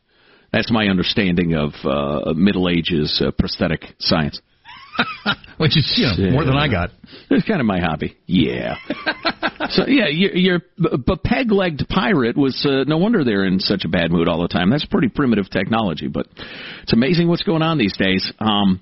That's 0.50 0.70
my 0.70 0.86
understanding 0.86 1.54
of 1.54 1.72
uh, 1.84 2.32
Middle 2.34 2.68
Ages 2.68 3.22
uh, 3.24 3.32
prosthetic 3.32 3.82
science. 3.98 4.40
Which 5.58 5.76
is 5.76 5.92
you 5.96 6.26
know, 6.26 6.32
more 6.32 6.44
than 6.44 6.56
I 6.56 6.68
got. 6.68 6.90
It's 7.28 7.46
kind 7.46 7.60
of 7.60 7.66
my 7.66 7.80
hobby. 7.80 8.16
Yeah. 8.26 8.76
so 9.70 9.86
yeah, 9.86 10.08
your, 10.08 10.34
your 10.36 10.60
but 10.76 11.22
peg-legged 11.22 11.88
pirate 11.88 12.36
was 12.36 12.66
uh, 12.68 12.84
no 12.84 12.98
wonder 12.98 13.24
they're 13.24 13.44
in 13.44 13.60
such 13.60 13.84
a 13.84 13.88
bad 13.88 14.10
mood 14.10 14.28
all 14.28 14.42
the 14.42 14.48
time. 14.48 14.70
That's 14.70 14.86
pretty 14.86 15.08
primitive 15.08 15.50
technology, 15.50 16.08
but 16.08 16.26
it's 16.82 16.92
amazing 16.92 17.28
what's 17.28 17.42
going 17.42 17.62
on 17.62 17.78
these 17.78 17.96
days. 17.96 18.32
Um, 18.38 18.80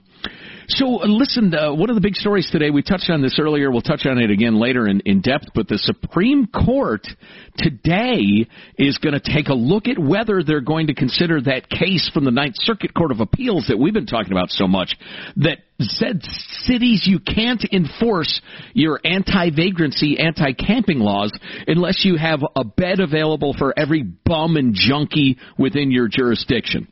so 0.75 1.03
uh, 1.03 1.07
listen, 1.07 1.55
uh, 1.55 1.75
one 1.75 1.91
of 1.91 1.97
the 1.97 2.01
big 2.01 2.15
stories 2.15 2.49
today. 2.51 2.71
We 2.71 2.83
touched 2.83 3.11
on 3.11 3.23
this 3.23 3.39
earlier. 3.39 3.71
We'll 3.71 3.83
touch 3.83 4.07
on 4.07 4.19
it 4.19 4.31
again 4.31 4.59
later 4.59 4.87
in, 4.87 5.01
in 5.05 5.21
depth. 5.21 5.47
But 5.55 5.69
the 5.69 5.79
Supreme 5.79 6.47
Court 6.47 7.07
today 7.59 8.47
is 8.79 8.99
going 8.99 9.19
to 9.19 9.21
take 9.21 9.49
a 9.49 9.55
look 9.55 9.87
at 9.87 9.99
whether 9.99 10.43
they're 10.43 10.61
going 10.61 10.87
to 10.87 10.95
consider 10.95 11.41
that 11.43 11.69
case 11.69 12.11
from 12.13 12.25
the 12.25 12.31
Ninth 12.31 12.55
Circuit 12.59 12.95
Court 12.95 13.13
of 13.13 13.21
Appeals 13.21 13.67
that 13.69 13.79
we've 13.79 13.93
been 13.93 14.07
talking 14.07 14.33
about 14.33 14.51
so 14.51 14.67
much 14.67 14.97
that 15.37 15.59
said 15.81 16.23
cities 16.23 17.03
you 17.07 17.19
can't 17.19 17.65
enforce 17.73 18.41
your 18.73 19.01
anti-vagrancy, 19.05 20.19
anti-camping 20.19 20.99
laws 20.99 21.37
unless 21.67 22.05
you 22.05 22.17
have 22.17 22.41
a 22.57 22.65
bed 22.65 23.01
available 23.01 23.55
for 23.59 23.75
every 23.77 24.03
bum 24.03 24.57
and 24.57 24.75
junkie 24.75 25.39
within 25.59 25.91
your 25.91 26.09
jurisdiction 26.09 26.89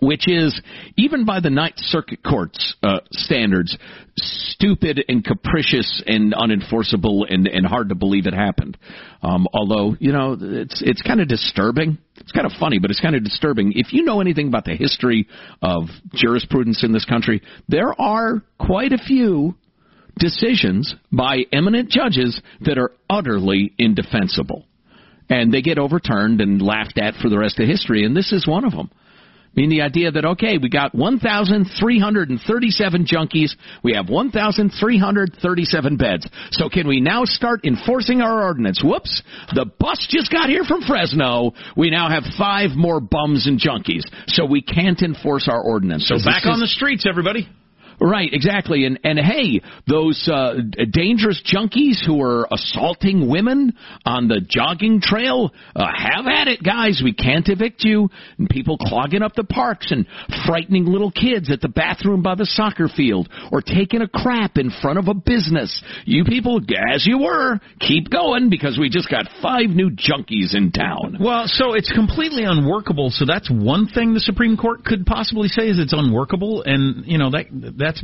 which 0.00 0.28
is, 0.28 0.60
even 0.96 1.24
by 1.24 1.40
the 1.40 1.50
Ninth 1.50 1.78
Circuit 1.78 2.22
Court's 2.22 2.74
uh, 2.82 3.00
standards, 3.12 3.76
stupid 4.16 5.04
and 5.08 5.24
capricious 5.24 6.02
and 6.06 6.32
unenforceable 6.32 7.24
and, 7.28 7.46
and 7.46 7.66
hard 7.66 7.90
to 7.90 7.94
believe 7.94 8.26
it 8.26 8.34
happened. 8.34 8.76
Um, 9.22 9.46
although, 9.52 9.96
you 9.98 10.12
know, 10.12 10.36
it's 10.40 10.82
it's 10.84 11.02
kind 11.02 11.20
of 11.20 11.28
disturbing. 11.28 11.98
It's 12.16 12.32
kind 12.32 12.46
of 12.46 12.52
funny, 12.58 12.78
but 12.78 12.90
it's 12.90 13.00
kind 13.00 13.14
of 13.14 13.24
disturbing. 13.24 13.72
If 13.76 13.92
you 13.92 14.04
know 14.04 14.20
anything 14.20 14.48
about 14.48 14.64
the 14.64 14.74
history 14.74 15.28
of 15.62 15.84
jurisprudence 16.14 16.82
in 16.82 16.92
this 16.92 17.04
country, 17.04 17.42
there 17.68 17.98
are 18.00 18.42
quite 18.58 18.92
a 18.92 18.98
few 18.98 19.54
decisions 20.18 20.94
by 21.12 21.40
eminent 21.52 21.90
judges 21.90 22.40
that 22.62 22.78
are 22.78 22.92
utterly 23.08 23.72
indefensible. 23.78 24.64
And 25.28 25.52
they 25.52 25.60
get 25.60 25.78
overturned 25.78 26.40
and 26.40 26.62
laughed 26.62 26.98
at 26.98 27.14
for 27.16 27.28
the 27.28 27.38
rest 27.38 27.58
of 27.58 27.68
history, 27.68 28.04
and 28.04 28.16
this 28.16 28.32
is 28.32 28.46
one 28.46 28.64
of 28.64 28.72
them. 28.72 28.90
I 29.56 29.60
mean, 29.60 29.70
the 29.70 29.80
idea 29.80 30.10
that, 30.10 30.26
okay, 30.26 30.58
we 30.58 30.68
got 30.68 30.94
1,337 30.94 33.06
junkies, 33.06 33.54
we 33.82 33.94
have 33.94 34.10
1,337 34.10 35.96
beds. 35.96 36.28
So 36.50 36.68
can 36.68 36.86
we 36.86 37.00
now 37.00 37.24
start 37.24 37.64
enforcing 37.64 38.20
our 38.20 38.42
ordinance? 38.42 38.82
Whoops, 38.84 39.22
the 39.54 39.64
bus 39.78 40.06
just 40.10 40.30
got 40.30 40.50
here 40.50 40.64
from 40.64 40.82
Fresno. 40.82 41.54
We 41.74 41.88
now 41.88 42.10
have 42.10 42.24
five 42.36 42.72
more 42.76 43.00
bums 43.00 43.46
and 43.46 43.58
junkies. 43.58 44.02
So 44.26 44.44
we 44.44 44.60
can't 44.60 45.00
enforce 45.00 45.48
our 45.48 45.62
ordinance. 45.62 46.06
So 46.06 46.22
back 46.22 46.44
is- 46.44 46.50
on 46.50 46.60
the 46.60 46.68
streets, 46.68 47.06
everybody. 47.06 47.48
Right, 48.00 48.28
exactly. 48.32 48.84
And 48.84 49.00
and 49.04 49.18
hey, 49.18 49.62
those 49.86 50.28
uh, 50.32 50.54
dangerous 50.90 51.42
junkies 51.44 52.04
who 52.04 52.22
are 52.22 52.46
assaulting 52.52 53.28
women 53.28 53.74
on 54.04 54.28
the 54.28 54.40
jogging 54.46 55.00
trail, 55.00 55.52
uh, 55.74 55.86
have 55.94 56.26
at 56.26 56.48
it, 56.48 56.62
guys. 56.62 57.00
We 57.02 57.14
can't 57.14 57.48
evict 57.48 57.84
you. 57.84 58.08
And 58.38 58.48
people 58.48 58.78
clogging 58.78 59.22
up 59.22 59.34
the 59.34 59.44
parks 59.44 59.90
and 59.90 60.06
frightening 60.46 60.84
little 60.84 61.10
kids 61.10 61.50
at 61.50 61.60
the 61.60 61.68
bathroom 61.68 62.22
by 62.22 62.34
the 62.34 62.46
soccer 62.46 62.88
field 62.88 63.28
or 63.50 63.62
taking 63.62 64.02
a 64.02 64.08
crap 64.08 64.58
in 64.58 64.70
front 64.82 64.98
of 64.98 65.08
a 65.08 65.14
business. 65.14 65.82
You 66.04 66.24
people, 66.24 66.60
as 66.92 67.06
you 67.06 67.18
were, 67.18 67.60
keep 67.80 68.10
going 68.10 68.50
because 68.50 68.78
we 68.78 68.88
just 68.88 69.10
got 69.10 69.26
five 69.42 69.70
new 69.70 69.90
junkies 69.90 70.54
in 70.54 70.72
town. 70.72 71.16
Well, 71.20 71.44
so 71.46 71.74
it's 71.74 71.90
completely 71.92 72.44
unworkable. 72.44 73.10
So 73.10 73.24
that's 73.24 73.50
one 73.50 73.88
thing 73.88 74.14
the 74.14 74.20
Supreme 74.20 74.56
Court 74.56 74.84
could 74.84 75.06
possibly 75.06 75.48
say 75.48 75.68
is 75.68 75.78
it's 75.78 75.92
unworkable, 75.92 76.62
and 76.64 77.06
you 77.06 77.18
know 77.18 77.30
that 77.30 77.46
that's 77.86 78.02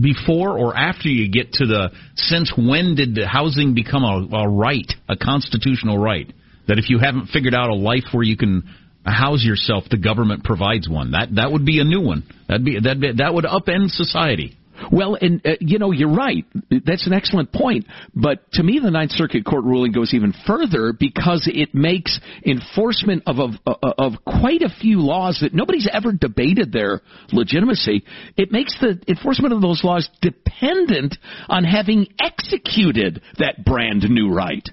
before 0.00 0.58
or 0.58 0.76
after 0.76 1.08
you 1.08 1.30
get 1.30 1.52
to 1.54 1.66
the 1.66 1.90
since 2.16 2.52
when 2.56 2.96
did 2.96 3.14
the 3.14 3.26
housing 3.26 3.74
become 3.74 4.02
a, 4.02 4.26
a 4.36 4.48
right, 4.48 4.90
a 5.08 5.16
constitutional 5.16 5.98
right? 5.98 6.32
That 6.66 6.78
if 6.78 6.90
you 6.90 6.98
haven't 6.98 7.28
figured 7.28 7.54
out 7.54 7.70
a 7.70 7.74
life 7.74 8.04
where 8.12 8.24
you 8.24 8.36
can 8.36 8.68
house 9.04 9.42
yourself, 9.44 9.84
the 9.90 9.96
government 9.96 10.44
provides 10.44 10.88
one. 10.88 11.12
That 11.12 11.34
that 11.36 11.52
would 11.52 11.64
be 11.64 11.80
a 11.80 11.84
new 11.84 12.00
one. 12.00 12.24
That'd 12.48 12.64
be 12.64 12.78
that 12.80 13.14
that 13.18 13.32
would 13.32 13.44
upend 13.44 13.90
society. 13.90 14.57
Well, 14.90 15.16
and 15.20 15.44
uh, 15.44 15.52
you 15.60 15.78
know, 15.78 15.92
you're 15.92 16.14
right. 16.14 16.44
That's 16.70 17.06
an 17.06 17.12
excellent 17.12 17.52
point. 17.52 17.86
But 18.14 18.50
to 18.52 18.62
me, 18.62 18.80
the 18.82 18.90
Ninth 18.90 19.12
Circuit 19.12 19.44
Court 19.44 19.64
ruling 19.64 19.92
goes 19.92 20.14
even 20.14 20.34
further 20.46 20.92
because 20.98 21.48
it 21.52 21.74
makes 21.74 22.18
enforcement 22.44 23.24
of 23.26 23.38
of, 23.38 23.76
of 23.82 24.12
quite 24.24 24.62
a 24.62 24.68
few 24.68 25.00
laws 25.00 25.38
that 25.42 25.54
nobody's 25.54 25.88
ever 25.92 26.12
debated 26.12 26.72
their 26.72 27.00
legitimacy. 27.32 28.04
It 28.36 28.52
makes 28.52 28.76
the 28.80 29.00
enforcement 29.08 29.52
of 29.52 29.62
those 29.62 29.82
laws 29.84 30.08
dependent 30.20 31.16
on 31.48 31.64
having 31.64 32.06
executed 32.20 33.22
that 33.38 33.64
brand 33.64 34.04
new 34.08 34.32
right 34.32 34.68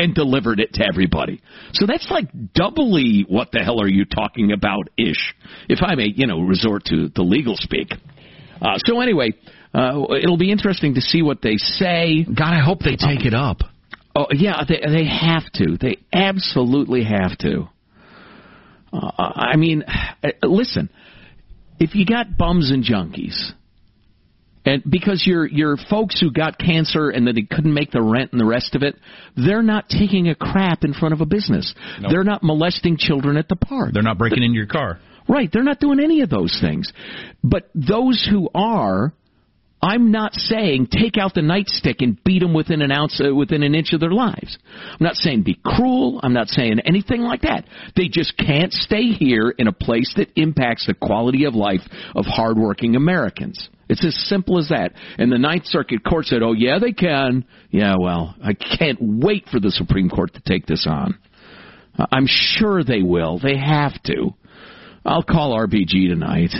and 0.00 0.14
delivered 0.14 0.60
it 0.60 0.72
to 0.74 0.86
everybody. 0.86 1.42
So 1.72 1.86
that's 1.86 2.10
like 2.10 2.28
doubly 2.54 3.26
what 3.28 3.50
the 3.52 3.58
hell 3.58 3.82
are 3.82 3.88
you 3.88 4.06
talking 4.06 4.50
about 4.50 4.88
ish, 4.96 5.34
if 5.68 5.80
I 5.82 5.94
may, 5.94 6.08
you 6.14 6.26
know, 6.26 6.40
resort 6.40 6.84
to 6.86 7.08
the 7.14 7.22
legal 7.22 7.54
speak. 7.56 7.92
Uh, 8.60 8.76
so 8.78 9.00
anyway, 9.00 9.32
uh, 9.74 10.02
it'll 10.22 10.36
be 10.36 10.50
interesting 10.50 10.94
to 10.94 11.00
see 11.00 11.22
what 11.22 11.40
they 11.42 11.56
say. 11.56 12.24
God, 12.24 12.52
I 12.52 12.60
hope 12.60 12.80
they 12.80 12.96
take 12.96 13.24
it 13.24 13.34
up. 13.34 13.58
Oh 14.14 14.26
yeah, 14.32 14.64
they 14.68 14.80
they 14.80 15.06
have 15.06 15.50
to. 15.54 15.76
They 15.80 15.98
absolutely 16.12 17.04
have 17.04 17.38
to. 17.38 17.68
Uh, 18.92 19.10
I 19.18 19.56
mean, 19.56 19.84
listen, 20.42 20.90
if 21.78 21.94
you 21.94 22.04
got 22.04 22.36
bums 22.36 22.70
and 22.70 22.84
junkies, 22.84 23.52
and 24.64 24.82
because 24.88 25.22
your 25.26 25.46
your 25.46 25.76
folks 25.88 26.20
who 26.20 26.32
got 26.32 26.58
cancer 26.58 27.08
and 27.08 27.26
that 27.26 27.34
they 27.34 27.46
couldn't 27.48 27.72
make 27.72 27.92
the 27.92 28.02
rent 28.02 28.32
and 28.32 28.40
the 28.40 28.44
rest 28.44 28.74
of 28.74 28.82
it, 28.82 28.96
they're 29.36 29.62
not 29.62 29.88
taking 29.88 30.28
a 30.28 30.34
crap 30.34 30.84
in 30.84 30.92
front 30.92 31.14
of 31.14 31.20
a 31.20 31.26
business. 31.26 31.74
Nope. 32.00 32.10
They're 32.12 32.24
not 32.24 32.42
molesting 32.42 32.96
children 32.98 33.36
at 33.36 33.48
the 33.48 33.56
park. 33.56 33.90
They're 33.94 34.02
not 34.02 34.18
breaking 34.18 34.42
into 34.42 34.56
your 34.56 34.66
car. 34.66 34.98
Right, 35.30 35.48
they're 35.52 35.62
not 35.62 35.78
doing 35.78 36.00
any 36.00 36.22
of 36.22 36.28
those 36.28 36.58
things. 36.60 36.92
But 37.44 37.70
those 37.72 38.26
who 38.28 38.48
are, 38.52 39.14
I'm 39.80 40.10
not 40.10 40.34
saying 40.34 40.88
take 40.90 41.16
out 41.18 41.34
the 41.34 41.40
nightstick 41.40 41.96
and 42.00 42.22
beat 42.24 42.40
them 42.40 42.52
within 42.52 42.82
an 42.82 42.90
ounce, 42.90 43.20
uh, 43.24 43.32
within 43.32 43.62
an 43.62 43.76
inch 43.76 43.92
of 43.92 44.00
their 44.00 44.10
lives. 44.10 44.58
I'm 44.74 44.98
not 44.98 45.14
saying 45.14 45.44
be 45.44 45.56
cruel. 45.64 46.18
I'm 46.24 46.32
not 46.32 46.48
saying 46.48 46.80
anything 46.80 47.20
like 47.20 47.42
that. 47.42 47.64
They 47.94 48.08
just 48.08 48.36
can't 48.36 48.72
stay 48.72 49.04
here 49.06 49.54
in 49.56 49.68
a 49.68 49.72
place 49.72 50.12
that 50.16 50.32
impacts 50.34 50.86
the 50.86 50.94
quality 50.94 51.44
of 51.44 51.54
life 51.54 51.82
of 52.16 52.26
hardworking 52.26 52.96
Americans. 52.96 53.68
It's 53.88 54.04
as 54.04 54.16
simple 54.28 54.58
as 54.58 54.70
that. 54.70 54.94
And 55.16 55.30
the 55.30 55.38
Ninth 55.38 55.66
Circuit 55.66 56.02
Court 56.04 56.26
said, 56.26 56.42
"Oh 56.42 56.54
yeah, 56.54 56.80
they 56.80 56.92
can." 56.92 57.44
Yeah, 57.70 57.94
well, 58.00 58.34
I 58.42 58.54
can't 58.54 58.98
wait 59.00 59.48
for 59.48 59.60
the 59.60 59.70
Supreme 59.70 60.08
Court 60.08 60.34
to 60.34 60.40
take 60.40 60.66
this 60.66 60.86
on. 60.88 61.16
I'm 62.10 62.26
sure 62.26 62.82
they 62.82 63.02
will. 63.02 63.38
They 63.38 63.56
have 63.56 64.00
to. 64.04 64.34
I'll 65.04 65.22
call 65.22 65.56
RBG 65.56 66.08
tonight. 66.08 66.52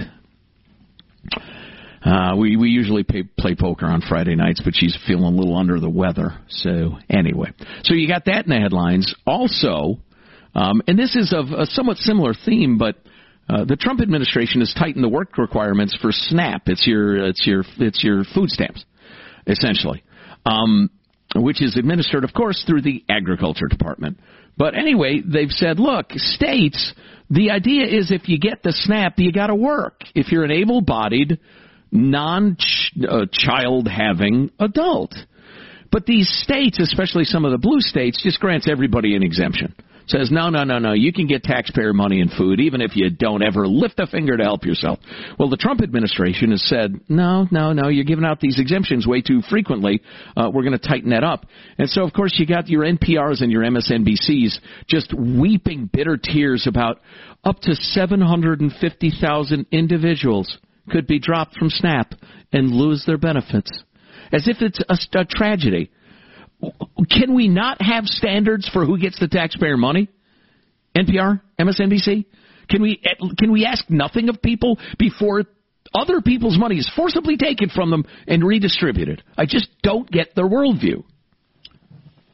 Uh, 2.03 2.35
we 2.37 2.57
we 2.57 2.71
usually 2.71 3.03
pay, 3.03 3.25
play 3.39 3.55
poker 3.55 3.85
on 3.85 4.01
Friday 4.01 4.35
nights, 4.35 4.63
but 4.65 4.73
she's 4.75 4.97
feeling 5.07 5.25
a 5.25 5.37
little 5.37 5.55
under 5.55 5.79
the 5.79 5.91
weather. 5.91 6.39
So 6.49 6.97
anyway, 7.11 7.53
so 7.83 7.95
you 7.95 8.09
got 8.09 8.25
that 8.25 8.47
in 8.47 8.51
the 8.51 8.59
headlines. 8.59 9.15
Also, 9.27 9.99
um, 10.55 10.81
and 10.89 10.99
this 10.99 11.15
is 11.15 11.35
of 11.35 11.51
a 11.51 11.67
somewhat 11.67 11.99
similar 11.99 12.33
theme, 12.33 12.79
but 12.79 12.97
uh, 13.51 13.65
the 13.67 13.77
Trump 13.77 14.01
administration 14.01 14.61
has 14.61 14.75
tightened 14.79 15.05
the 15.05 15.09
work 15.11 15.37
requirements 15.37 15.97
for 16.01 16.11
SNAP. 16.11 16.63
It's 16.69 16.87
your 16.87 17.23
it's 17.27 17.47
your 17.47 17.65
it's 17.79 18.03
your 18.03 18.25
food 18.35 18.49
stamps, 18.49 18.83
essentially, 19.47 20.03
um, 20.47 20.89
which 21.37 21.63
is 21.63 21.77
administered, 21.77 22.25
of 22.25 22.33
course, 22.33 22.65
through 22.67 22.81
the 22.81 23.05
Agriculture 23.11 23.67
Department. 23.67 24.19
But 24.57 24.77
anyway, 24.77 25.23
they've 25.25 25.51
said, 25.51 25.79
look, 25.79 26.13
states. 26.13 26.93
The 27.31 27.51
idea 27.51 27.87
is 27.87 28.11
if 28.11 28.29
you 28.29 28.39
get 28.39 28.63
the 28.63 28.73
SNAP, 28.73 29.19
you 29.19 29.33
got 29.33 29.47
to 29.47 29.55
work. 29.55 30.03
If 30.15 30.33
you're 30.33 30.45
an 30.45 30.51
able-bodied, 30.51 31.39
non-child 31.93 33.87
uh, 33.87 33.91
having 33.91 34.51
adult. 34.59 35.15
But 35.91 36.07
these 36.07 36.29
states, 36.43 36.79
especially 36.79 37.25
some 37.25 37.45
of 37.45 37.51
the 37.53 37.59
blue 37.59 37.81
states, 37.81 38.23
just 38.23 38.39
grants 38.41 38.69
everybody 38.71 39.17
an 39.17 39.23
exemption. 39.23 39.75
Says, 40.11 40.29
no, 40.33 40.51
no, 40.51 40.65
no, 40.65 40.81
no, 40.81 40.93
you 40.93 41.13
can 41.13 41.29
get 41.29 41.45
taxpayer 41.45 41.93
money 41.93 42.21
and 42.21 42.33
food 42.33 42.59
even 42.59 42.81
if 42.81 42.97
you 42.97 43.11
don't 43.11 43.45
ever 43.45 43.69
lift 43.69 44.01
a 44.01 44.09
finger 44.09 44.37
to 44.37 44.43
help 44.43 44.65
yourself. 44.65 44.99
Well, 45.39 45.49
the 45.49 45.57
Trump 45.57 45.81
administration 45.83 46.51
has 46.51 46.67
said, 46.67 46.99
no, 47.09 47.47
no, 47.53 47.73
no, 47.73 47.89
you're 47.89 48.05
giving 48.05 48.25
out 48.25 48.41
these 48.41 48.59
exemptions 48.59 49.07
way 49.07 49.23
too 49.23 49.41
frequently. 49.49 50.03
Uh, 50.37 50.51
we're 50.53 50.65
going 50.65 50.77
to 50.77 50.89
tighten 50.89 51.11
that 51.11 51.23
up. 51.23 51.47
And 51.79 51.89
so, 51.89 52.03
of 52.03 52.13
course, 52.13 52.35
you 52.39 52.47
got 52.47 52.69
your 52.69 52.83
NPRs 52.83 53.41
and 53.41 53.53
your 53.53 53.63
MSNBCs 53.63 54.59
just 54.89 55.15
weeping 55.17 55.89
bitter 55.93 56.19
tears 56.21 56.67
about 56.67 57.01
up 57.45 57.61
to 57.61 57.77
750,000 57.77 59.67
individuals 59.71 60.59
could 60.91 61.07
be 61.07 61.21
dropped 61.21 61.57
from 61.57 61.71
SNAP 61.71 62.15
and 62.53 62.73
lose 62.73 63.05
their 63.07 63.19
benefits. 63.19 63.71
As 64.33 64.49
if 64.49 64.57
it's 64.61 64.81
a, 64.89 65.19
a 65.21 65.25
tragedy. 65.25 65.93
Can 67.11 67.35
we 67.35 67.49
not 67.49 67.81
have 67.81 68.07
standards 68.07 68.69
for 68.73 68.85
who 68.85 68.99
gets 68.99 69.19
the 69.19 69.29
taxpayer 69.29 69.77
money? 69.77 70.09
NPR, 70.97 71.41
MSNBC? 71.59 72.25
Can 72.69 72.83
we 72.83 73.03
can 73.39 73.53
we 73.53 73.65
ask 73.67 73.89
nothing 73.89 74.29
of 74.29 74.41
people 74.43 74.79
before 74.99 75.45
other 75.95 76.21
people's 76.21 76.59
money 76.59 76.77
is 76.77 76.91
forcibly 76.95 77.37
taken 77.37 77.69
from 77.69 77.91
them 77.91 78.05
and 78.27 78.45
redistributed? 78.45 79.23
I 79.37 79.47
just 79.47 79.69
don't 79.83 80.11
get 80.11 80.35
their 80.35 80.49
worldview. 80.49 81.05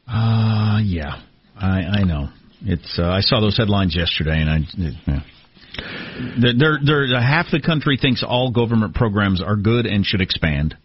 Uh 0.07 0.79
yeah, 0.83 1.21
I 1.55 1.81
I 1.81 2.03
know. 2.03 2.29
It's 2.65 2.97
uh, 2.99 3.07
I 3.07 3.21
saw 3.21 3.39
those 3.39 3.57
headlines 3.57 3.95
yesterday, 3.95 4.41
and 4.41 4.49
I. 4.49 4.57
Yeah. 5.05 5.19
They're, 6.57 6.79
they're, 6.83 7.21
half 7.21 7.47
the 7.51 7.61
country 7.61 7.99
thinks 8.01 8.23
all 8.27 8.51
government 8.51 8.95
programs 8.95 9.43
are 9.43 9.55
good 9.55 9.85
and 9.85 10.03
should 10.03 10.21
expand, 10.21 10.75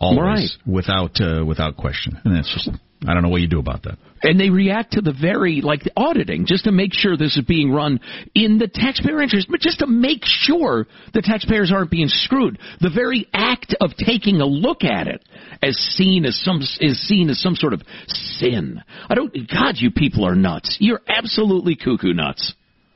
always 0.00 0.18
Right. 0.66 0.74
without 0.74 1.20
uh, 1.20 1.44
without 1.44 1.76
question. 1.76 2.18
And 2.24 2.34
that's 2.36 2.52
just 2.52 2.70
I 3.06 3.14
don't 3.14 3.22
know 3.22 3.28
what 3.30 3.40
you 3.40 3.48
do 3.48 3.58
about 3.60 3.84
that. 3.84 3.96
And 4.22 4.38
they 4.38 4.50
react 4.50 4.92
to 4.92 5.00
the 5.00 5.14
very, 5.18 5.62
like 5.62 5.82
the 5.84 5.92
auditing, 5.96 6.44
just 6.44 6.64
to 6.64 6.72
make 6.72 6.92
sure 6.92 7.16
this 7.16 7.38
is 7.38 7.44
being 7.46 7.72
run 7.72 7.98
in 8.34 8.58
the 8.58 8.68
taxpayer 8.68 9.22
interest, 9.22 9.46
but 9.50 9.60
just 9.60 9.78
to 9.78 9.86
make 9.86 10.20
sure 10.26 10.86
the 11.14 11.22
taxpayers 11.22 11.72
aren't 11.72 11.90
being 11.90 12.08
screwed. 12.08 12.58
The 12.82 12.90
very 12.94 13.26
act 13.32 13.74
of 13.80 13.92
taking 13.96 14.42
a 14.42 14.44
look 14.44 14.84
at 14.84 15.06
it 15.08 15.22
as 15.62 15.74
seen 15.76 16.26
as 16.26 16.38
some, 16.44 16.60
is 16.80 17.00
seen 17.08 17.30
as 17.30 17.40
some 17.40 17.54
sort 17.54 17.72
of 17.72 17.80
sin. 18.06 18.82
I 19.08 19.14
don't, 19.14 19.32
God, 19.48 19.76
you 19.78 19.90
people 19.90 20.26
are 20.26 20.34
nuts. 20.34 20.76
You're 20.80 21.00
absolutely 21.08 21.76
cuckoo 21.76 22.12
nuts. 22.12 22.52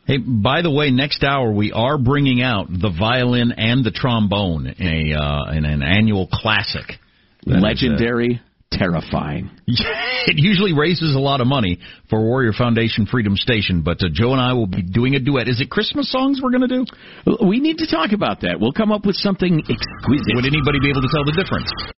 Hey, 0.07 0.19
by 0.19 0.61
the 0.61 0.71
way, 0.71 0.91
next 0.91 1.25
hour 1.25 1.51
we 1.51 1.73
are 1.73 1.97
bringing 1.97 2.43
out 2.43 2.67
the 2.69 2.91
violin 2.91 3.53
and 3.53 3.85
the 3.85 3.91
trombone 3.91 4.67
in 4.67 4.87
a 4.87 5.19
uh, 5.19 5.53
in 5.53 5.65
an 5.65 5.83
annual 5.83 6.29
classic. 6.31 6.85
That 7.47 7.61
Legendary, 7.61 8.41
terrifying. 8.71 9.51
it 9.67 10.37
usually 10.37 10.73
raises 10.73 11.15
a 11.15 11.19
lot 11.19 11.41
of 11.41 11.47
money 11.47 11.79
for 12.11 12.21
Warrior 12.21 12.53
Foundation 12.53 13.07
Freedom 13.07 13.37
Station, 13.37 13.83
but 13.83 14.03
uh, 14.03 14.09
Joe 14.13 14.33
and 14.33 14.41
I 14.41 14.53
will 14.53 14.67
be 14.67 14.83
doing 14.83 15.15
a 15.15 15.21
duet. 15.21 15.49
Is 15.49 15.61
it 15.61 15.71
Christmas 15.71 16.11
songs 16.11 16.41
we're 16.43 16.51
going 16.51 16.69
to 16.69 16.85
do? 16.85 17.47
We 17.47 17.61
need 17.61 17.79
to 17.79 17.87
talk 17.87 18.13
about 18.13 18.43
that. 18.43 18.61
We'll 18.61 18.73
come 18.73 18.93
up 18.93 19.07
with 19.07 19.17
something 19.17 19.61
exquisite. 19.61 20.35
Would 20.35 20.47
anybody 20.47 20.81
be 20.81 20.91
able 20.91 21.03
to 21.03 21.09
tell 21.13 21.25
the 21.25 21.33
difference? 21.37 21.71